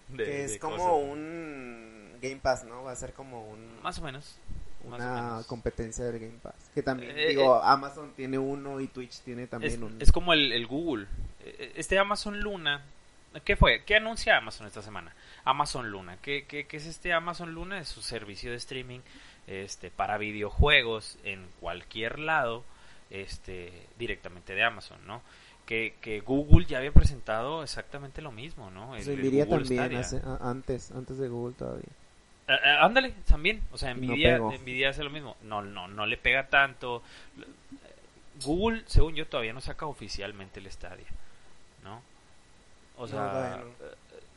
de, 0.09 0.25
que 0.25 0.45
es 0.45 0.53
de 0.55 0.59
como 0.59 0.77
cosas. 0.77 1.13
un 1.13 2.11
Game 2.21 2.37
Pass, 2.43 2.65
¿no? 2.65 2.83
Va 2.83 2.93
a 2.93 2.97
ser 2.97 3.13
como 3.13 3.49
un, 3.49 3.81
Más 3.83 3.99
o 3.99 4.03
menos. 4.03 4.37
o 4.85 4.89
una 4.89 4.99
menos. 5.15 5.47
competencia 5.47 6.05
del 6.05 6.19
Game 6.19 6.39
Pass. 6.43 6.55
Que 6.75 6.83
también, 6.83 7.17
Eh, 7.17 7.29
digo, 7.29 7.63
Amazon 7.63 8.13
tiene 8.17 8.39
uno 8.39 8.81
y 8.81 8.89
Twitch 8.89 9.21
tiene 9.21 9.47
también 9.47 9.73
Es, 9.73 9.79
un... 9.81 9.97
es 10.03 10.11
como 10.13 10.33
el, 10.33 10.51
el 10.53 10.67
Google. 10.67 11.07
Eh, 11.45 11.75
Este 11.77 11.97
Amazon 11.99 12.41
Luna. 12.41 12.83
¿Qué 13.45 13.55
fue? 13.55 13.85
¿Qué 13.85 13.95
anuncia 13.95 14.37
Amazon 14.37 14.67
esta 14.67 14.83
semana? 14.83 15.15
Amazon 15.45 15.91
Luna. 15.93 16.19
¿Qué, 16.21 16.47
qué, 16.49 16.67
qué 16.67 16.77
es 16.79 16.87
este 16.87 17.13
Amazon 17.13 17.55
Luna? 17.55 17.79
Es 17.79 17.89
su 17.89 18.03
servicio 18.03 18.51
de 18.51 18.57
streaming 18.57 18.99
este, 19.47 19.91
para 19.91 20.19
videojuegos 20.19 21.19
en 21.25 21.47
cualquier 21.61 22.19
lado 22.19 22.65
este, 23.11 23.73
directamente 23.99 24.55
de 24.55 24.63
Amazon, 24.63 24.99
¿no? 25.07 25.23
Que, 25.67 25.95
que 26.01 26.21
Google 26.21 26.67
ya 26.67 26.79
había 26.79 26.93
presentado 26.93 27.63
exactamente 27.63 28.23
lo 28.23 28.33
mismo, 28.33 28.71
¿no? 28.71 28.95
El- 28.97 29.05
también, 29.47 30.01
hace- 30.01 30.23
antes, 30.41 30.91
antes 30.91 31.19
de 31.19 31.29
Google 31.29 31.55
todavía. 31.57 31.89
Eh, 32.49 32.55
ándale, 32.81 33.13
también. 33.27 33.63
O 33.71 33.79
sea, 33.79 33.95
No 33.95 34.01
Nvidia. 34.01 34.39
Nvidia 34.39 34.91
hace 34.91 35.05
lo 35.05 35.11
mismo. 35.11 35.37
No, 35.43 35.63
no, 35.63 35.87
no 35.87 36.07
le 36.07 36.17
pega 36.17 36.49
tanto. 36.49 37.03
Google, 38.45 38.83
según 38.87 39.15
yo, 39.15 39.27
todavía 39.27 39.53
no 39.53 39.61
saca 39.61 39.87
oficialmente 39.87 40.61
el 40.61 40.71
Stadia, 40.71 41.07
¿no? 41.85 42.03
O 42.97 43.03
No, 43.03 43.07
sea, 43.09 43.61
no. 43.63 43.67
eh, 43.87 43.95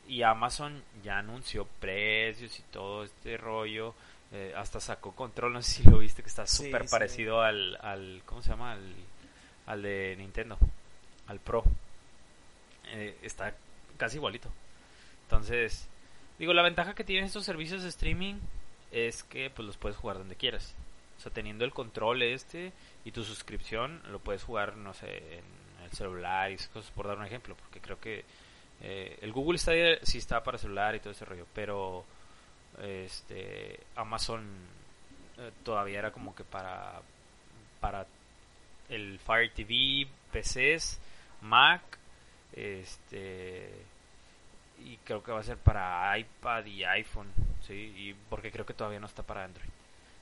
y 0.08 0.22
Amazon 0.22 0.82
ya 1.02 1.18
anunció 1.18 1.66
precios 1.80 2.58
y 2.58 2.62
todo 2.70 3.04
este 3.04 3.36
rollo. 3.36 3.94
Eh, 4.34 4.52
hasta 4.56 4.80
sacó 4.80 5.12
control, 5.12 5.52
no 5.52 5.62
sé 5.62 5.82
si 5.82 5.88
lo 5.88 5.98
viste, 5.98 6.22
que 6.22 6.28
está 6.28 6.44
súper 6.44 6.82
sí. 6.82 6.88
parecido 6.90 7.40
al, 7.40 7.78
al, 7.80 8.22
¿cómo 8.26 8.42
se 8.42 8.50
llama? 8.50 8.72
Al, 8.72 8.94
al 9.66 9.82
de 9.82 10.16
Nintendo, 10.18 10.58
al 11.28 11.38
Pro. 11.38 11.62
Eh, 12.88 13.16
está 13.22 13.54
casi 13.96 14.16
igualito. 14.16 14.50
Entonces, 15.22 15.88
digo, 16.36 16.52
la 16.52 16.62
ventaja 16.62 16.96
que 16.96 17.04
tienen 17.04 17.26
estos 17.26 17.44
servicios 17.44 17.84
de 17.84 17.88
streaming 17.90 18.34
es 18.90 19.22
que 19.22 19.50
pues 19.50 19.66
los 19.66 19.76
puedes 19.76 19.96
jugar 19.96 20.18
donde 20.18 20.34
quieras. 20.34 20.74
O 21.16 21.20
sea, 21.20 21.32
teniendo 21.32 21.64
el 21.64 21.72
control 21.72 22.22
este 22.22 22.72
y 23.04 23.12
tu 23.12 23.22
suscripción, 23.22 24.02
lo 24.10 24.18
puedes 24.18 24.42
jugar, 24.42 24.76
no 24.76 24.94
sé, 24.94 25.16
en 25.16 25.44
el 25.84 25.92
celular 25.92 26.50
y 26.50 26.54
esas 26.54 26.68
cosas, 26.68 26.90
por 26.90 27.06
dar 27.06 27.18
un 27.18 27.24
ejemplo, 27.24 27.54
porque 27.54 27.80
creo 27.80 28.00
que 28.00 28.24
eh, 28.82 29.16
el 29.22 29.32
Google 29.32 29.58
Stadia 29.58 29.96
sí 30.02 30.18
está 30.18 30.42
para 30.42 30.58
celular 30.58 30.96
y 30.96 30.98
todo 30.98 31.12
ese 31.12 31.24
rollo, 31.24 31.46
pero 31.54 32.04
este 32.82 33.80
Amazon 33.96 34.44
eh, 35.38 35.50
todavía 35.64 35.98
era 35.98 36.12
como 36.12 36.34
que 36.34 36.44
para 36.44 37.00
para 37.80 38.06
el 38.88 39.18
Fire 39.18 39.52
TV, 39.52 40.06
PCs, 40.32 40.98
Mac, 41.42 41.82
este 42.52 43.70
y 44.78 44.96
creo 44.98 45.22
que 45.22 45.32
va 45.32 45.40
a 45.40 45.44
ser 45.44 45.56
para 45.56 46.18
iPad 46.18 46.66
y 46.66 46.84
iPhone, 46.84 47.32
sí, 47.66 47.94
y 47.96 48.14
porque 48.28 48.50
creo 48.50 48.66
que 48.66 48.74
todavía 48.74 49.00
no 49.00 49.06
está 49.06 49.22
para 49.22 49.44
Android. 49.44 49.68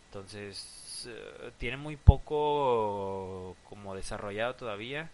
Entonces 0.07 1.09
eh, 1.09 1.53
tiene 1.59 1.77
muy 1.77 1.97
poco 1.97 3.57
como 3.69 3.95
desarrollado 3.95 4.55
todavía, 4.55 5.11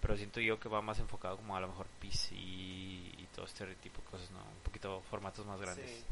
pero 0.00 0.16
siento 0.16 0.40
yo 0.40 0.60
que 0.60 0.68
va 0.68 0.82
más 0.82 0.98
enfocado 0.98 1.36
como 1.36 1.56
a 1.56 1.60
lo 1.60 1.68
mejor 1.68 1.86
PC 2.00 2.34
y 2.36 3.26
todo 3.34 3.44
este 3.44 3.66
tipo 3.76 4.00
de 4.02 4.08
cosas, 4.08 4.30
¿no? 4.30 4.38
Un 4.38 4.62
poquito 4.62 5.02
formatos 5.10 5.44
más 5.46 5.60
grandes. 5.60 6.04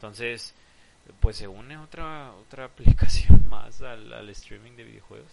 Entonces, 0.00 0.54
pues 1.20 1.36
se 1.36 1.46
une 1.46 1.76
otra 1.76 2.32
otra 2.32 2.64
aplicación 2.72 3.46
más 3.50 3.82
al, 3.82 4.10
al 4.14 4.30
streaming 4.30 4.72
de 4.76 4.84
videojuegos. 4.84 5.30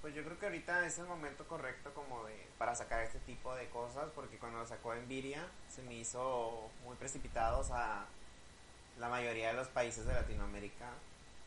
Pues 0.00 0.12
yo 0.14 0.24
creo 0.24 0.36
que 0.38 0.46
ahorita 0.46 0.84
es 0.86 0.98
el 0.98 1.06
momento 1.06 1.46
correcto 1.46 1.92
como 1.94 2.24
de 2.24 2.34
para 2.58 2.74
sacar 2.74 3.04
este 3.04 3.20
tipo 3.20 3.54
de 3.54 3.68
cosas, 3.68 4.06
porque 4.14 4.38
cuando 4.38 4.58
lo 4.58 4.66
sacó 4.66 4.92
Nvidia 4.94 5.46
se 5.68 5.82
me 5.82 5.94
hizo 5.94 6.68
muy 6.84 6.96
precipitado, 6.96 7.60
o 7.60 7.64
sea, 7.64 8.06
la 8.98 9.08
mayoría 9.08 9.48
de 9.48 9.54
los 9.54 9.68
países 9.68 10.04
de 10.04 10.14
Latinoamérica 10.14 10.90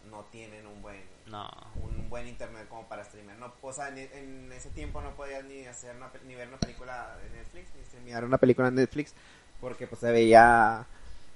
no 0.10 0.24
tienen 0.32 0.66
un 0.66 0.82
buen 0.82 1.02
No. 1.28 1.50
un 1.76 2.10
buen 2.10 2.28
internet 2.28 2.68
como 2.70 2.88
para 2.88 3.04
streamear. 3.04 3.38
No, 3.38 3.54
o 3.62 3.74
sea, 3.74 3.90
en, 3.90 3.98
en 3.98 4.52
ese 4.54 4.70
tiempo 4.70 5.02
no 5.02 5.12
podías 5.12 5.44
ni 5.44 5.66
hacer 5.66 5.96
una, 5.96 6.10
ni 6.26 6.36
ver 6.36 6.48
una 6.48 6.58
película 6.58 7.18
de 7.24 7.30
Netflix, 7.38 7.68
ni 7.76 7.84
streamear 7.86 8.24
una 8.26 8.38
película 8.38 8.70
en 8.70 8.76
Netflix, 8.76 9.14
porque 9.60 9.88
pues 9.88 10.00
se 10.02 10.12
veía 10.12 10.86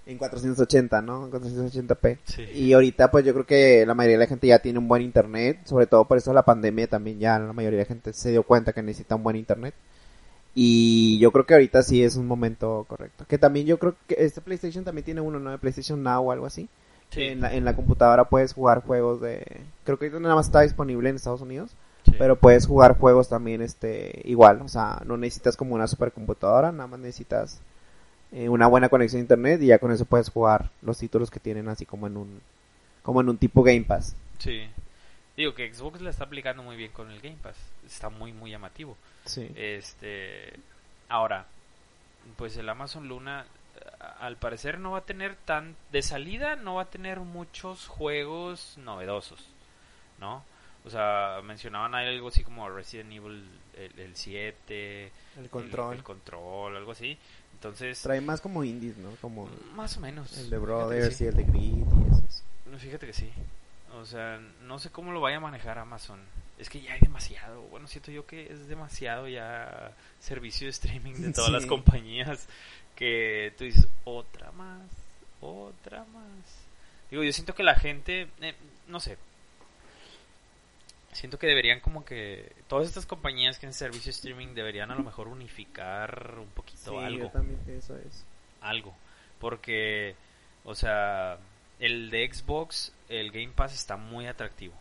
en 0.05 0.17
480, 0.17 1.01
¿no? 1.01 1.25
En 1.25 1.31
480p. 1.31 2.17
Sí. 2.25 2.43
Y 2.53 2.73
ahorita 2.73 3.09
pues 3.09 3.25
yo 3.25 3.33
creo 3.33 3.45
que 3.45 3.85
la 3.85 3.93
mayoría 3.93 4.17
de 4.17 4.25
la 4.25 4.29
gente 4.29 4.47
ya 4.47 4.59
tiene 4.59 4.79
un 4.79 4.87
buen 4.87 5.01
internet, 5.01 5.59
sobre 5.65 5.87
todo 5.87 6.05
por 6.05 6.17
eso 6.17 6.33
la 6.33 6.45
pandemia 6.45 6.87
también 6.87 7.19
ya 7.19 7.39
la 7.39 7.53
mayoría 7.53 7.79
de 7.79 7.83
la 7.85 7.87
gente 7.87 8.13
se 8.13 8.31
dio 8.31 8.43
cuenta 8.43 8.73
que 8.73 8.83
necesita 8.83 9.15
un 9.15 9.23
buen 9.23 9.35
internet. 9.35 9.73
Y 10.57 11.19
yo 11.19 11.33
creo 11.33 11.45
que 11.45 11.53
ahorita 11.53 11.83
sí 11.83 12.01
es 12.01 12.15
un 12.15 12.27
momento 12.27 12.85
correcto. 12.87 13.25
Que 13.27 13.37
también 13.37 13.67
yo 13.67 13.77
creo 13.77 13.95
que 14.07 14.15
este 14.17 14.39
PlayStation 14.39 14.85
también 14.85 15.03
tiene 15.03 15.19
uno, 15.19 15.37
¿no? 15.37 15.51
De 15.51 15.57
PlayStation 15.57 16.01
Now 16.01 16.29
o 16.29 16.31
algo 16.31 16.45
así. 16.45 16.69
Sí. 17.09 17.23
En, 17.23 17.41
la, 17.41 17.53
en 17.53 17.65
la 17.65 17.75
computadora 17.75 18.29
puedes 18.29 18.53
jugar 18.53 18.81
juegos 18.81 19.19
de... 19.19 19.43
Creo 19.83 19.99
que 19.99 20.05
ahorita 20.05 20.21
nada 20.21 20.35
más 20.35 20.45
está 20.45 20.61
disponible 20.61 21.09
en 21.09 21.17
Estados 21.17 21.41
Unidos. 21.41 21.75
Sí. 22.05 22.13
Pero 22.17 22.37
puedes 22.37 22.67
jugar 22.67 22.97
juegos 22.97 23.27
también 23.27 23.61
este 23.61 24.21
igual. 24.23 24.61
O 24.61 24.69
sea, 24.69 25.01
no 25.05 25.17
necesitas 25.17 25.57
como 25.57 25.75
una 25.75 25.87
supercomputadora. 25.87 26.71
Nada 26.71 26.87
más 26.87 26.99
necesitas 27.01 27.59
eh, 28.35 28.49
una 28.49 28.67
buena 28.67 28.89
conexión 28.89 29.19
a 29.19 29.21
internet. 29.21 29.61
Y 29.61 29.67
ya 29.67 29.79
con 29.79 29.91
eso 29.91 30.05
puedes 30.05 30.29
jugar 30.29 30.69
los 30.81 30.97
títulos 30.97 31.31
que 31.31 31.39
tienen 31.39 31.69
así 31.69 31.85
como 31.85 32.07
en 32.07 32.17
un... 32.17 32.41
Como 33.01 33.21
en 33.21 33.29
un 33.29 33.37
tipo 33.37 33.63
Game 33.63 33.83
Pass. 33.83 34.15
Sí. 34.39 34.67
Digo 35.37 35.53
que 35.53 35.73
Xbox 35.73 36.01
la 36.01 36.09
está 36.09 36.25
aplicando 36.25 36.63
muy 36.63 36.75
bien 36.75 36.91
con 36.91 37.11
el 37.11 37.21
Game 37.21 37.37
Pass. 37.41 37.55
Está 37.85 38.09
muy, 38.09 38.33
muy 38.33 38.51
llamativo. 38.51 38.97
Sí. 39.25 39.51
Este. 39.55 40.53
Ahora, 41.07 41.45
pues 42.35 42.57
el 42.57 42.67
Amazon 42.67 43.07
Luna, 43.07 43.45
al 44.19 44.37
parecer 44.37 44.79
no 44.79 44.91
va 44.91 44.99
a 44.99 45.05
tener 45.05 45.35
tan. 45.35 45.75
De 45.91 46.01
salida, 46.01 46.55
no 46.55 46.75
va 46.75 46.83
a 46.83 46.89
tener 46.89 47.19
muchos 47.19 47.87
juegos 47.87 48.75
novedosos, 48.77 49.45
¿no? 50.19 50.43
O 50.85 50.89
sea, 50.89 51.41
mencionaban 51.43 51.95
ahí 51.95 52.07
algo 52.07 52.29
así 52.29 52.43
como 52.43 52.69
Resident 52.69 53.11
Evil 53.11 53.43
el, 53.75 53.99
el 53.99 54.15
7, 54.15 55.11
El 55.37 55.49
control. 55.49 55.95
el, 55.95 56.03
control, 56.03 56.77
algo 56.77 56.91
así. 56.91 57.17
Entonces, 57.65 58.01
Trae 58.01 58.21
más 58.21 58.41
como 58.41 58.63
indies, 58.63 58.97
¿no? 58.97 59.09
Como 59.21 59.49
más 59.75 59.97
o 59.97 59.99
menos. 59.99 60.37
el 60.37 60.49
de 60.49 60.57
Brothers 60.57 61.15
sí. 61.17 61.23
y 61.23 61.27
el 61.27 61.35
de 61.35 61.43
Grid 61.43 61.61
y 61.77 62.17
esos. 62.17 62.43
Fíjate 62.79 63.07
que 63.07 63.13
sí. 63.13 63.31
O 63.99 64.05
sea, 64.05 64.39
no 64.63 64.77
sé 64.79 64.89
cómo 64.89 65.11
lo 65.11 65.21
vaya 65.21 65.37
a 65.37 65.39
manejar 65.41 65.77
Amazon. 65.79 66.19
Es 66.57 66.69
que 66.69 66.81
ya 66.81 66.93
hay 66.93 66.99
demasiado. 66.99 67.61
Bueno, 67.63 67.87
siento 67.87 68.11
yo 68.11 68.25
que 68.25 68.51
es 68.51 68.67
demasiado 68.67 69.27
ya 69.27 69.91
servicio 70.19 70.67
de 70.67 70.71
streaming 70.71 71.13
de 71.15 71.31
todas 71.33 71.47
Sí. 71.47 71.53
las 71.53 71.65
compañías 71.65 72.47
que 72.95 73.53
tú 73.57 73.63
dices, 73.65 73.87
otra 74.03 74.51
más, 74.53 74.81
otra 75.41 76.05
más. 76.13 76.65
Digo, 77.11 77.23
yo 77.23 77.31
siento 77.33 77.53
que 77.55 77.63
la 77.63 77.75
gente, 77.75 78.27
eh, 78.41 78.55
no 78.87 78.99
sé. 78.99 79.17
Siento 81.15 81.39
que 81.39 81.47
deberían 81.47 81.79
como 81.79 82.03
que 82.03 82.51
todas 82.67 82.87
estas 82.87 83.05
compañías 83.05 83.57
que 83.57 83.65
en 83.65 83.73
servicio 83.73 84.09
streaming 84.11 84.53
deberían 84.53 84.91
a 84.91 84.95
lo 84.95 85.03
mejor 85.03 85.27
unificar 85.29 86.35
un 86.39 86.49
poquito 86.49 86.91
Sí, 86.91 86.97
algo 86.97 87.23
yo 87.25 87.29
también 87.31 87.59
eso 87.67 87.95
es. 87.97 88.25
algo. 88.61 88.93
Porque, 89.39 90.15
o 90.63 90.75
sea, 90.75 91.37
el 91.79 92.09
de 92.09 92.29
Xbox, 92.33 92.91
el 93.09 93.31
Game 93.31 93.53
Pass 93.55 93.73
está 93.73 93.95
muy 93.97 94.27
atractivo. 94.27 94.73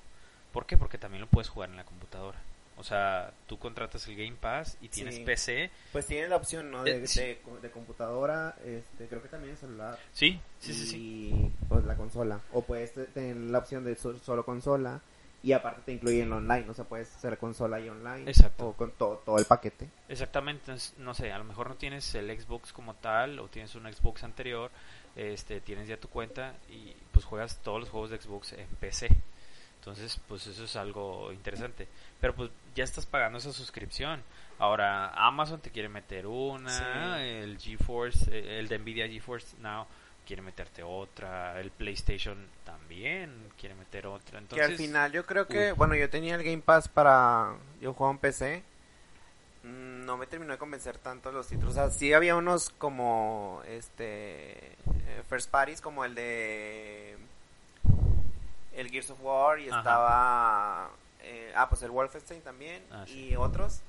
¿Por 0.53 0.67
qué? 0.67 0.77
Porque 0.77 0.99
también 0.99 1.21
lo 1.21 1.27
puedes 1.29 1.49
jugar 1.49 1.71
en 1.71 1.77
la 1.77 1.85
computadora. 1.85 2.39
O 2.77 2.83
sea, 2.83 3.33
tú 3.47 3.57
contratas 3.59 4.07
el 4.09 4.17
Game 4.17 4.37
Pass 4.41 4.77
y 4.81 4.89
tienes 4.89 5.15
Sí. 5.17 5.25
PC. 5.25 5.71
Pues 5.93 6.07
tiene 6.07 6.27
la 6.29 6.37
opción, 6.37 6.71
¿no? 6.73 6.83
De, 6.83 7.05
Eh, 7.05 7.07
sí. 7.07 7.21
de, 7.21 7.41
de 7.63 7.71
computadora, 7.71 8.57
este, 8.65 9.07
creo 9.07 9.23
que 9.23 9.29
también 9.29 9.53
el 9.53 9.59
celular. 9.59 9.97
Sí, 10.13 10.41
sí, 10.59 10.75
sí, 10.75 10.83
y 10.83 10.87
sí. 11.31 11.53
pues 11.69 11.85
la 11.85 11.95
consola. 11.95 12.41
O 12.53 12.63
puedes 12.63 12.93
te- 12.93 13.05
tener 13.05 13.37
la 13.37 13.59
opción 13.59 13.85
de 13.85 13.95
so- 13.95 14.19
solo 14.19 14.45
consola 14.45 15.01
y 15.45 15.53
aparte 15.53 15.83
te 15.85 15.93
incluyen 15.93 16.33
online, 16.33 16.65
o 16.71 16.75
sea, 16.75 16.85
puedes 16.87 17.15
hacer 17.15 17.37
consola 17.39 17.79
y 17.79 17.89
online. 17.89 18.29
Exacto. 18.31 18.69
O 18.69 18.73
con 18.73 18.93
todo, 18.93 19.19
todo 19.19 19.39
el 19.39 19.45
paquete. 19.45 19.89
Exactamente, 20.09 20.73
no 20.99 21.13
sé, 21.15 21.31
a 21.33 21.39
lo 21.39 21.45
mejor 21.45 21.69
no 21.69 21.75
tienes 21.77 22.15
el 22.15 22.29
Xbox 22.41 22.73
como 22.73 22.95
tal 22.95 23.39
o 23.39 23.49
tienes 23.49 23.75
un 23.75 23.85
Xbox 23.93 24.25
anterior, 24.25 24.71
este, 25.15 25.61
tienes 25.61 25.87
ya 25.87 25.99
tu 25.99 26.09
cuenta 26.09 26.55
y 26.71 26.95
pues 27.13 27.25
juegas 27.27 27.61
todos 27.63 27.79
los 27.81 27.91
juegos 27.91 28.11
de 28.11 28.19
Xbox 28.21 28.55
en 28.55 28.67
PC. 28.81 29.09
Entonces, 29.81 30.19
pues 30.29 30.47
eso 30.47 30.65
es 30.65 30.77
algo 30.77 31.31
interesante. 31.31 31.87
Pero 32.19 32.35
pues 32.35 32.51
ya 32.75 32.85
estás 32.85 33.05
pagando 33.05 33.37
esa 33.37 33.53
suscripción. 33.53 34.23
Ahora 34.59 35.09
Amazon 35.11 35.61
te 35.61 35.71
quiere 35.71 35.91
meter 35.91 36.27
una, 36.27 37.19
Sí. 37.19 37.23
el 37.23 37.59
GeForce, 37.59 38.31
eh, 38.33 38.59
el 38.61 38.69
de 38.69 38.79
Nvidia 38.79 39.07
GeForce 39.07 39.59
Now 39.59 39.87
quiere 40.27 40.43
meterte 40.43 40.83
otra, 40.83 41.61
el 41.61 41.71
PlayStation 41.71 42.37
también 42.65 43.31
quiere 43.59 43.75
meter 43.75 44.07
otra. 44.07 44.39
Entonces, 44.39 44.67
que 44.67 44.73
al 44.73 44.79
final 44.79 45.13
yo 45.13 45.27
creo 45.27 45.47
que, 45.47 45.73
uy. 45.73 45.77
bueno, 45.77 45.95
yo 45.95 46.09
tenía 46.11 46.35
el 46.35 46.43
Game 46.43 46.63
Pass 46.63 46.89
para, 46.89 47.55
yo 47.81 47.93
jugaba 47.95 48.13
en 48.13 48.19
PC, 48.19 48.63
no 49.65 50.17
me 50.19 50.27
terminó 50.27 50.53
de 50.53 50.59
convencer 50.59 50.99
tanto 50.99 51.33
los 51.33 51.47
títulos, 51.49 51.73
o 51.73 51.75
sea, 51.75 51.91
sí 51.91 52.13
había 52.13 52.37
unos 52.37 52.71
como, 52.71 53.63
este, 53.67 54.73
eh, 54.73 55.23
First 55.29 55.51
Parties, 55.51 55.81
como 55.81 56.05
el 56.05 56.15
de, 56.15 57.17
el 58.75 58.91
Gears 58.91 59.11
of 59.11 59.19
War, 59.23 59.59
y 59.61 59.69
Ajá. 59.69 59.79
estaba, 59.79 60.91
eh, 61.23 61.53
ah, 61.57 61.69
pues 61.69 61.83
el 61.83 61.91
Wolfenstein 61.91 62.43
también, 62.43 62.83
Ah, 62.91 63.05
sí. 63.07 63.29
y 63.31 63.37
otros, 63.37 63.81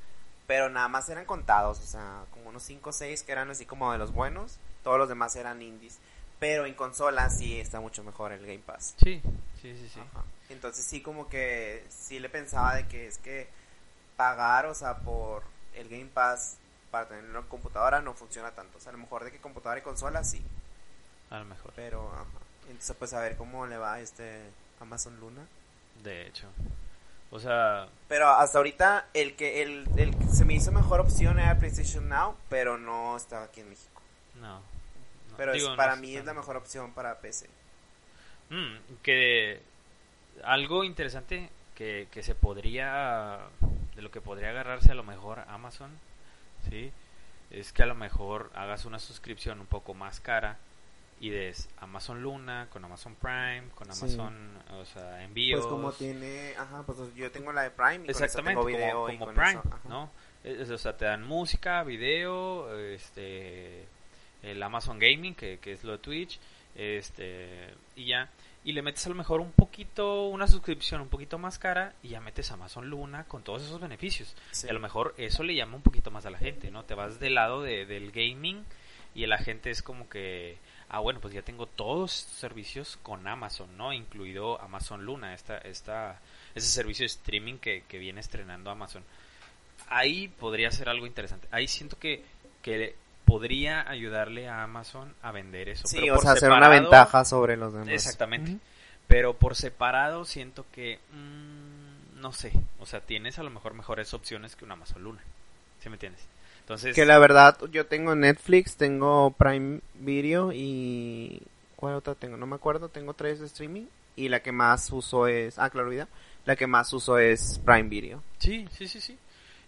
pero 0.48 0.70
nada 0.70 0.88
más 0.88 1.10
eran 1.10 1.26
contados, 1.26 1.80
o 1.80 1.86
sea, 1.86 2.24
como 2.32 2.50
unos 2.50 2.64
5 2.64 2.90
o 2.90 2.94
6 2.94 3.24
que 3.24 3.32
eran 3.32 3.50
así 3.50 3.66
como 3.66 3.92
de 3.92 3.98
los 3.98 4.12
buenos, 4.14 4.58
todos 4.84 4.98
los 4.98 5.10
demás 5.10 5.36
eran 5.36 5.62
indies. 5.62 6.00
Pero 6.46 6.68
en 6.68 6.76
consola 6.76 7.28
sí 7.32 7.60
está 7.60 7.80
mucho 7.80 8.04
mejor 8.04 8.32
el 8.32 8.42
Game 8.46 8.60
Pass. 8.60 8.94
Sí, 9.04 9.20
sí, 9.60 9.76
sí, 9.76 9.90
sí. 9.92 10.00
Ajá. 10.00 10.24
Entonces 10.50 10.86
sí 10.86 11.02
como 11.02 11.28
que 11.28 11.84
sí 11.90 12.20
le 12.20 12.30
pensaba 12.30 12.76
de 12.76 12.88
que 12.88 13.08
es 13.08 13.18
que 13.18 13.48
pagar, 14.16 14.68
o 14.68 14.76
sea, 14.76 14.98
por 15.00 15.42
el 15.74 15.90
Game 15.90 16.06
Pass 16.14 16.58
para 16.92 17.08
tenerlo 17.08 17.40
en 17.40 17.46
computadora 17.48 18.00
no 18.00 18.14
funciona 18.14 18.52
tanto. 18.52 18.78
O 18.78 18.80
sea, 18.80 18.92
a 18.92 18.94
lo 18.94 19.00
mejor 19.00 19.24
de 19.24 19.32
que 19.32 19.40
computadora 19.40 19.80
y 19.80 19.82
consola 19.84 20.24
sí, 20.24 20.40
A 21.32 21.40
lo 21.40 21.46
mejor. 21.46 21.74
pero 21.76 22.12
ajá. 22.14 22.26
Entonces 22.68 22.96
pues 23.00 23.14
a 23.14 23.22
ver 23.22 23.38
cómo 23.38 23.66
le 23.66 23.78
va 23.78 23.94
a 23.96 24.00
este 24.02 24.42
Amazon 24.80 25.20
Luna. 25.20 25.42
De 26.04 26.28
hecho. 26.28 26.46
O 27.32 27.40
sea, 27.40 27.88
Pero 28.08 28.30
hasta 28.30 28.60
ahorita 28.60 29.08
el 29.16 29.36
que 29.36 29.64
el, 29.64 29.90
el 29.98 30.16
que 30.16 30.26
se 30.28 30.46
me 30.46 30.54
hizo 30.54 30.72
mejor 30.72 31.00
opción 31.00 31.40
era 31.40 31.58
PlayStation 31.58 32.08
Now, 32.08 32.36
pero 32.50 32.78
no 32.78 33.18
estaba 33.18 33.46
aquí 33.46 33.62
en 33.62 33.70
México. 33.70 34.00
no. 34.40 34.75
No, 35.36 35.38
Pero 35.38 35.54
digo, 35.54 35.70
no 35.70 35.76
para 35.76 35.96
sé 35.96 36.02
mí 36.02 36.16
es 36.16 36.26
la 36.26 36.34
mejor 36.34 36.58
opción 36.58 36.94
para 36.94 37.20
PC. 37.20 37.50
Mm, 38.50 38.76
que 39.02 39.62
algo 40.44 40.84
interesante 40.84 41.50
que, 41.76 42.08
que 42.12 42.24
se 42.24 42.36
podría 42.36 43.40
de 43.96 44.02
lo 44.02 44.12
que 44.12 44.22
podría 44.22 44.50
agarrarse 44.50 44.92
a 44.92 44.96
lo 44.96 45.04
mejor 45.04 45.40
Amazon 45.48 45.90
sí 46.70 46.92
es 47.50 47.72
que 47.72 47.84
a 47.84 47.86
lo 47.86 47.96
mejor 47.96 48.52
hagas 48.54 48.86
una 48.86 49.00
suscripción 49.00 49.60
un 49.60 49.68
poco 49.68 49.94
más 49.94 50.20
cara 50.20 50.58
y 51.20 51.30
des 51.30 51.70
Amazon 51.80 52.22
Luna 52.22 52.68
con 52.72 52.84
Amazon 52.84 53.16
Prime 53.16 53.64
con 53.74 53.92
Sí. 53.94 54.04
Amazon 54.04 54.36
o 54.74 54.86
sea 54.86 55.24
envíos. 55.24 55.62
Pues 55.62 55.72
como 55.72 55.92
tiene, 55.94 56.54
ajá, 56.58 56.84
pues 56.86 56.98
yo 57.16 57.32
tengo 57.32 57.54
la 57.54 57.62
de 57.64 57.72
Prime 57.72 57.96
y 57.96 58.00
con 58.00 58.10
eso 58.10 58.26
exactamente 58.26 58.60
tengo 58.62 58.66
video 58.66 58.96
como, 58.96 59.10
y 59.10 59.18
como 59.18 59.26
con 59.28 59.36
Prime 59.36 59.60
eso, 59.64 59.80
no 59.90 60.12
o 60.74 60.78
sea 60.78 60.96
te 60.98 61.06
dan 61.06 61.24
música 61.24 61.84
video 61.84 62.78
este 62.78 63.86
el 64.46 64.62
Amazon 64.64 65.00
Gaming 65.00 65.36
que, 65.36 65.60
que 65.60 65.74
es 65.74 65.84
lo 65.84 65.94
de 65.94 65.98
Twitch 66.00 66.40
este 66.76 67.74
y 67.96 68.06
ya. 68.08 68.30
Y 68.64 68.72
le 68.74 68.82
metes 68.82 69.06
a 69.06 69.10
lo 69.10 69.16
mejor 69.16 69.42
un 69.42 69.52
poquito 69.52 70.28
una 70.28 70.48
suscripción 70.48 71.00
un 71.02 71.08
poquito 71.10 71.38
más 71.38 71.60
cara 71.60 71.94
y 72.02 72.10
ya 72.10 72.20
metes 72.20 72.50
Amazon 72.52 72.90
Luna 72.90 73.26
con 73.26 73.44
todos 73.44 73.62
esos 73.64 73.80
beneficios. 73.80 74.36
Sí. 74.52 74.66
y 74.66 74.70
a 74.72 74.74
lo 74.74 74.80
mejor 74.80 75.14
eso 75.18 75.44
le 75.44 75.54
llama 75.56 75.76
un 75.76 75.84
poquito 75.84 76.10
más 76.10 76.26
a 76.26 76.32
la 76.32 76.40
gente 76.40 76.72
no 76.72 76.84
te 76.84 76.96
vas 76.96 77.20
del 77.20 77.36
lado 77.36 77.62
de- 77.62 77.86
del 77.86 78.12
gaming 78.12 78.66
y 79.14 79.26
la 79.28 79.38
gente 79.38 79.70
es 79.70 79.82
como 79.84 80.10
que 80.10 80.58
ah 80.90 81.00
bueno 81.00 81.20
pues 81.22 81.34
ya 81.34 81.44
tengo 81.44 81.68
todos 81.68 82.22
estos 82.22 82.38
servicios 82.40 82.98
con 83.04 83.28
Amazon 83.28 83.78
no 83.78 83.94
incluido 83.94 84.60
Amazon 84.62 85.06
Luna 85.06 85.36
esta 85.36 85.60
esta 85.60 86.20
ese 86.56 86.68
servicio 86.68 87.04
de 87.04 87.08
streaming 87.08 87.58
que, 87.60 87.84
que 87.88 88.00
viene 88.00 88.20
estrenando 88.20 88.72
Amazon. 88.72 89.04
Ahí 89.88 90.28
podría 90.28 90.72
ser 90.72 90.90
algo 90.90 91.06
interesante. 91.06 91.48
Ahí 91.52 91.68
siento 91.68 92.00
que 92.00 92.24
que 92.64 92.96
podría 93.26 93.88
ayudarle 93.90 94.48
a 94.48 94.64
Amazon 94.64 95.14
a 95.22 95.32
vender 95.32 95.70
eso 95.70 95.88
Sí, 95.88 95.98
pero 96.00 96.16
o 96.16 96.22
sea, 96.22 96.32
hacer 96.32 96.52
una 96.52 96.70
ventaja 96.70 97.26
sobre 97.26 97.58
los 97.58 97.74
demás. 97.74 97.90
Exactamente. 97.90 98.58
Pero 99.08 99.34
por 99.34 99.56
separado 99.56 100.26
siento 100.26 100.66
que 100.72 101.00
mm, 101.12 102.22
no 102.22 102.32
sé, 102.32 102.54
o 102.80 102.86
sea, 102.86 103.02
tienes 103.02 103.38
a 103.38 103.44
lo 103.44 103.50
mejor 103.50 103.74
mejores 103.74 104.14
opciones 104.14 104.56
que 104.56 104.66
un 104.66 104.72
Amazon 104.72 105.04
Luna. 105.04 105.22
¿Sí 105.82 105.90
me 105.90 105.96
entiendes? 105.96 106.24
Entonces, 106.62 106.96
Que 106.96 107.06
la 107.06 107.20
verdad, 107.20 107.58
yo 107.72 107.86
tengo 107.86 108.16
Netflix, 108.16 108.76
tengo 108.76 109.32
Prime 109.38 109.82
Video 109.94 110.52
y... 110.52 111.44
¿Cuál 111.76 111.94
otra 111.96 112.16
tengo? 112.16 112.38
No 112.38 112.48
me 112.48 112.56
acuerdo, 112.56 112.90
tengo 112.90 113.14
tres 113.14 113.40
de 113.40 113.46
streaming 113.46 113.86
y 114.16 114.30
la 114.30 114.40
que 114.40 114.52
más 114.52 114.92
uso 114.92 115.28
es... 115.28 115.60
Ah, 115.60 115.70
claro, 115.70 115.90
vida. 115.90 116.08
La 116.46 116.56
que 116.56 116.66
más 116.66 116.92
uso 116.94 117.20
es 117.20 117.62
Prime 117.64 117.90
Video. 117.90 118.24
sí, 118.40 118.68
sí, 118.72 118.88
sí, 118.88 119.00
sí. 119.00 119.18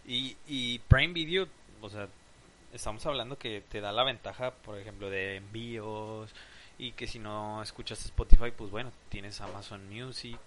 Y, 0.07 0.35
y 0.47 0.79
Prime 0.79 1.13
Video, 1.13 1.47
o 1.81 1.89
sea, 1.89 2.07
estamos 2.77 3.05
hablando 3.05 3.37
que 3.37 3.61
te 3.69 3.81
da 3.81 3.91
la 3.91 4.03
ventaja, 4.03 4.51
por 4.51 4.77
ejemplo, 4.79 5.09
de 5.09 5.35
envíos 5.35 6.33
y 6.79 6.91
que 6.93 7.07
si 7.07 7.19
no 7.19 7.61
escuchas 7.61 8.03
Spotify, 8.05 8.51
pues 8.55 8.71
bueno, 8.71 8.91
tienes 9.09 9.41
Amazon 9.41 9.87
Music, 9.89 10.39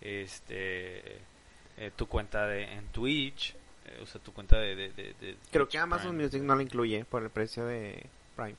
este, 0.00 1.18
eh, 1.76 1.90
tu 1.96 2.06
cuenta 2.06 2.46
de 2.46 2.62
en 2.72 2.86
Twitch, 2.88 3.54
eh, 3.86 4.00
o 4.02 4.06
sea, 4.06 4.20
tu 4.20 4.32
cuenta 4.32 4.58
de, 4.58 4.74
de, 4.76 4.88
de- 4.90 5.36
Creo 5.50 5.68
que 5.68 5.78
Amazon 5.78 6.10
Prime. 6.10 6.24
Music 6.24 6.42
no 6.42 6.54
la 6.54 6.62
incluye 6.62 7.04
por 7.04 7.22
el 7.22 7.30
precio 7.30 7.66
de 7.66 8.06
Prime. 8.36 8.56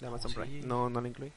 De 0.00 0.06
Amazon 0.06 0.30
sí. 0.30 0.36
Prime. 0.38 0.62
No, 0.66 0.88
no 0.88 1.00
la 1.00 1.08
incluye. 1.08 1.32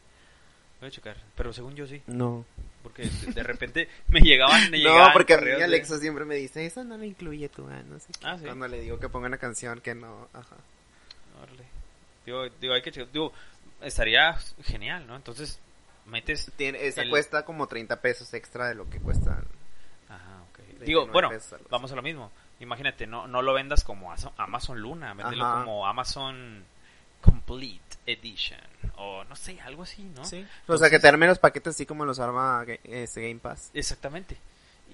Voy 0.80 0.90
a 0.90 0.92
checar, 0.92 1.18
pero 1.36 1.54
según 1.54 1.74
yo 1.76 1.88
sí. 1.88 2.02
No. 2.08 2.46
Porque 2.84 3.04
de 3.34 3.44
repente 3.44 3.90
me 4.10 4.20
llegaban, 4.22 4.70
me 4.70 4.84
No, 4.84 5.08
porque 5.14 5.34
a 5.34 5.38
mí 5.40 5.50
Alexa 5.52 5.98
siempre 5.98 6.26
me 6.26 6.36
dice, 6.36 6.66
eso 6.66 6.84
no 6.84 6.98
lo 6.98 7.04
incluye 7.04 7.50
tú, 7.50 7.66
ah, 7.68 7.82
no 7.90 7.98
sé 8.00 8.08
qué". 8.20 8.26
Ah, 8.28 8.38
¿sí? 8.38 8.46
Cuando 8.46 8.68
le 8.68 8.82
digo 8.82 9.00
que 9.00 9.10
ponga 9.10 9.28
una 9.28 9.38
canción 9.40 9.80
que 9.82 9.96
no, 9.96 10.28
ajá. 10.34 10.56
Digo, 12.26 12.48
digo, 12.62 12.74
hay 12.74 12.82
que 12.82 12.92
checar. 12.92 13.12
Digo, 13.12 13.32
estaría 13.82 14.34
genial, 14.64 15.06
¿no? 15.08 15.16
Entonces, 15.16 15.60
metes... 16.06 16.52
Tiene, 16.56 16.86
esa 16.86 17.02
El- 17.04 17.10
cuesta 17.10 17.46
como 17.46 17.68
30 17.68 18.02
pesos 18.02 18.34
extra 18.34 18.68
de 18.68 18.76
lo 18.76 18.90
que 18.90 19.00
cuesta. 19.00 19.32
Ajá, 20.10 20.42
ok. 20.50 20.56
39 20.56 20.86
Digo, 20.86 21.08
bueno, 21.08 21.30
pesos, 21.30 21.60
vamos 21.70 21.92
a 21.92 21.96
lo 21.96 22.02
mismo. 22.02 22.32
Imagínate, 22.60 23.06
no, 23.06 23.28
no 23.28 23.42
lo 23.42 23.54
vendas 23.54 23.84
como 23.84 24.14
Amazon 24.38 24.80
Luna, 24.80 25.14
véndelo 25.14 25.46
Ajá. 25.46 25.60
como 25.66 25.86
Amazon 25.86 26.64
Complete 27.22 27.98
Edition. 28.06 28.60
O 28.98 29.24
no 29.26 29.36
sé, 29.36 29.60
algo 29.62 29.84
así, 29.84 30.04
¿no? 30.04 30.24
Sí. 30.24 30.46
o 30.68 30.78
sea, 30.78 30.90
que 30.90 31.00
te 31.00 31.08
arme 31.08 31.28
los 31.28 31.40
paquetes 31.40 31.76
así 31.76 31.86
como 31.86 32.06
los 32.06 32.20
arma 32.20 32.66
este 32.86 33.22
Game 33.28 33.40
Pass. 33.42 33.72
Exactamente. 33.74 34.38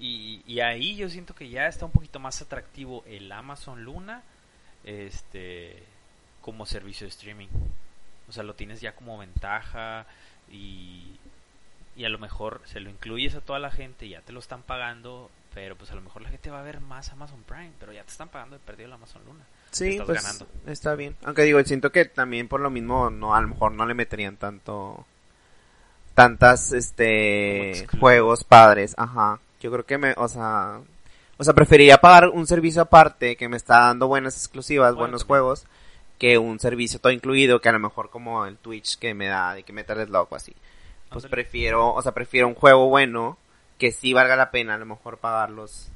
Y, 0.00 0.42
y 0.46 0.58
ahí 0.60 0.96
yo 0.96 1.08
siento 1.08 1.34
que 1.34 1.48
ya 1.48 1.66
está 1.68 1.84
un 1.84 1.92
poquito 1.92 2.18
más 2.18 2.42
atractivo 2.42 3.04
el 3.06 3.30
Amazon 3.30 3.84
Luna 3.84 4.22
este 4.84 5.82
como 6.42 6.66
servicio 6.66 7.06
de 7.06 7.10
streaming. 7.10 7.48
O 8.28 8.32
sea, 8.32 8.42
lo 8.42 8.54
tienes 8.54 8.80
ya 8.80 8.94
como 8.94 9.18
ventaja 9.18 10.06
y, 10.50 11.18
y 11.96 12.04
a 12.04 12.08
lo 12.08 12.18
mejor 12.18 12.60
se 12.66 12.80
lo 12.80 12.90
incluyes 12.90 13.34
a 13.34 13.40
toda 13.40 13.58
la 13.58 13.70
gente, 13.70 14.08
ya 14.08 14.20
te 14.20 14.32
lo 14.32 14.40
están 14.40 14.62
pagando, 14.62 15.30
pero 15.54 15.76
pues 15.76 15.90
a 15.90 15.94
lo 15.94 16.02
mejor 16.02 16.22
la 16.22 16.30
gente 16.30 16.50
va 16.50 16.60
a 16.60 16.64
ver 16.64 16.80
más 16.80 17.10
Amazon 17.12 17.42
Prime, 17.46 17.72
pero 17.80 17.92
ya 17.92 18.02
te 18.02 18.10
están 18.10 18.28
pagando 18.28 18.56
de 18.56 18.60
perdido 18.64 18.86
el 18.88 18.92
Amazon 18.92 19.22
Luna. 19.26 19.44
Sí, 19.70 19.90
estás 19.92 20.06
pues 20.06 20.22
ganando. 20.22 20.46
está 20.66 20.94
bien. 20.94 21.16
Aunque 21.24 21.42
digo, 21.42 21.62
siento 21.64 21.90
que 21.92 22.04
también 22.04 22.48
por 22.48 22.60
lo 22.60 22.70
mismo 22.70 23.08
no 23.10 23.34
a 23.34 23.40
lo 23.40 23.48
mejor 23.48 23.72
no 23.72 23.86
le 23.86 23.94
meterían 23.94 24.36
tanto 24.36 25.06
tantas 26.14 26.72
este 26.72 27.86
juegos 27.98 28.44
padres, 28.44 28.94
ajá. 28.98 29.40
Yo 29.60 29.70
creo 29.70 29.86
que 29.86 29.96
me, 29.98 30.14
o 30.16 30.28
sea, 30.28 30.80
o 31.38 31.44
sea, 31.44 31.54
preferiría 31.54 31.98
pagar 31.98 32.28
un 32.28 32.46
servicio 32.46 32.82
aparte 32.82 33.36
que 33.36 33.48
me 33.48 33.56
está 33.56 33.78
dando 33.80 34.08
buenas 34.08 34.36
exclusivas, 34.36 34.90
Bueno, 34.94 34.98
buenos 35.00 35.22
también. 35.22 35.28
juegos 35.28 35.64
que 36.22 36.38
un 36.38 36.60
servicio 36.60 37.00
todo 37.00 37.10
incluido 37.10 37.60
que 37.60 37.68
a 37.68 37.72
lo 37.72 37.80
mejor 37.80 38.08
como 38.08 38.46
el 38.46 38.56
Twitch 38.56 38.96
que 38.96 39.12
me 39.12 39.26
da 39.26 39.54
de 39.54 39.64
que 39.64 39.72
Metal 39.72 40.06
Slug 40.06 40.28
o 40.30 40.36
así. 40.36 40.54
Pues 41.10 41.26
prefiero, 41.26 41.92
o 41.92 42.00
sea, 42.00 42.12
prefiero 42.12 42.46
un 42.46 42.54
juego 42.54 42.88
bueno 42.88 43.38
que 43.76 43.90
sí 43.90 44.12
valga 44.12 44.36
la 44.36 44.52
pena 44.52 44.76
a 44.76 44.78
lo 44.78 44.86
mejor 44.86 45.18
pagar 45.18 45.50
los 45.50 45.90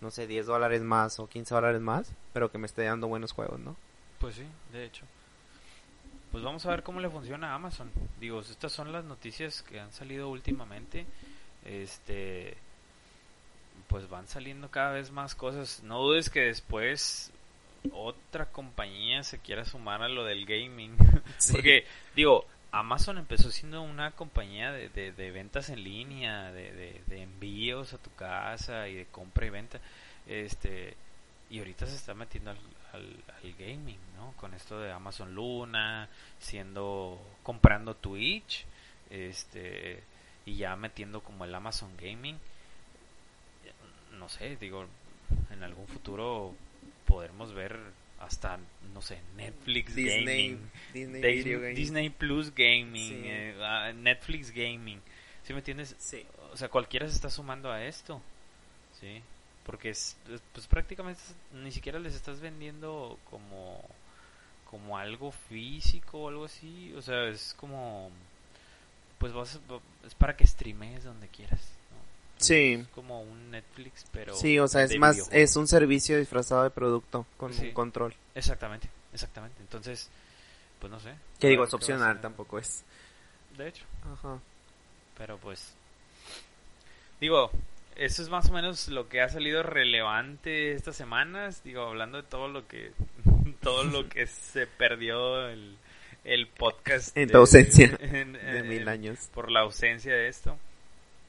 no 0.00 0.12
sé, 0.12 0.28
10 0.28 0.46
dólares 0.46 0.82
más 0.82 1.18
o 1.18 1.26
15 1.26 1.56
dólares 1.56 1.80
más, 1.80 2.12
pero 2.32 2.52
que 2.52 2.58
me 2.58 2.66
esté 2.66 2.84
dando 2.84 3.08
buenos 3.08 3.32
juegos, 3.32 3.58
¿no? 3.58 3.74
Pues 4.20 4.36
sí, 4.36 4.44
de 4.72 4.84
hecho. 4.84 5.04
Pues 6.30 6.44
vamos 6.44 6.64
a 6.66 6.70
ver 6.70 6.84
cómo 6.84 7.00
le 7.00 7.10
funciona 7.10 7.50
a 7.50 7.54
Amazon. 7.56 7.90
Digo, 8.20 8.42
estas 8.42 8.70
son 8.70 8.92
las 8.92 9.04
noticias 9.04 9.62
que 9.62 9.80
han 9.80 9.90
salido 9.90 10.28
últimamente. 10.28 11.04
Este, 11.64 12.56
pues 13.88 14.08
van 14.08 14.28
saliendo 14.28 14.70
cada 14.70 14.92
vez 14.92 15.10
más 15.10 15.34
cosas. 15.34 15.82
No 15.82 16.00
dudes 16.00 16.30
que 16.30 16.42
después 16.42 17.32
otra 17.92 18.46
compañía 18.46 19.22
se 19.22 19.38
quiera 19.38 19.64
sumar 19.64 20.02
a 20.02 20.08
lo 20.08 20.24
del 20.24 20.46
gaming. 20.46 20.96
Porque, 21.52 21.86
digo, 22.14 22.46
Amazon 22.70 23.18
empezó 23.18 23.50
siendo 23.50 23.82
una 23.82 24.12
compañía 24.12 24.72
de, 24.72 24.88
de, 24.88 25.30
ventas 25.30 25.68
en 25.68 25.84
línea, 25.84 26.50
de, 26.52 27.02
de, 27.06 27.22
envíos 27.22 27.92
a 27.92 27.98
tu 27.98 28.12
casa 28.14 28.88
y 28.88 28.94
de 28.94 29.06
compra 29.06 29.46
y 29.46 29.50
venta. 29.50 29.80
Este, 30.26 30.96
y 31.50 31.58
ahorita 31.58 31.86
se 31.86 31.94
está 31.96 32.14
metiendo 32.14 32.50
al, 32.50 32.58
al, 32.92 33.54
gaming, 33.58 33.98
¿no? 34.16 34.32
Con 34.36 34.54
esto 34.54 34.80
de 34.80 34.90
Amazon 34.90 35.34
Luna, 35.34 36.08
siendo 36.40 37.20
comprando 37.42 37.94
Twitch, 37.94 38.64
este 39.10 40.02
y 40.46 40.56
ya 40.56 40.76
metiendo 40.76 41.22
como 41.22 41.44
el 41.44 41.54
Amazon 41.54 41.96
Gaming. 41.96 42.38
No 44.18 44.28
sé, 44.28 44.56
digo, 44.56 44.86
en 45.50 45.62
algún 45.62 45.86
futuro 45.86 46.54
podremos 47.06 47.52
ver 47.52 47.78
hasta, 48.20 48.58
no 48.92 49.02
sé, 49.02 49.18
Netflix 49.36 49.94
Gaming, 49.94 50.58
Disney, 50.92 52.10
Plus 52.10 52.54
Gaming, 52.54 53.22
eh, 53.24 53.56
ah, 53.60 53.92
Netflix 53.94 54.50
Gaming. 54.50 55.00
¿Sí 55.42 55.52
me 55.52 55.58
entiendes? 55.58 55.94
Sí. 55.98 56.24
O 56.52 56.56
sea, 56.56 56.68
cualquiera 56.68 57.06
se 57.06 57.14
está 57.14 57.28
sumando 57.28 57.70
a 57.70 57.84
esto. 57.84 58.20
Sí. 59.00 59.22
Porque 59.66 59.90
es, 59.90 60.16
pues 60.52 60.66
prácticamente 60.66 61.20
ni 61.52 61.70
siquiera 61.70 61.98
les 61.98 62.14
estás 62.14 62.40
vendiendo 62.40 63.18
como 63.30 63.82
como 64.70 64.98
algo 64.98 65.30
físico 65.30 66.22
o 66.22 66.28
algo 66.28 66.46
así, 66.46 66.92
o 66.96 67.02
sea, 67.02 67.28
es 67.28 67.54
como 67.54 68.10
pues 69.18 69.32
vas, 69.32 69.60
es 70.04 70.14
para 70.14 70.36
que 70.36 70.46
streames 70.46 71.04
donde 71.04 71.28
quieras. 71.28 71.73
Sí. 72.46 72.74
Es 72.80 72.88
como 72.88 73.22
un 73.22 73.50
Netflix, 73.50 74.04
pero. 74.12 74.34
Sí, 74.34 74.58
o 74.58 74.68
sea, 74.68 74.82
es 74.82 74.98
más, 74.98 75.28
es 75.32 75.56
un 75.56 75.66
servicio 75.66 76.18
disfrazado 76.18 76.62
de 76.64 76.70
producto 76.70 77.26
con 77.36 77.52
un 77.52 77.70
control. 77.72 78.14
Exactamente, 78.34 78.88
exactamente. 79.12 79.56
Entonces, 79.60 80.08
pues 80.78 80.90
no 80.90 81.00
sé. 81.00 81.14
Que 81.38 81.48
digo, 81.48 81.64
es 81.64 81.74
opcional, 81.74 82.20
tampoco 82.20 82.58
es. 82.58 82.84
De 83.56 83.68
hecho. 83.68 83.84
Ajá. 84.12 84.38
Pero 85.16 85.38
pues. 85.38 85.74
Digo, 87.20 87.50
eso 87.96 88.22
es 88.22 88.28
más 88.28 88.50
o 88.50 88.52
menos 88.52 88.88
lo 88.88 89.08
que 89.08 89.20
ha 89.20 89.28
salido 89.28 89.62
relevante 89.62 90.72
estas 90.72 90.96
semanas. 90.96 91.62
Digo, 91.64 91.82
hablando 91.82 92.20
de 92.20 92.28
todo 92.28 92.48
lo 92.48 92.66
que. 92.66 92.92
todo 93.60 93.84
lo 93.84 94.08
que 94.08 94.26
se 94.26 94.66
perdió 94.66 95.48
el 95.48 95.76
el 96.24 96.46
podcast. 96.48 97.16
En 97.16 97.30
tu 97.30 97.38
ausencia. 97.38 97.88
de 97.98 98.62
mil 98.64 98.88
años. 98.88 99.30
Por 99.32 99.50
la 99.50 99.60
ausencia 99.60 100.14
de 100.14 100.28
esto. 100.28 100.58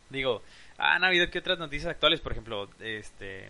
Digo, 0.09 0.41
han 0.77 1.03
habido 1.03 1.29
que 1.29 1.39
otras 1.39 1.59
noticias 1.59 1.91
actuales, 1.91 2.19
por 2.21 2.31
ejemplo, 2.31 2.69
este. 2.79 3.49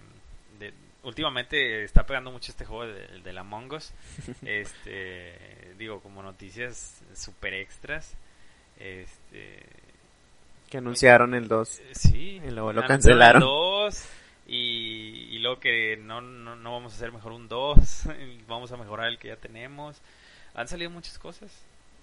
De, 0.59 0.73
últimamente 1.03 1.83
está 1.83 2.05
pegando 2.05 2.31
mucho 2.31 2.51
este 2.51 2.65
juego 2.65 2.91
de, 2.91 3.21
de 3.21 3.33
la 3.33 3.41
Among 3.41 3.73
Us. 3.73 3.93
Este. 4.45 5.73
digo, 5.77 6.01
como 6.01 6.23
noticias 6.23 7.01
super 7.15 7.53
extras. 7.53 8.15
Este. 8.77 9.59
Que 10.69 10.77
anunciaron 10.77 11.33
el 11.33 11.47
2. 11.47 11.79
Eh, 11.79 11.83
sí. 11.93 12.41
Y 12.45 12.51
luego 12.51 12.73
lo 12.73 12.85
cancelaron. 12.85 13.41
El 13.41 13.47
2 13.47 14.09
y, 14.47 15.27
y 15.31 15.39
luego 15.39 15.59
que 15.59 15.97
no, 15.97 16.21
no, 16.21 16.55
no 16.55 16.71
vamos 16.71 16.93
a 16.93 16.95
hacer 16.95 17.11
mejor 17.11 17.31
un 17.31 17.47
2. 17.47 18.03
vamos 18.47 18.71
a 18.71 18.77
mejorar 18.77 19.07
el 19.07 19.17
que 19.17 19.29
ya 19.29 19.37
tenemos 19.37 20.01
han 20.55 20.67
salido 20.67 20.89
muchas 20.89 21.19
cosas. 21.19 21.51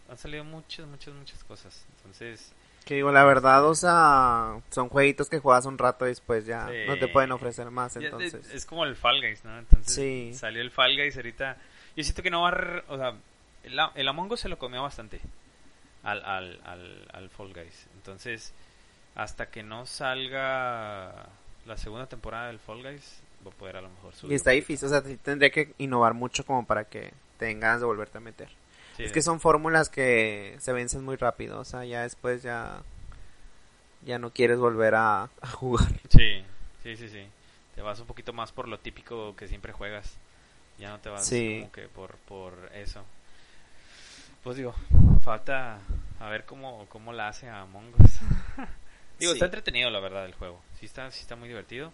Han 0.08 0.18
salido 0.18 0.44
muchas, 0.44 0.86
muchas, 0.86 1.14
muchas 1.14 1.42
cosas. 1.44 1.84
Entonces... 1.96 2.52
Que 2.84 2.96
digo, 2.96 3.12
la 3.12 3.24
verdad, 3.24 3.64
o 3.66 3.74
sea, 3.74 4.60
son 4.70 4.88
jueguitos 4.88 5.28
que 5.28 5.38
juegas 5.38 5.66
un 5.66 5.78
rato 5.78 6.04
y 6.06 6.08
después 6.08 6.44
ya 6.46 6.68
no 6.86 6.98
te 6.98 7.08
pueden 7.08 7.32
ofrecer 7.32 7.70
más, 7.70 7.96
entonces... 7.96 8.34
Es, 8.52 8.66
como 8.66 8.84
el 8.84 8.96
Fall 8.96 9.20
Guys, 9.20 9.44
¿no? 9.44 9.58
Entonces 9.58 10.38
salió 10.38 10.60
el 10.60 10.70
Fall 10.70 10.96
Guys 10.96 11.16
ahorita... 11.16 11.56
Yo 11.96 12.02
siento 12.02 12.22
que 12.22 12.30
no 12.30 12.42
va 12.42 12.48
a... 12.48 12.82
O 12.88 12.96
sea, 12.96 13.14
el, 13.64 13.78
el 13.94 14.08
Among 14.08 14.32
Us 14.32 14.40
se 14.40 14.48
lo 14.48 14.58
comió 14.58 14.82
bastante 14.82 15.20
al, 16.02 16.24
al, 16.24 16.60
al, 16.64 17.08
al 17.12 17.30
Fall 17.30 17.52
Guys. 17.52 17.86
Entonces, 17.94 18.52
hasta 19.14 19.46
que 19.46 19.62
no 19.62 19.86
salga 19.86 21.26
la 21.66 21.76
segunda 21.76 22.06
temporada 22.06 22.48
del 22.48 22.58
Fall 22.58 22.82
Guys, 22.82 23.20
va 23.46 23.50
a 23.50 23.54
poder 23.54 23.76
a 23.76 23.82
lo 23.82 23.90
mejor 23.90 24.14
subir. 24.14 24.32
Y 24.32 24.34
está 24.36 24.50
difícil, 24.52 24.86
o 24.86 24.90
sea, 24.90 25.02
tendría 25.02 25.50
que 25.50 25.74
innovar 25.78 26.14
mucho 26.14 26.44
como 26.44 26.66
para 26.66 26.84
que 26.84 27.12
tengas 27.38 27.80
de 27.80 27.86
volverte 27.86 28.18
a 28.18 28.20
meter. 28.20 28.48
Es 28.98 29.12
que 29.12 29.22
son 29.22 29.40
fórmulas 29.40 29.88
que 29.88 30.56
se 30.58 30.72
vencen 30.72 31.04
muy 31.04 31.16
rápido, 31.16 31.60
o 31.60 31.64
sea, 31.64 31.84
ya 31.84 32.02
después 32.02 32.42
ya 32.42 32.82
ya 34.04 34.18
no 34.18 34.32
quieres 34.32 34.58
volver 34.58 34.94
a, 34.94 35.30
jugar. 35.54 35.88
Sí, 36.08 36.42
sí, 36.82 36.96
sí, 36.96 37.08
sí. 37.08 37.26
Te 37.74 37.82
vas 37.82 38.00
un 38.00 38.06
poquito 38.06 38.32
más 38.32 38.52
por 38.52 38.68
lo 38.68 38.78
típico 38.78 39.34
que 39.36 39.48
siempre 39.48 39.72
juegas. 39.72 40.16
Ya 40.78 40.90
no 40.90 40.98
te 40.98 41.08
vas 41.08 41.28
como 41.28 41.72
que 41.72 41.88
por, 41.88 42.16
por 42.16 42.70
eso. 42.74 43.04
Pues 44.42 44.56
digo, 44.56 44.74
falta 45.22 45.78
a 46.18 46.28
ver 46.28 46.44
cómo, 46.44 46.86
cómo 46.88 47.12
la 47.12 47.28
hace 47.28 47.48
a 47.48 47.60
Among 47.60 47.94
Us. 48.00 48.10
digo, 49.18 49.32
está 49.32 49.44
entretenido 49.44 49.90
la 49.90 50.00
verdad 50.00 50.26
el 50.26 50.34
juego. 50.34 50.60
Sí 50.80 50.86
está, 50.86 51.10
sí 51.10 51.20
está 51.20 51.36
muy 51.36 51.48
divertido. 51.48 51.92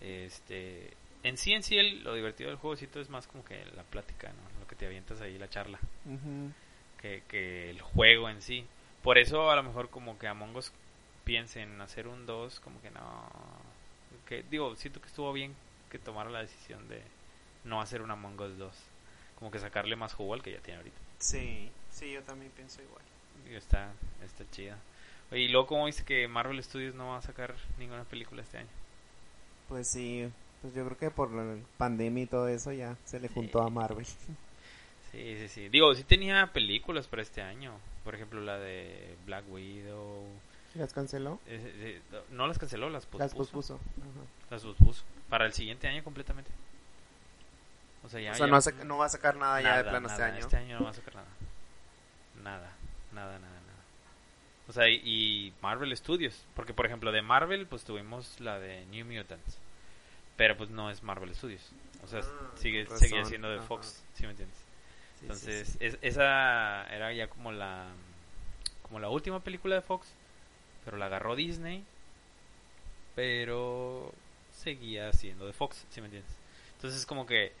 Este, 0.00 0.94
en 1.22 1.36
sí, 1.36 1.52
en 1.52 1.62
sí, 1.62 1.76
el, 1.76 2.02
lo 2.02 2.14
divertido 2.14 2.48
del 2.50 2.58
juego 2.58 2.74
es 2.74 3.10
más 3.10 3.26
como 3.26 3.44
que 3.44 3.64
la 3.76 3.82
plática, 3.82 4.28
¿no? 4.28 4.53
Que 4.74 4.80
te 4.80 4.86
avientas 4.86 5.20
ahí, 5.20 5.38
la 5.38 5.48
charla. 5.48 5.78
que, 7.00 7.22
que 7.28 7.70
el 7.70 7.80
juego 7.80 8.28
en 8.28 8.42
sí. 8.42 8.66
Por 9.02 9.18
eso 9.18 9.50
a 9.50 9.56
lo 9.56 9.62
mejor 9.62 9.88
como 9.88 10.18
que 10.18 10.26
Among 10.26 10.56
Us 10.56 10.72
piense 11.24 11.62
en 11.62 11.80
hacer 11.80 12.08
un 12.08 12.26
2, 12.26 12.60
como 12.60 12.80
que 12.80 12.90
no... 12.90 13.28
Que, 14.26 14.42
digo, 14.50 14.74
siento 14.76 15.00
que 15.00 15.08
estuvo 15.08 15.32
bien 15.32 15.54
que 15.90 15.98
tomara 15.98 16.30
la 16.30 16.40
decisión 16.40 16.88
de 16.88 17.02
no 17.64 17.80
hacer 17.80 18.02
un 18.02 18.10
Among 18.10 18.40
Us 18.40 18.58
2. 18.58 18.76
Como 19.38 19.50
que 19.50 19.58
sacarle 19.58 19.96
más 19.96 20.14
jugo 20.14 20.34
al 20.34 20.42
que 20.42 20.52
ya 20.52 20.60
tiene 20.60 20.78
ahorita. 20.78 20.96
Sí, 21.18 21.70
sí, 21.90 22.12
yo 22.12 22.22
también 22.22 22.50
pienso 22.52 22.82
igual. 22.82 23.02
está, 23.54 23.92
está 24.24 24.44
chida. 24.50 24.78
y 25.32 25.48
luego 25.48 25.66
como 25.66 25.86
dice 25.86 26.04
que 26.04 26.26
Marvel 26.28 26.62
Studios 26.62 26.94
no 26.94 27.08
va 27.08 27.18
a 27.18 27.22
sacar 27.22 27.54
ninguna 27.78 28.04
película 28.04 28.42
este 28.42 28.58
año. 28.58 28.68
Pues 29.68 29.90
sí, 29.90 30.30
pues 30.62 30.74
yo 30.74 30.84
creo 30.86 30.96
que 30.96 31.10
por 31.10 31.30
la 31.30 31.56
pandemia 31.76 32.24
y 32.24 32.26
todo 32.26 32.48
eso 32.48 32.72
ya 32.72 32.96
se 33.04 33.20
le 33.20 33.28
juntó 33.28 33.62
a 33.62 33.70
Marvel. 33.70 34.06
Sí, 35.14 35.36
sí, 35.38 35.48
sí. 35.48 35.68
Digo, 35.68 35.94
sí 35.94 36.02
tenía 36.02 36.48
películas 36.52 37.06
para 37.06 37.22
este 37.22 37.40
año. 37.40 37.72
Por 38.02 38.14
ejemplo, 38.14 38.40
la 38.40 38.58
de 38.58 39.16
Black 39.26 39.44
Widow. 39.48 40.24
¿Las 40.74 40.92
canceló? 40.92 41.38
no 42.30 42.48
las 42.48 42.58
canceló, 42.58 42.90
las 42.90 43.06
pospuso. 43.06 43.24
Las 43.24 43.34
pospuso. 43.34 43.80
Las 44.50 44.62
pospuso. 44.62 45.04
Para 45.28 45.46
el 45.46 45.52
siguiente 45.52 45.86
año 45.86 46.02
completamente. 46.02 46.50
O 48.04 48.08
sea, 48.08 48.20
ya, 48.20 48.32
o 48.32 48.34
sea 48.34 48.46
no, 48.84 48.98
va 48.98 49.06
a 49.06 49.08
sacar 49.08 49.36
nada, 49.36 49.62
ya 49.62 49.78
de 49.78 49.88
plano 49.88 50.08
este 50.08 50.22
año. 50.22 50.38
Este 50.38 50.56
año 50.56 50.78
no 50.78 50.84
va 50.84 50.90
a 50.90 50.94
sacar 50.94 51.14
nada. 51.14 51.28
Nada, 52.42 52.72
nada, 53.12 53.38
nada, 53.38 53.60
nada. 53.60 53.82
O 54.68 54.72
sea, 54.72 54.88
y, 54.88 55.00
y 55.04 55.54
Marvel 55.62 55.96
Studios. 55.96 56.44
Porque, 56.56 56.74
por 56.74 56.86
ejemplo, 56.86 57.12
de 57.12 57.22
Marvel, 57.22 57.66
pues 57.66 57.84
tuvimos 57.84 58.40
la 58.40 58.58
de 58.58 58.84
New 58.86 59.06
Mutants. 59.06 59.58
Pero 60.36 60.56
pues 60.56 60.70
no 60.70 60.90
es 60.90 61.04
Marvel 61.04 61.34
Studios. 61.34 61.70
O 62.02 62.08
sea, 62.08 62.20
ah, 62.20 62.50
sigue, 62.56 62.86
sigue 62.98 63.24
siendo 63.24 63.48
de 63.48 63.60
Fox, 63.60 64.02
¿sí 64.14 64.24
me 64.24 64.30
entiendes? 64.30 64.63
Entonces, 65.24 65.76
esa 65.80 66.86
era 66.94 67.12
ya 67.12 67.28
como 67.28 67.50
la 67.50 67.86
como 68.82 69.00
la 69.00 69.08
última 69.08 69.40
película 69.40 69.76
de 69.76 69.80
Fox, 69.80 70.06
pero 70.84 70.98
la 70.98 71.06
agarró 71.06 71.34
Disney, 71.34 71.82
pero 73.14 74.12
seguía 74.54 75.12
siendo 75.12 75.46
de 75.46 75.54
Fox, 75.54 75.86
¿sí 75.90 76.00
me 76.00 76.08
entiendes? 76.08 76.32
Entonces, 76.76 77.06
como 77.06 77.26
que 77.26 77.52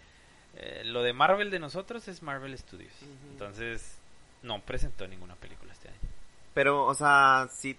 eh, 0.56 0.82
lo 0.84 1.02
de 1.02 1.14
Marvel 1.14 1.50
de 1.50 1.58
nosotros 1.58 2.06
es 2.08 2.22
Marvel 2.22 2.56
Studios. 2.58 2.92
Entonces, 3.32 3.96
no 4.42 4.60
presentó 4.60 5.08
ninguna 5.08 5.34
película 5.36 5.72
este 5.72 5.88
año. 5.88 5.98
Pero, 6.52 6.84
o 6.84 6.94
sea, 6.94 7.48
sí 7.50 7.76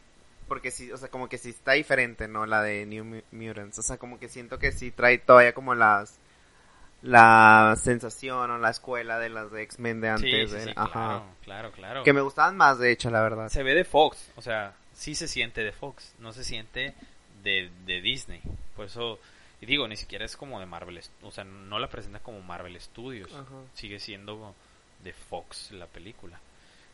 porque 0.48 0.72
sí, 0.72 0.92
o 0.92 0.98
sea, 0.98 1.10
como 1.10 1.30
que 1.30 1.38
sí 1.38 1.50
está 1.50 1.74
diferente, 1.74 2.28
¿no? 2.28 2.46
La 2.46 2.62
de 2.62 2.86
New 2.86 3.24
Mutants. 3.32 3.80
O 3.80 3.82
sea, 3.82 3.98
como 3.98 4.20
que 4.20 4.30
siento 4.30 4.60
que 4.60 4.72
sí 4.72 4.92
trae 4.92 5.18
todavía 5.18 5.54
como 5.54 5.76
las 5.76 6.18
la 7.06 7.76
sensación 7.78 8.50
o 8.50 8.58
la 8.58 8.72
escuela 8.72 9.20
de 9.20 9.30
las 9.30 9.52
de 9.52 9.62
X-Men 9.62 10.02
de 10.02 10.10
antes. 10.10 10.52
Sí, 10.52 10.60
sí, 10.60 10.72
Ajá. 10.76 11.24
Claro, 11.44 11.72
claro, 11.72 12.04
Que 12.04 12.14
me 12.14 12.22
gustaban 12.22 12.58
más, 12.58 12.80
de 12.80 12.92
hecho, 12.92 13.12
la 13.12 13.22
verdad. 13.22 13.50
Se 13.50 13.62
ve 13.62 13.76
de 13.76 13.86
Fox, 13.86 14.32
o 14.36 14.42
sea, 14.42 14.74
sí 14.94 15.14
se 15.14 15.28
siente 15.28 15.64
de 15.64 15.72
Fox, 15.72 16.16
no 16.18 16.34
se 16.34 16.44
siente 16.44 16.96
de, 17.44 17.70
de 17.86 18.02
Disney. 18.02 18.42
Por 18.76 18.88
eso, 18.88 19.20
y 19.62 19.68
digo, 19.68 19.88
ni 19.88 19.98
siquiera 19.98 20.26
es 20.26 20.36
como 20.36 20.60
de 20.60 20.66
Marvel, 20.66 21.00
o 21.22 21.32
sea, 21.32 21.44
no 21.44 21.78
la 21.78 21.90
presenta 21.90 22.20
como 22.20 22.42
Marvel 22.42 22.80
Studios. 22.82 23.32
Sigue 23.76 24.00
siendo 24.00 24.56
de 25.04 25.14
Fox 25.14 25.72
la 25.72 25.86
película. 25.86 26.40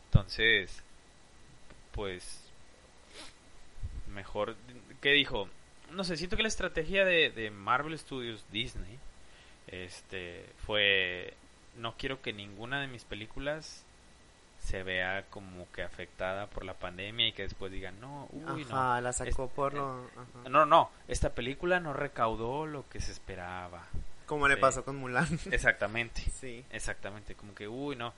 Entonces, 0.06 0.82
pues 1.92 2.44
mejor. 4.08 4.56
¿Qué 5.00 5.12
dijo? 5.12 5.48
No 5.90 6.04
sé, 6.04 6.18
siento 6.18 6.36
que 6.36 6.42
la 6.42 6.48
estrategia 6.48 7.06
de, 7.06 7.30
de 7.30 7.50
Marvel 7.50 7.98
Studios 7.98 8.44
Disney 8.52 8.98
este 9.72 10.46
fue 10.66 11.34
no 11.76 11.94
quiero 11.96 12.20
que 12.22 12.32
ninguna 12.32 12.80
de 12.80 12.86
mis 12.86 13.04
películas 13.04 13.84
se 14.60 14.82
vea 14.84 15.24
como 15.30 15.66
que 15.72 15.82
afectada 15.82 16.46
por 16.46 16.64
la 16.64 16.74
pandemia 16.74 17.28
y 17.28 17.32
que 17.32 17.42
después 17.42 17.72
digan 17.72 18.00
no 18.00 18.28
uy 18.32 18.64
no 18.66 19.00
la 19.00 19.12
sacó 19.12 19.48
por 19.48 19.74
lo 19.74 20.06
no 20.48 20.66
no 20.66 20.90
esta 21.08 21.30
película 21.30 21.80
no 21.80 21.92
recaudó 21.92 22.66
lo 22.66 22.88
que 22.88 23.00
se 23.00 23.10
esperaba 23.12 23.86
Como 24.26 24.46
le 24.48 24.54
Sí. 24.54 24.60
pasó 24.60 24.84
con 24.84 24.96
Mulan. 24.96 25.26
Exactamente. 25.50 26.22
sí. 26.40 26.64
Exactamente, 26.70 27.34
como 27.34 27.54
que, 27.54 27.66
uy, 27.68 27.96
no, 27.96 28.14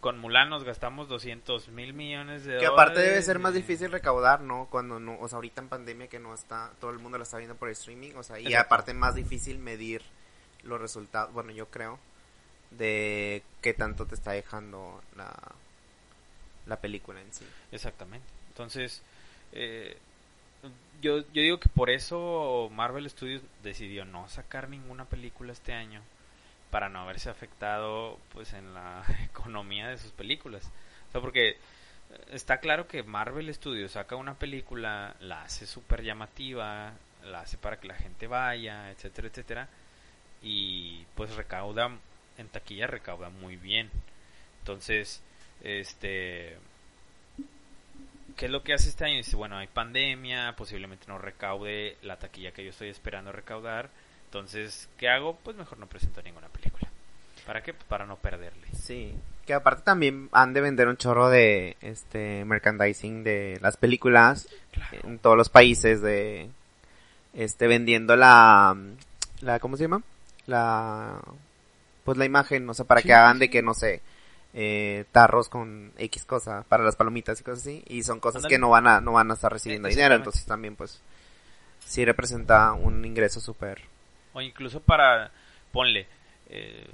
con 0.00 0.18
Mulan 0.18 0.48
nos 0.48 0.64
gastamos 0.64 1.06
200 1.08 1.68
mil 1.68 1.92
millones 1.92 2.44
de 2.44 2.58
Que 2.58 2.66
aparte 2.66 2.94
dólares 2.94 3.10
debe 3.12 3.22
ser 3.22 3.38
más 3.38 3.54
difícil 3.54 3.92
recaudar, 3.92 4.40
¿no? 4.40 4.66
Cuando 4.70 4.98
no, 4.98 5.16
o 5.20 5.28
sea, 5.28 5.36
ahorita 5.36 5.60
en 5.60 5.68
pandemia 5.68 6.08
que 6.08 6.18
no 6.18 6.34
está, 6.34 6.72
todo 6.80 6.90
el 6.90 6.98
mundo 6.98 7.18
lo 7.18 7.24
está 7.24 7.36
viendo 7.36 7.54
por 7.56 7.68
streaming, 7.68 8.12
o 8.16 8.22
sea, 8.24 8.38
y 8.40 8.46
Exacto. 8.46 8.66
aparte 8.66 8.94
más 8.94 9.14
difícil 9.14 9.58
medir 9.58 10.02
los 10.64 10.80
resultados, 10.80 11.32
bueno, 11.32 11.52
yo 11.52 11.66
creo, 11.66 11.98
de 12.70 13.42
qué 13.62 13.74
tanto 13.74 14.06
te 14.06 14.14
está 14.14 14.32
dejando 14.32 15.02
la, 15.16 15.32
la 16.66 16.80
película 16.80 17.20
en 17.20 17.32
sí. 17.32 17.46
Exactamente. 17.72 18.26
Entonces, 18.48 19.02
eh, 19.52 19.96
yo, 21.00 21.20
yo 21.32 21.42
digo 21.42 21.60
que 21.60 21.68
por 21.68 21.90
eso 21.90 22.70
Marvel 22.72 23.08
Studios 23.08 23.42
decidió 23.62 24.04
no 24.04 24.28
sacar 24.28 24.68
ninguna 24.68 25.04
película 25.04 25.52
este 25.52 25.72
año 25.72 26.00
para 26.70 26.88
no 26.88 27.00
haberse 27.00 27.30
afectado 27.30 28.18
pues 28.32 28.52
en 28.52 28.74
la 28.74 29.04
economía 29.24 29.88
de 29.88 29.98
sus 29.98 30.12
películas. 30.12 30.70
O 31.12 31.20
porque 31.20 31.50
eh, 31.50 31.56
está 32.32 32.58
claro 32.58 32.88
que 32.88 33.02
Marvel 33.02 33.52
Studios 33.54 33.92
saca 33.92 34.16
una 34.16 34.34
película, 34.34 35.14
la 35.20 35.42
hace 35.42 35.66
súper 35.66 36.02
llamativa, 36.02 36.92
la 37.24 37.40
hace 37.40 37.58
para 37.58 37.78
que 37.78 37.88
la 37.88 37.94
gente 37.94 38.26
vaya, 38.26 38.90
etcétera, 38.90 39.28
etcétera, 39.28 39.68
y 40.44 41.04
pues 41.16 41.34
recauda, 41.34 41.90
en 42.38 42.48
taquilla 42.48 42.86
recauda 42.86 43.30
muy 43.30 43.56
bien. 43.56 43.90
Entonces, 44.60 45.20
este 45.62 46.56
¿Qué 48.36 48.46
es 48.46 48.50
lo 48.50 48.62
que 48.62 48.74
hace 48.74 48.88
este 48.88 49.04
año? 49.04 49.16
Dice, 49.16 49.36
bueno, 49.36 49.56
hay 49.56 49.68
pandemia, 49.68 50.54
posiblemente 50.56 51.06
no 51.08 51.18
recaude 51.18 51.96
la 52.02 52.18
taquilla 52.18 52.50
que 52.52 52.64
yo 52.64 52.70
estoy 52.70 52.88
esperando 52.88 53.30
recaudar. 53.32 53.90
Entonces, 54.26 54.88
¿qué 54.98 55.08
hago? 55.08 55.36
Pues 55.44 55.56
mejor 55.56 55.78
no 55.78 55.86
presento 55.86 56.20
ninguna 56.22 56.48
película. 56.48 56.88
¿Para 57.46 57.62
qué? 57.62 57.72
Pues 57.72 57.84
para 57.84 58.06
no 58.06 58.16
perderle. 58.16 58.66
Sí. 58.76 59.14
Que 59.46 59.54
aparte 59.54 59.82
también 59.82 60.28
han 60.32 60.52
de 60.52 60.62
vender 60.62 60.88
un 60.88 60.96
chorro 60.96 61.28
de 61.28 61.76
este 61.80 62.44
merchandising 62.44 63.22
de 63.22 63.58
las 63.60 63.76
películas 63.76 64.48
Claro. 64.72 64.98
en 65.04 65.18
todos 65.20 65.36
los 65.36 65.48
países 65.48 66.00
de 66.02 66.50
este 67.34 67.68
vendiendo 67.68 68.16
la 68.16 68.76
la 69.42 69.60
¿cómo 69.60 69.76
se 69.76 69.84
llama? 69.84 70.02
La 70.46 71.20
pues 72.04 72.18
la 72.18 72.24
imagen, 72.26 72.68
o 72.68 72.74
sea, 72.74 72.84
para 72.84 73.00
Sí, 73.00 73.08
que 73.08 73.14
hagan 73.14 73.38
de 73.38 73.48
que 73.50 73.62
no 73.62 73.72
sé, 73.74 74.02
eh, 74.52 75.04
tarros 75.12 75.48
con 75.48 75.92
X 75.98 76.24
cosa 76.26 76.64
para 76.68 76.84
las 76.84 76.96
palomitas 76.96 77.40
y 77.40 77.44
cosas 77.44 77.60
así 77.60 77.82
y 77.88 78.02
son 78.02 78.20
cosas 78.20 78.44
que 78.46 78.58
no 78.58 78.68
van 78.70 78.86
a 78.86 79.00
no 79.00 79.12
van 79.12 79.30
a 79.30 79.34
estar 79.34 79.50
recibiendo 79.52 79.88
dinero, 79.88 80.14
entonces 80.14 80.44
también 80.44 80.76
pues 80.76 81.00
sí 81.86 82.04
representa 82.04 82.72
un 82.72 83.04
ingreso 83.04 83.40
súper 83.40 83.80
O 84.34 84.40
incluso 84.40 84.80
para, 84.80 85.30
ponle, 85.72 86.06
eh, 86.50 86.86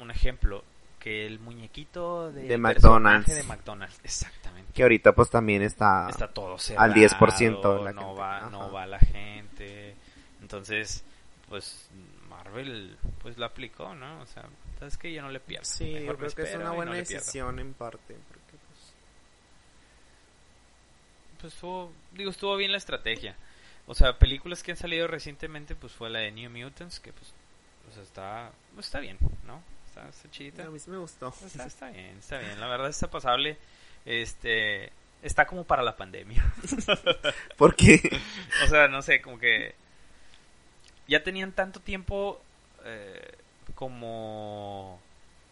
un 0.00 0.10
ejemplo, 0.10 0.62
que 0.98 1.26
el 1.26 1.38
muñequito 1.38 2.32
de, 2.32 2.42
De 2.42 2.58
McDonald's. 2.58 3.28
de 3.34 3.42
McDonald's, 3.44 4.00
exactamente. 4.02 4.72
que 4.74 4.82
ahorita 4.82 5.12
pues 5.12 5.30
también 5.30 5.62
está, 5.62 6.08
Está 6.10 6.28
todo 6.28 6.58
cerrado, 6.58 6.84
al 6.84 6.94
10% 6.94 7.78
de 7.78 7.84
la 7.84 7.92
no 7.92 8.00
gente. 8.08 8.20
va, 8.20 8.36
Ajá. 8.38 8.50
no 8.50 8.72
va 8.72 8.86
la 8.86 8.98
gente. 8.98 9.94
Entonces, 10.42 11.02
pues 11.48 11.88
Marvel 12.56 12.96
pues 13.20 13.38
la 13.38 13.46
aplicó, 13.46 13.94
¿no? 13.94 14.20
O 14.20 14.26
sea, 14.26 14.44
sabes 14.78 14.96
que 14.96 15.12
yo 15.12 15.22
no 15.22 15.30
le 15.30 15.40
pierdo. 15.40 15.64
Sí, 15.64 15.84
Mejor 15.84 16.06
yo 16.06 16.16
creo 16.16 16.34
que 16.34 16.42
es 16.42 16.56
una 16.56 16.64
no 16.66 16.74
buena 16.74 16.92
decisión 16.94 17.58
en 17.58 17.74
parte 17.74 18.14
porque 18.28 18.56
pues 18.66 18.92
pues 21.40 21.54
estuvo, 21.54 21.92
digo, 22.12 22.30
estuvo 22.30 22.56
bien 22.56 22.72
la 22.72 22.78
estrategia. 22.78 23.36
O 23.86 23.94
sea, 23.94 24.18
películas 24.18 24.62
que 24.62 24.72
han 24.72 24.76
salido 24.76 25.06
recientemente, 25.06 25.76
pues 25.76 25.92
fue 25.92 26.10
la 26.10 26.20
de 26.20 26.32
New 26.32 26.50
Mutants, 26.50 26.98
que 26.98 27.12
pues, 27.12 27.32
o 27.88 27.94
sea, 27.94 28.02
está, 28.02 28.50
pues, 28.74 28.86
está 28.86 28.98
bien, 28.98 29.16
¿no? 29.46 29.62
Está, 29.86 30.08
está 30.08 30.30
chidita. 30.30 30.64
a 30.64 30.70
mí 30.70 30.78
sí 30.78 30.90
me 30.90 30.98
gustó. 30.98 31.32
Está, 31.44 31.66
está 31.66 31.90
bien, 31.90 32.18
está 32.18 32.38
bien. 32.38 32.58
La 32.58 32.66
verdad 32.66 32.88
está 32.88 33.08
pasable. 33.08 33.58
Este, 34.04 34.92
está 35.22 35.46
como 35.46 35.64
para 35.64 35.82
la 35.82 35.96
pandemia. 35.96 36.44
Porque 37.56 38.00
o 38.64 38.66
sea, 38.66 38.88
no 38.88 39.02
sé, 39.02 39.20
como 39.20 39.38
que 39.38 39.74
ya 41.06 41.22
tenían 41.22 41.52
tanto 41.52 41.80
tiempo 41.80 42.40
eh, 42.86 43.34
como 43.74 45.00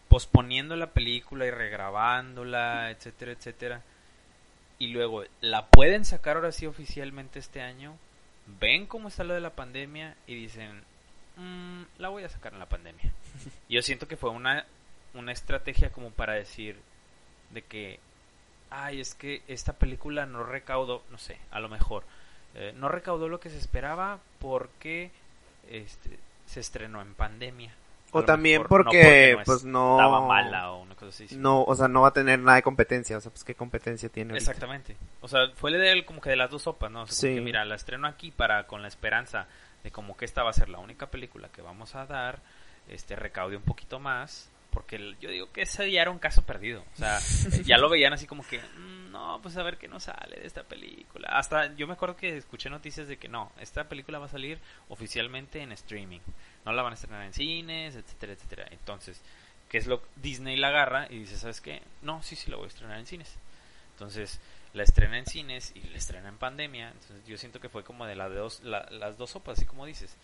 posponiendo 0.08 0.76
la 0.76 0.90
película 0.90 1.44
y 1.46 1.50
regrabándola, 1.50 2.90
etcétera, 2.90 3.32
etcétera. 3.32 3.82
Y 4.78 4.88
luego 4.88 5.24
la 5.40 5.66
pueden 5.66 6.04
sacar 6.04 6.36
ahora 6.36 6.52
sí 6.52 6.66
oficialmente 6.66 7.38
este 7.38 7.60
año. 7.60 7.96
Ven 8.60 8.86
cómo 8.86 9.08
está 9.08 9.24
lo 9.24 9.34
de 9.34 9.40
la 9.40 9.50
pandemia 9.50 10.16
y 10.26 10.34
dicen, 10.34 10.82
"Mm, 11.36 11.82
la 11.98 12.08
voy 12.08 12.24
a 12.24 12.28
sacar 12.28 12.52
en 12.52 12.58
la 12.60 12.68
pandemia. 12.68 13.12
Yo 13.68 13.82
siento 13.82 14.06
que 14.06 14.16
fue 14.16 14.30
una, 14.30 14.66
una 15.14 15.32
estrategia 15.32 15.90
como 15.90 16.10
para 16.10 16.34
decir 16.34 16.76
de 17.50 17.62
que, 17.62 17.98
ay, 18.70 19.00
es 19.00 19.14
que 19.14 19.42
esta 19.48 19.72
película 19.72 20.26
no 20.26 20.44
recaudó, 20.44 21.02
no 21.10 21.18
sé, 21.18 21.38
a 21.50 21.60
lo 21.60 21.68
mejor, 21.68 22.04
eh, 22.54 22.72
no 22.76 22.88
recaudó 22.88 23.28
lo 23.28 23.40
que 23.40 23.50
se 23.50 23.58
esperaba 23.58 24.20
porque 24.38 25.10
este, 25.70 26.18
se 26.46 26.60
estrenó 26.60 27.00
en 27.02 27.14
pandemia. 27.14 27.72
O 28.16 28.24
también 28.24 28.62
mejor, 28.62 28.84
no 28.84 28.84
porque, 28.84 29.34
no 29.36 29.44
pues, 29.44 29.64
no- 29.64 29.96
Estaba 29.98 30.20
mala 30.24 30.70
o 30.70 30.82
una 30.82 30.94
cosa 30.94 31.24
así. 31.24 31.34
no, 31.36 31.64
o 31.64 31.74
sea, 31.74 31.88
no 31.88 32.02
va 32.02 32.08
a 32.08 32.12
tener 32.12 32.38
nada 32.38 32.56
de 32.56 32.62
competencia, 32.62 33.18
o 33.18 33.20
sea, 33.20 33.32
pues 33.32 33.42
qué 33.42 33.56
competencia 33.56 34.08
tiene. 34.08 34.30
ahorita? 34.32 34.50
Exactamente. 34.52 34.96
O 35.20 35.26
sea, 35.26 35.48
fue 35.56 35.72
de 35.72 35.90
él 35.90 36.04
como 36.04 36.20
que 36.20 36.30
de 36.30 36.36
las 36.36 36.48
dos 36.50 36.62
sopas, 36.62 36.92
¿no? 36.92 37.02
O 37.02 37.06
sea, 37.06 37.16
como 37.16 37.32
Sí. 37.32 37.34
que, 37.34 37.40
mira, 37.44 37.64
la 37.64 37.74
estreno 37.74 38.06
aquí 38.06 38.30
para 38.30 38.68
con 38.68 38.82
la 38.82 38.88
esperanza 38.88 39.48
de 39.82 39.90
como 39.90 40.16
que 40.16 40.24
esta 40.26 40.44
va 40.44 40.50
a 40.50 40.52
ser 40.52 40.68
la 40.68 40.78
única 40.78 41.06
película 41.10 41.48
que 41.48 41.60
vamos 41.60 41.96
a 41.96 42.06
dar, 42.06 42.38
este 42.88 43.16
recaude 43.16 43.56
un 43.56 43.62
poquito 43.64 43.98
más, 43.98 44.48
porque 44.74 44.96
el- 44.96 45.16
yo 45.20 45.30
digo 45.30 45.50
que 45.52 45.62
ese 45.62 45.90
ya 45.90 46.02
era 46.02 46.10
un 46.10 46.18
caso 46.18 46.42
perdido. 46.44 46.84
O 46.94 46.96
sea, 46.98 47.18
ya 47.64 47.78
lo 47.78 47.88
veían 47.88 48.12
así 48.12 48.26
como 48.26 48.46
que, 48.46 48.58
"Mm, 48.58 49.10
no, 49.12 49.38
pues 49.40 49.56
a 49.56 49.62
ver 49.62 49.78
qué 49.78 49.88
nos 49.88 50.02
sale 50.04 50.36
de 50.40 50.46
esta 50.46 50.64
película. 50.64 51.28
Hasta 51.30 51.72
yo 51.76 51.86
me 51.86 51.92
acuerdo 51.94 52.16
que 52.16 52.36
escuché 52.36 52.68
noticias 52.68 53.08
de 53.08 53.16
que 53.16 53.28
no, 53.28 53.50
esta 53.60 53.84
película 53.88 54.18
va 54.18 54.26
a 54.26 54.28
salir 54.28 54.58
oficialmente 54.88 55.62
en 55.62 55.72
streaming. 55.72 56.20
No 56.64 56.72
la 56.72 56.82
van 56.82 56.92
a 56.92 56.94
estrenar 56.96 57.22
en 57.24 57.32
cines, 57.32 57.94
etcétera, 57.94 58.32
etcétera. 58.34 58.66
Entonces, 58.72 59.22
¿qué 59.70 59.78
es 59.78 59.86
lo 59.86 60.02
Disney 60.16 60.56
la 60.56 60.68
agarra 60.68 61.06
y 61.10 61.20
dice, 61.20 61.38
¿sabes 61.38 61.60
qué? 61.60 61.80
No, 62.02 62.22
sí, 62.22 62.36
sí 62.36 62.50
la 62.50 62.56
voy 62.56 62.64
a 62.66 62.68
estrenar 62.68 62.98
en 62.98 63.06
cines. 63.06 63.36
Entonces, 63.92 64.40
la 64.72 64.82
estrena 64.82 65.18
en 65.18 65.26
cines 65.26 65.72
y 65.76 65.80
la 65.88 65.98
estrena 65.98 66.28
en 66.28 66.36
pandemia. 66.36 66.88
Entonces, 66.88 67.24
yo 67.26 67.38
siento 67.38 67.60
que 67.60 67.68
fue 67.68 67.84
como 67.84 68.06
de 68.06 68.16
las 68.16 68.34
dos, 68.34 68.60
la- 68.64 68.88
las 68.90 69.16
dos 69.16 69.30
sopas, 69.30 69.56
así 69.58 69.66
como 69.66 69.86
dices. 69.86 70.16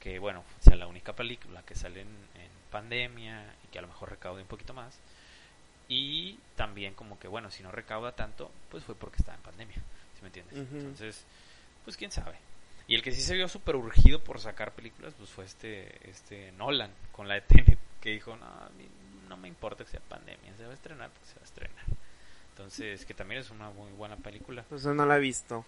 Que, 0.00 0.18
bueno, 0.18 0.44
sea 0.60 0.76
la 0.76 0.86
única 0.86 1.14
película 1.14 1.62
que 1.62 1.74
sale 1.74 2.02
en, 2.02 2.08
en 2.08 2.50
pandemia 2.76 3.42
y 3.64 3.68
que 3.68 3.78
a 3.78 3.82
lo 3.82 3.88
mejor 3.88 4.10
recaude 4.10 4.42
un 4.42 4.48
poquito 4.48 4.74
más. 4.74 4.98
Y 5.88 6.38
también 6.56 6.94
como 6.94 7.18
que, 7.18 7.28
bueno, 7.28 7.50
si 7.50 7.62
no 7.62 7.70
recauda 7.70 8.12
tanto, 8.12 8.50
pues 8.70 8.84
fue 8.84 8.94
porque 8.94 9.16
estaba 9.16 9.36
en 9.36 9.42
pandemia. 9.42 9.76
¿Sí 9.76 10.22
me 10.22 10.28
entiendes? 10.28 10.58
Entonces, 10.58 11.24
pues 11.84 11.96
quién 11.96 12.10
sabe. 12.10 12.36
Y 12.88 12.94
el 12.94 13.02
que 13.02 13.12
sí 13.12 13.20
se 13.20 13.34
vio 13.34 13.48
súper 13.48 13.76
urgido 13.76 14.22
por 14.22 14.40
sacar 14.40 14.72
películas, 14.72 15.14
pues 15.16 15.30
fue 15.30 15.44
este, 15.44 16.10
este 16.10 16.52
Nolan 16.52 16.90
con 17.12 17.28
la 17.28 17.34
de 17.34 17.40
Tenet, 17.42 17.78
que 18.00 18.10
dijo, 18.10 18.36
no, 18.36 18.46
no 19.28 19.36
me 19.36 19.48
importa 19.48 19.84
que 19.84 19.90
sea 19.90 20.00
pandemia, 20.00 20.54
se 20.56 20.64
va 20.64 20.72
a 20.72 20.74
estrenar 20.74 21.10
porque 21.10 21.26
se 21.28 21.34
va 21.36 21.42
a 21.42 21.44
estrenar. 21.44 21.84
Entonces, 22.50 23.04
que 23.04 23.14
también 23.14 23.40
es 23.40 23.50
una 23.50 23.70
muy 23.70 23.90
buena 23.92 24.16
película. 24.16 24.64
Pues 24.68 24.84
no 24.84 25.06
la 25.06 25.16
he 25.16 25.20
visto. 25.20 25.64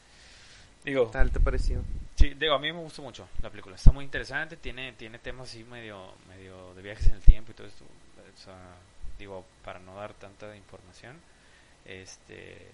Digo, 0.85 1.07
¿Qué 1.07 1.13
tal 1.13 1.31
te 1.31 1.41
pareció? 1.41 1.83
Sí, 2.19 2.35
digo, 2.35 2.55
a 2.55 2.59
mí 2.59 2.73
me 2.73 2.81
gustó 2.81 3.03
mucho 3.03 3.29
la 3.43 3.51
película. 3.51 3.77
Está 3.77 3.93
muy 3.93 4.05
interesante, 4.05 4.57
tiene 4.57 4.93
tiene 4.93 5.19
temas 5.19 5.49
así 5.51 5.64
medio 5.64 6.14
medio 6.29 6.75
de 6.75 6.83
viajes 6.83 7.07
en 7.07 7.14
el 7.14 7.23
tiempo 7.23 7.53
y 7.53 7.55
todo 7.55 7.66
esto. 7.66 7.85
O 7.85 8.41
sea, 8.41 8.57
digo, 9.19 9.45
para 9.64 9.79
no 9.79 9.95
dar 9.97 10.14
tanta 10.14 10.55
información. 10.57 11.16
Este, 11.85 12.71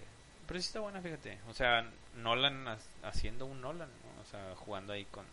pero 0.47 0.59
sí 0.59 0.67
está 0.67 0.79
buena, 0.79 1.01
fíjate. 1.01 1.39
O 1.49 1.53
sea, 1.53 1.89
Nolan 2.17 2.67
ha- 2.67 2.77
haciendo 3.03 3.45
un 3.45 3.61
Nolan, 3.61 3.89
¿no? 3.89 4.21
O 4.21 4.25
sea, 4.25 4.55
jugando 4.55 4.93
ahí 4.93 5.05
con 5.05 5.25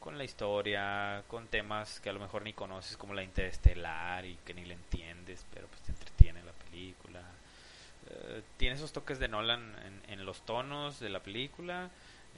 con 0.00 0.18
la 0.18 0.24
historia, 0.24 1.24
con 1.26 1.48
temas 1.48 1.98
que 1.98 2.10
a 2.10 2.12
lo 2.12 2.20
mejor 2.20 2.42
ni 2.42 2.52
conoces 2.52 2.96
como 2.96 3.12
la 3.12 3.24
interestelar 3.24 4.24
y 4.24 4.36
que 4.44 4.54
ni 4.54 4.64
le 4.64 4.74
entiendes, 4.74 5.44
pero 5.52 5.66
pues 5.66 5.80
te 5.82 5.90
entretiene 5.90 6.44
la 6.44 6.52
película. 6.52 7.22
Eh, 8.10 8.42
tiene 8.56 8.76
esos 8.76 8.92
toques 8.92 9.18
de 9.18 9.26
Nolan 9.26 9.74
en, 9.84 10.12
en 10.12 10.24
los 10.24 10.42
tonos 10.46 11.00
de 11.00 11.08
la 11.08 11.18
película, 11.20 11.90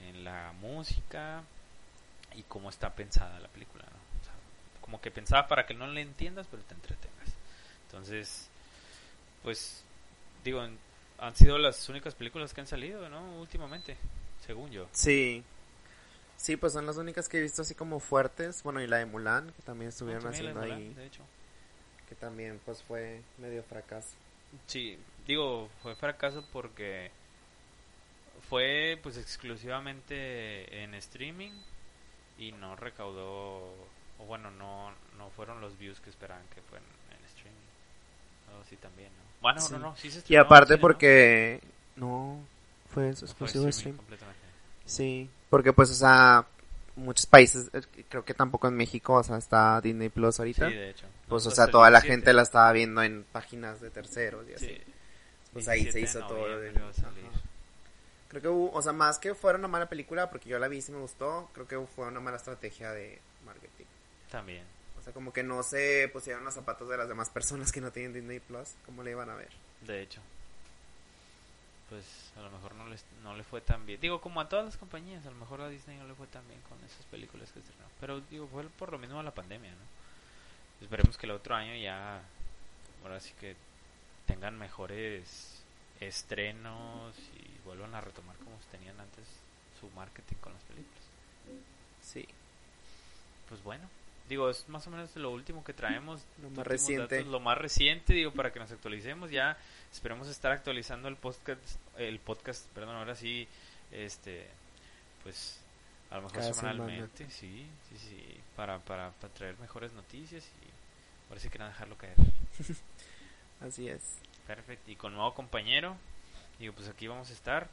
en 0.06 0.24
la 0.24 0.52
música 0.60 1.42
y 2.34 2.42
cómo 2.42 2.70
está 2.70 2.94
pensada 2.94 3.40
la 3.40 3.48
película. 3.48 3.84
¿no? 3.84 4.20
O 4.20 4.24
sea, 4.24 4.34
como 4.80 5.00
que 5.00 5.10
pensaba 5.10 5.48
para 5.48 5.66
que 5.66 5.74
no 5.74 5.86
le 5.86 6.00
entiendas, 6.02 6.46
pero 6.50 6.62
te 6.64 6.74
entretengas. 6.74 7.28
Entonces, 7.86 8.48
pues, 9.42 9.82
digo, 10.44 10.60
han 11.18 11.36
sido 11.36 11.58
las 11.58 11.88
únicas 11.88 12.14
películas 12.14 12.52
que 12.54 12.60
han 12.60 12.66
salido, 12.66 13.08
¿no? 13.08 13.40
Últimamente, 13.40 13.96
según 14.46 14.70
yo. 14.70 14.88
Sí. 14.92 15.42
Sí, 16.36 16.56
pues 16.56 16.72
son 16.72 16.86
las 16.86 16.96
únicas 16.96 17.28
que 17.28 17.38
he 17.38 17.42
visto 17.42 17.62
así 17.62 17.74
como 17.74 17.98
fuertes. 17.98 18.62
Bueno, 18.62 18.80
y 18.80 18.86
la 18.86 18.98
de 18.98 19.06
Mulan, 19.06 19.50
que 19.52 19.62
también 19.62 19.88
estuvieron 19.88 20.22
Ah, 20.22 20.30
también 20.30 20.44
la 20.44 20.50
haciendo 20.52 20.74
Mulan, 20.76 20.88
ahí. 20.90 20.94
de 20.94 21.06
hecho. 21.06 21.22
Que 22.08 22.14
también 22.14 22.60
pues 22.64 22.82
fue 22.82 23.22
medio 23.38 23.62
fracaso. 23.64 24.10
Sí, 24.66 24.98
digo, 25.26 25.68
fue 25.82 25.96
fracaso 25.96 26.46
porque 26.52 27.10
fue 28.48 28.98
pues 29.02 29.16
exclusivamente 29.18 30.82
en 30.82 30.94
streaming 30.94 31.52
y 32.38 32.52
no 32.52 32.76
recaudó 32.76 33.74
o 34.20 34.24
bueno, 34.26 34.50
no, 34.50 34.90
no 35.16 35.30
fueron 35.30 35.60
los 35.60 35.78
views 35.78 36.00
que 36.00 36.10
esperaban 36.10 36.42
que 36.54 36.60
fueran 36.62 36.86
en 37.10 37.24
streaming. 37.26 38.60
O 38.60 38.64
sí 38.68 38.76
también, 38.76 39.08
¿no? 39.08 39.22
Bueno, 39.40 39.60
Sí. 39.60 39.72
no, 39.72 39.78
no, 39.78 39.96
sí 39.96 40.10
se 40.10 40.16
Y 40.16 40.18
estrenó 40.20 40.40
en 40.42 40.46
aparte 40.46 40.66
cine, 40.66 40.76
¿no? 40.76 40.80
porque... 40.82 41.60
No, 41.96 42.40
fue 42.92 43.12
Fue 43.14 43.26
exclusivo 43.26 43.64
de 43.64 43.70
streaming. 43.70 44.00
Sí, 44.86 45.28
porque 45.50 45.72
pues, 45.72 45.90
o 45.90 45.94
sea, 45.94 46.46
muchos 46.96 47.26
países, 47.26 47.68
eh, 47.72 47.82
creo 48.08 48.24
que 48.24 48.34
tampoco 48.34 48.66
en 48.68 48.74
México, 48.76 49.14
o 49.14 49.22
sea, 49.22 49.36
está 49.36 49.80
Disney 49.80 50.08
Plus 50.08 50.36
Sí, 50.36 50.42
ahorita. 50.42 50.66
de 50.68 50.90
hecho. 50.90 51.06
pues, 51.28 51.44
o 51.46 51.50
Hasta 51.50 51.64
sea, 51.64 51.70
toda 51.70 51.90
la 51.90 51.98
17. 52.00 52.12
gente 52.14 52.32
la 52.32 52.42
estaba 52.42 52.72
viendo 52.72 53.02
en 53.02 53.24
páginas 53.30 53.80
de 53.80 53.90
terceros 53.90 54.48
y 54.48 54.54
así. 54.54 54.66
Sí. 54.66 54.80
Pues 55.52 55.68
ahí 55.68 55.80
se 55.84 55.98
17 55.98 56.00
hizo 56.18 56.26
todo. 56.26 56.38
noviembre 56.38 56.72
de- 56.72 56.80
va 56.80 56.88
a 56.90 56.92
salir. 56.94 57.24
ajá. 57.26 57.40
Creo 58.28 58.42
que 58.42 58.48
hubo, 58.48 58.70
o 58.72 58.82
sea, 58.82 58.92
más 58.92 59.18
que 59.18 59.34
fuera 59.34 59.58
una 59.58 59.68
mala 59.68 59.88
película, 59.88 60.30
porque 60.30 60.48
yo 60.48 60.58
la 60.58 60.68
vi 60.68 60.78
y 60.78 60.82
sí 60.82 60.92
me 60.92 60.98
gustó, 60.98 61.48
creo 61.54 61.66
que 61.66 61.78
fue 61.94 62.06
una 62.06 62.20
mala 62.20 62.36
estrategia 62.36 62.92
de 62.92 63.18
marketing. 63.44 63.86
También. 64.30 64.64
O 64.98 65.02
sea, 65.02 65.12
como 65.12 65.32
que 65.32 65.42
no 65.42 65.62
se 65.62 66.10
pusieron 66.12 66.44
los 66.44 66.54
zapatos 66.54 66.88
de 66.88 66.98
las 66.98 67.08
demás 67.08 67.30
personas 67.30 67.72
que 67.72 67.80
no 67.80 67.90
tienen 67.90 68.12
Disney 68.12 68.40
Plus, 68.40 68.74
¿cómo 68.84 69.02
le 69.02 69.12
iban 69.12 69.30
a 69.30 69.34
ver? 69.34 69.48
De 69.80 70.02
hecho. 70.02 70.20
Pues 71.88 72.04
a 72.36 72.42
lo 72.42 72.50
mejor 72.50 72.74
no, 72.74 72.86
les, 72.88 73.02
no 73.22 73.34
le 73.34 73.44
fue 73.44 73.62
tan 73.62 73.86
bien. 73.86 73.98
Digo, 73.98 74.20
como 74.20 74.42
a 74.42 74.48
todas 74.48 74.66
las 74.66 74.76
compañías, 74.76 75.24
a 75.24 75.30
lo 75.30 75.36
mejor 75.36 75.62
a 75.62 75.68
Disney 75.70 75.96
no 75.96 76.06
le 76.06 76.14
fue 76.14 76.26
tan 76.26 76.46
bien 76.48 76.60
con 76.68 76.78
esas 76.84 77.06
películas 77.06 77.50
que 77.50 77.60
estrenó. 77.60 77.84
Pero 77.98 78.20
digo, 78.20 78.46
fue 78.48 78.64
por 78.64 78.92
lo 78.92 78.98
mismo 78.98 79.16
de 79.16 79.24
la 79.24 79.34
pandemia, 79.34 79.70
¿no? 79.70 80.84
Esperemos 80.84 81.16
que 81.16 81.24
el 81.24 81.32
otro 81.32 81.54
año 81.54 81.74
ya, 81.74 82.20
ahora 83.02 83.20
sí 83.20 83.32
que 83.40 83.56
tengan 84.26 84.58
mejores 84.58 85.62
estrenos 86.00 87.14
y 87.34 87.57
vuelvan 87.68 87.94
a 87.94 88.00
retomar 88.00 88.36
como 88.38 88.56
tenían 88.70 88.98
antes 88.98 89.24
su 89.80 89.88
marketing 89.90 90.36
con 90.36 90.52
las 90.52 90.62
películas. 90.64 91.02
Sí. 92.02 92.26
Pues 93.48 93.62
bueno, 93.62 93.88
digo, 94.28 94.50
es 94.50 94.68
más 94.68 94.86
o 94.86 94.90
menos 94.90 95.14
lo 95.16 95.30
último 95.30 95.64
que 95.64 95.72
traemos. 95.72 96.22
Lo 96.42 96.50
más 96.50 96.66
reciente. 96.66 97.16
datos, 97.16 97.30
lo 97.30 97.40
más 97.40 97.58
reciente, 97.58 98.14
digo, 98.14 98.32
para 98.32 98.52
que 98.52 98.58
nos 98.58 98.70
actualicemos. 98.70 99.30
Ya 99.30 99.56
esperemos 99.92 100.28
estar 100.28 100.52
actualizando 100.52 101.08
el 101.08 101.16
podcast, 101.16 101.60
el 101.96 102.18
podcast, 102.18 102.66
perdón, 102.68 102.96
ahora 102.96 103.14
sí, 103.14 103.46
este, 103.92 104.46
pues 105.22 105.60
a 106.10 106.16
lo 106.16 106.22
mejor 106.22 106.38
Cada 106.38 106.54
semanalmente, 106.54 107.28
sí, 107.30 107.66
sí, 107.88 107.98
sí, 107.98 108.40
para, 108.56 108.78
para, 108.78 109.10
para 109.12 109.32
traer 109.34 109.58
mejores 109.58 109.92
noticias 109.92 110.44
y 110.62 111.28
ahora 111.28 111.40
sí 111.40 111.48
que 111.48 111.58
no 111.58 111.66
dejarlo 111.66 111.96
caer. 111.96 112.16
Así 113.60 113.88
es. 113.88 114.02
Perfecto, 114.46 114.90
y 114.90 114.96
con 114.96 115.12
nuevo 115.12 115.34
compañero, 115.34 115.96
digo, 116.58 116.74
pues 116.74 116.88
aquí 116.88 117.06
vamos 117.06 117.30
a 117.30 117.32
estar. 117.32 117.68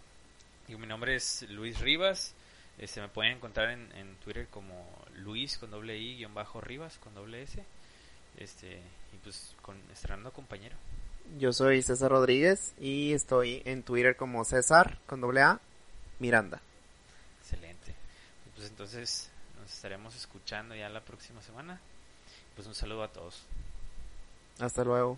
Digo, 0.67 0.79
mi 0.79 0.88
nombre 0.88 1.15
es 1.15 1.43
Luis 1.49 1.79
Rivas. 1.79 2.33
Este, 2.77 3.01
me 3.01 3.07
pueden 3.07 3.33
encontrar 3.33 3.69
en, 3.69 3.91
en 3.95 4.15
Twitter 4.17 4.47
como 4.49 4.88
Luis 5.15 5.57
con 5.57 5.71
doble 5.71 5.97
I 5.97 6.17
guion 6.17 6.33
bajo 6.33 6.59
Rivas 6.61 6.97
con 6.97 7.13
doble 7.13 7.43
S. 7.43 7.63
Este, 8.38 8.81
y 9.13 9.17
pues 9.23 9.55
con 9.61 9.77
estrenando 9.91 10.31
compañero. 10.31 10.75
Yo 11.39 11.53
soy 11.53 11.81
César 11.81 12.11
Rodríguez 12.11 12.73
y 12.79 13.13
estoy 13.13 13.61
en 13.65 13.83
Twitter 13.83 14.15
como 14.15 14.43
César 14.45 14.99
con 15.05 15.21
doble 15.21 15.41
A 15.41 15.59
Miranda. 16.19 16.61
Excelente. 17.41 17.95
Pues 18.55 18.69
entonces 18.69 19.29
nos 19.59 19.73
estaremos 19.73 20.15
escuchando 20.15 20.75
ya 20.75 20.89
la 20.89 21.01
próxima 21.01 21.41
semana. 21.41 21.79
Pues 22.55 22.67
un 22.67 22.75
saludo 22.75 23.03
a 23.03 23.09
todos. 23.09 23.43
Hasta 24.59 24.83
luego. 24.83 25.17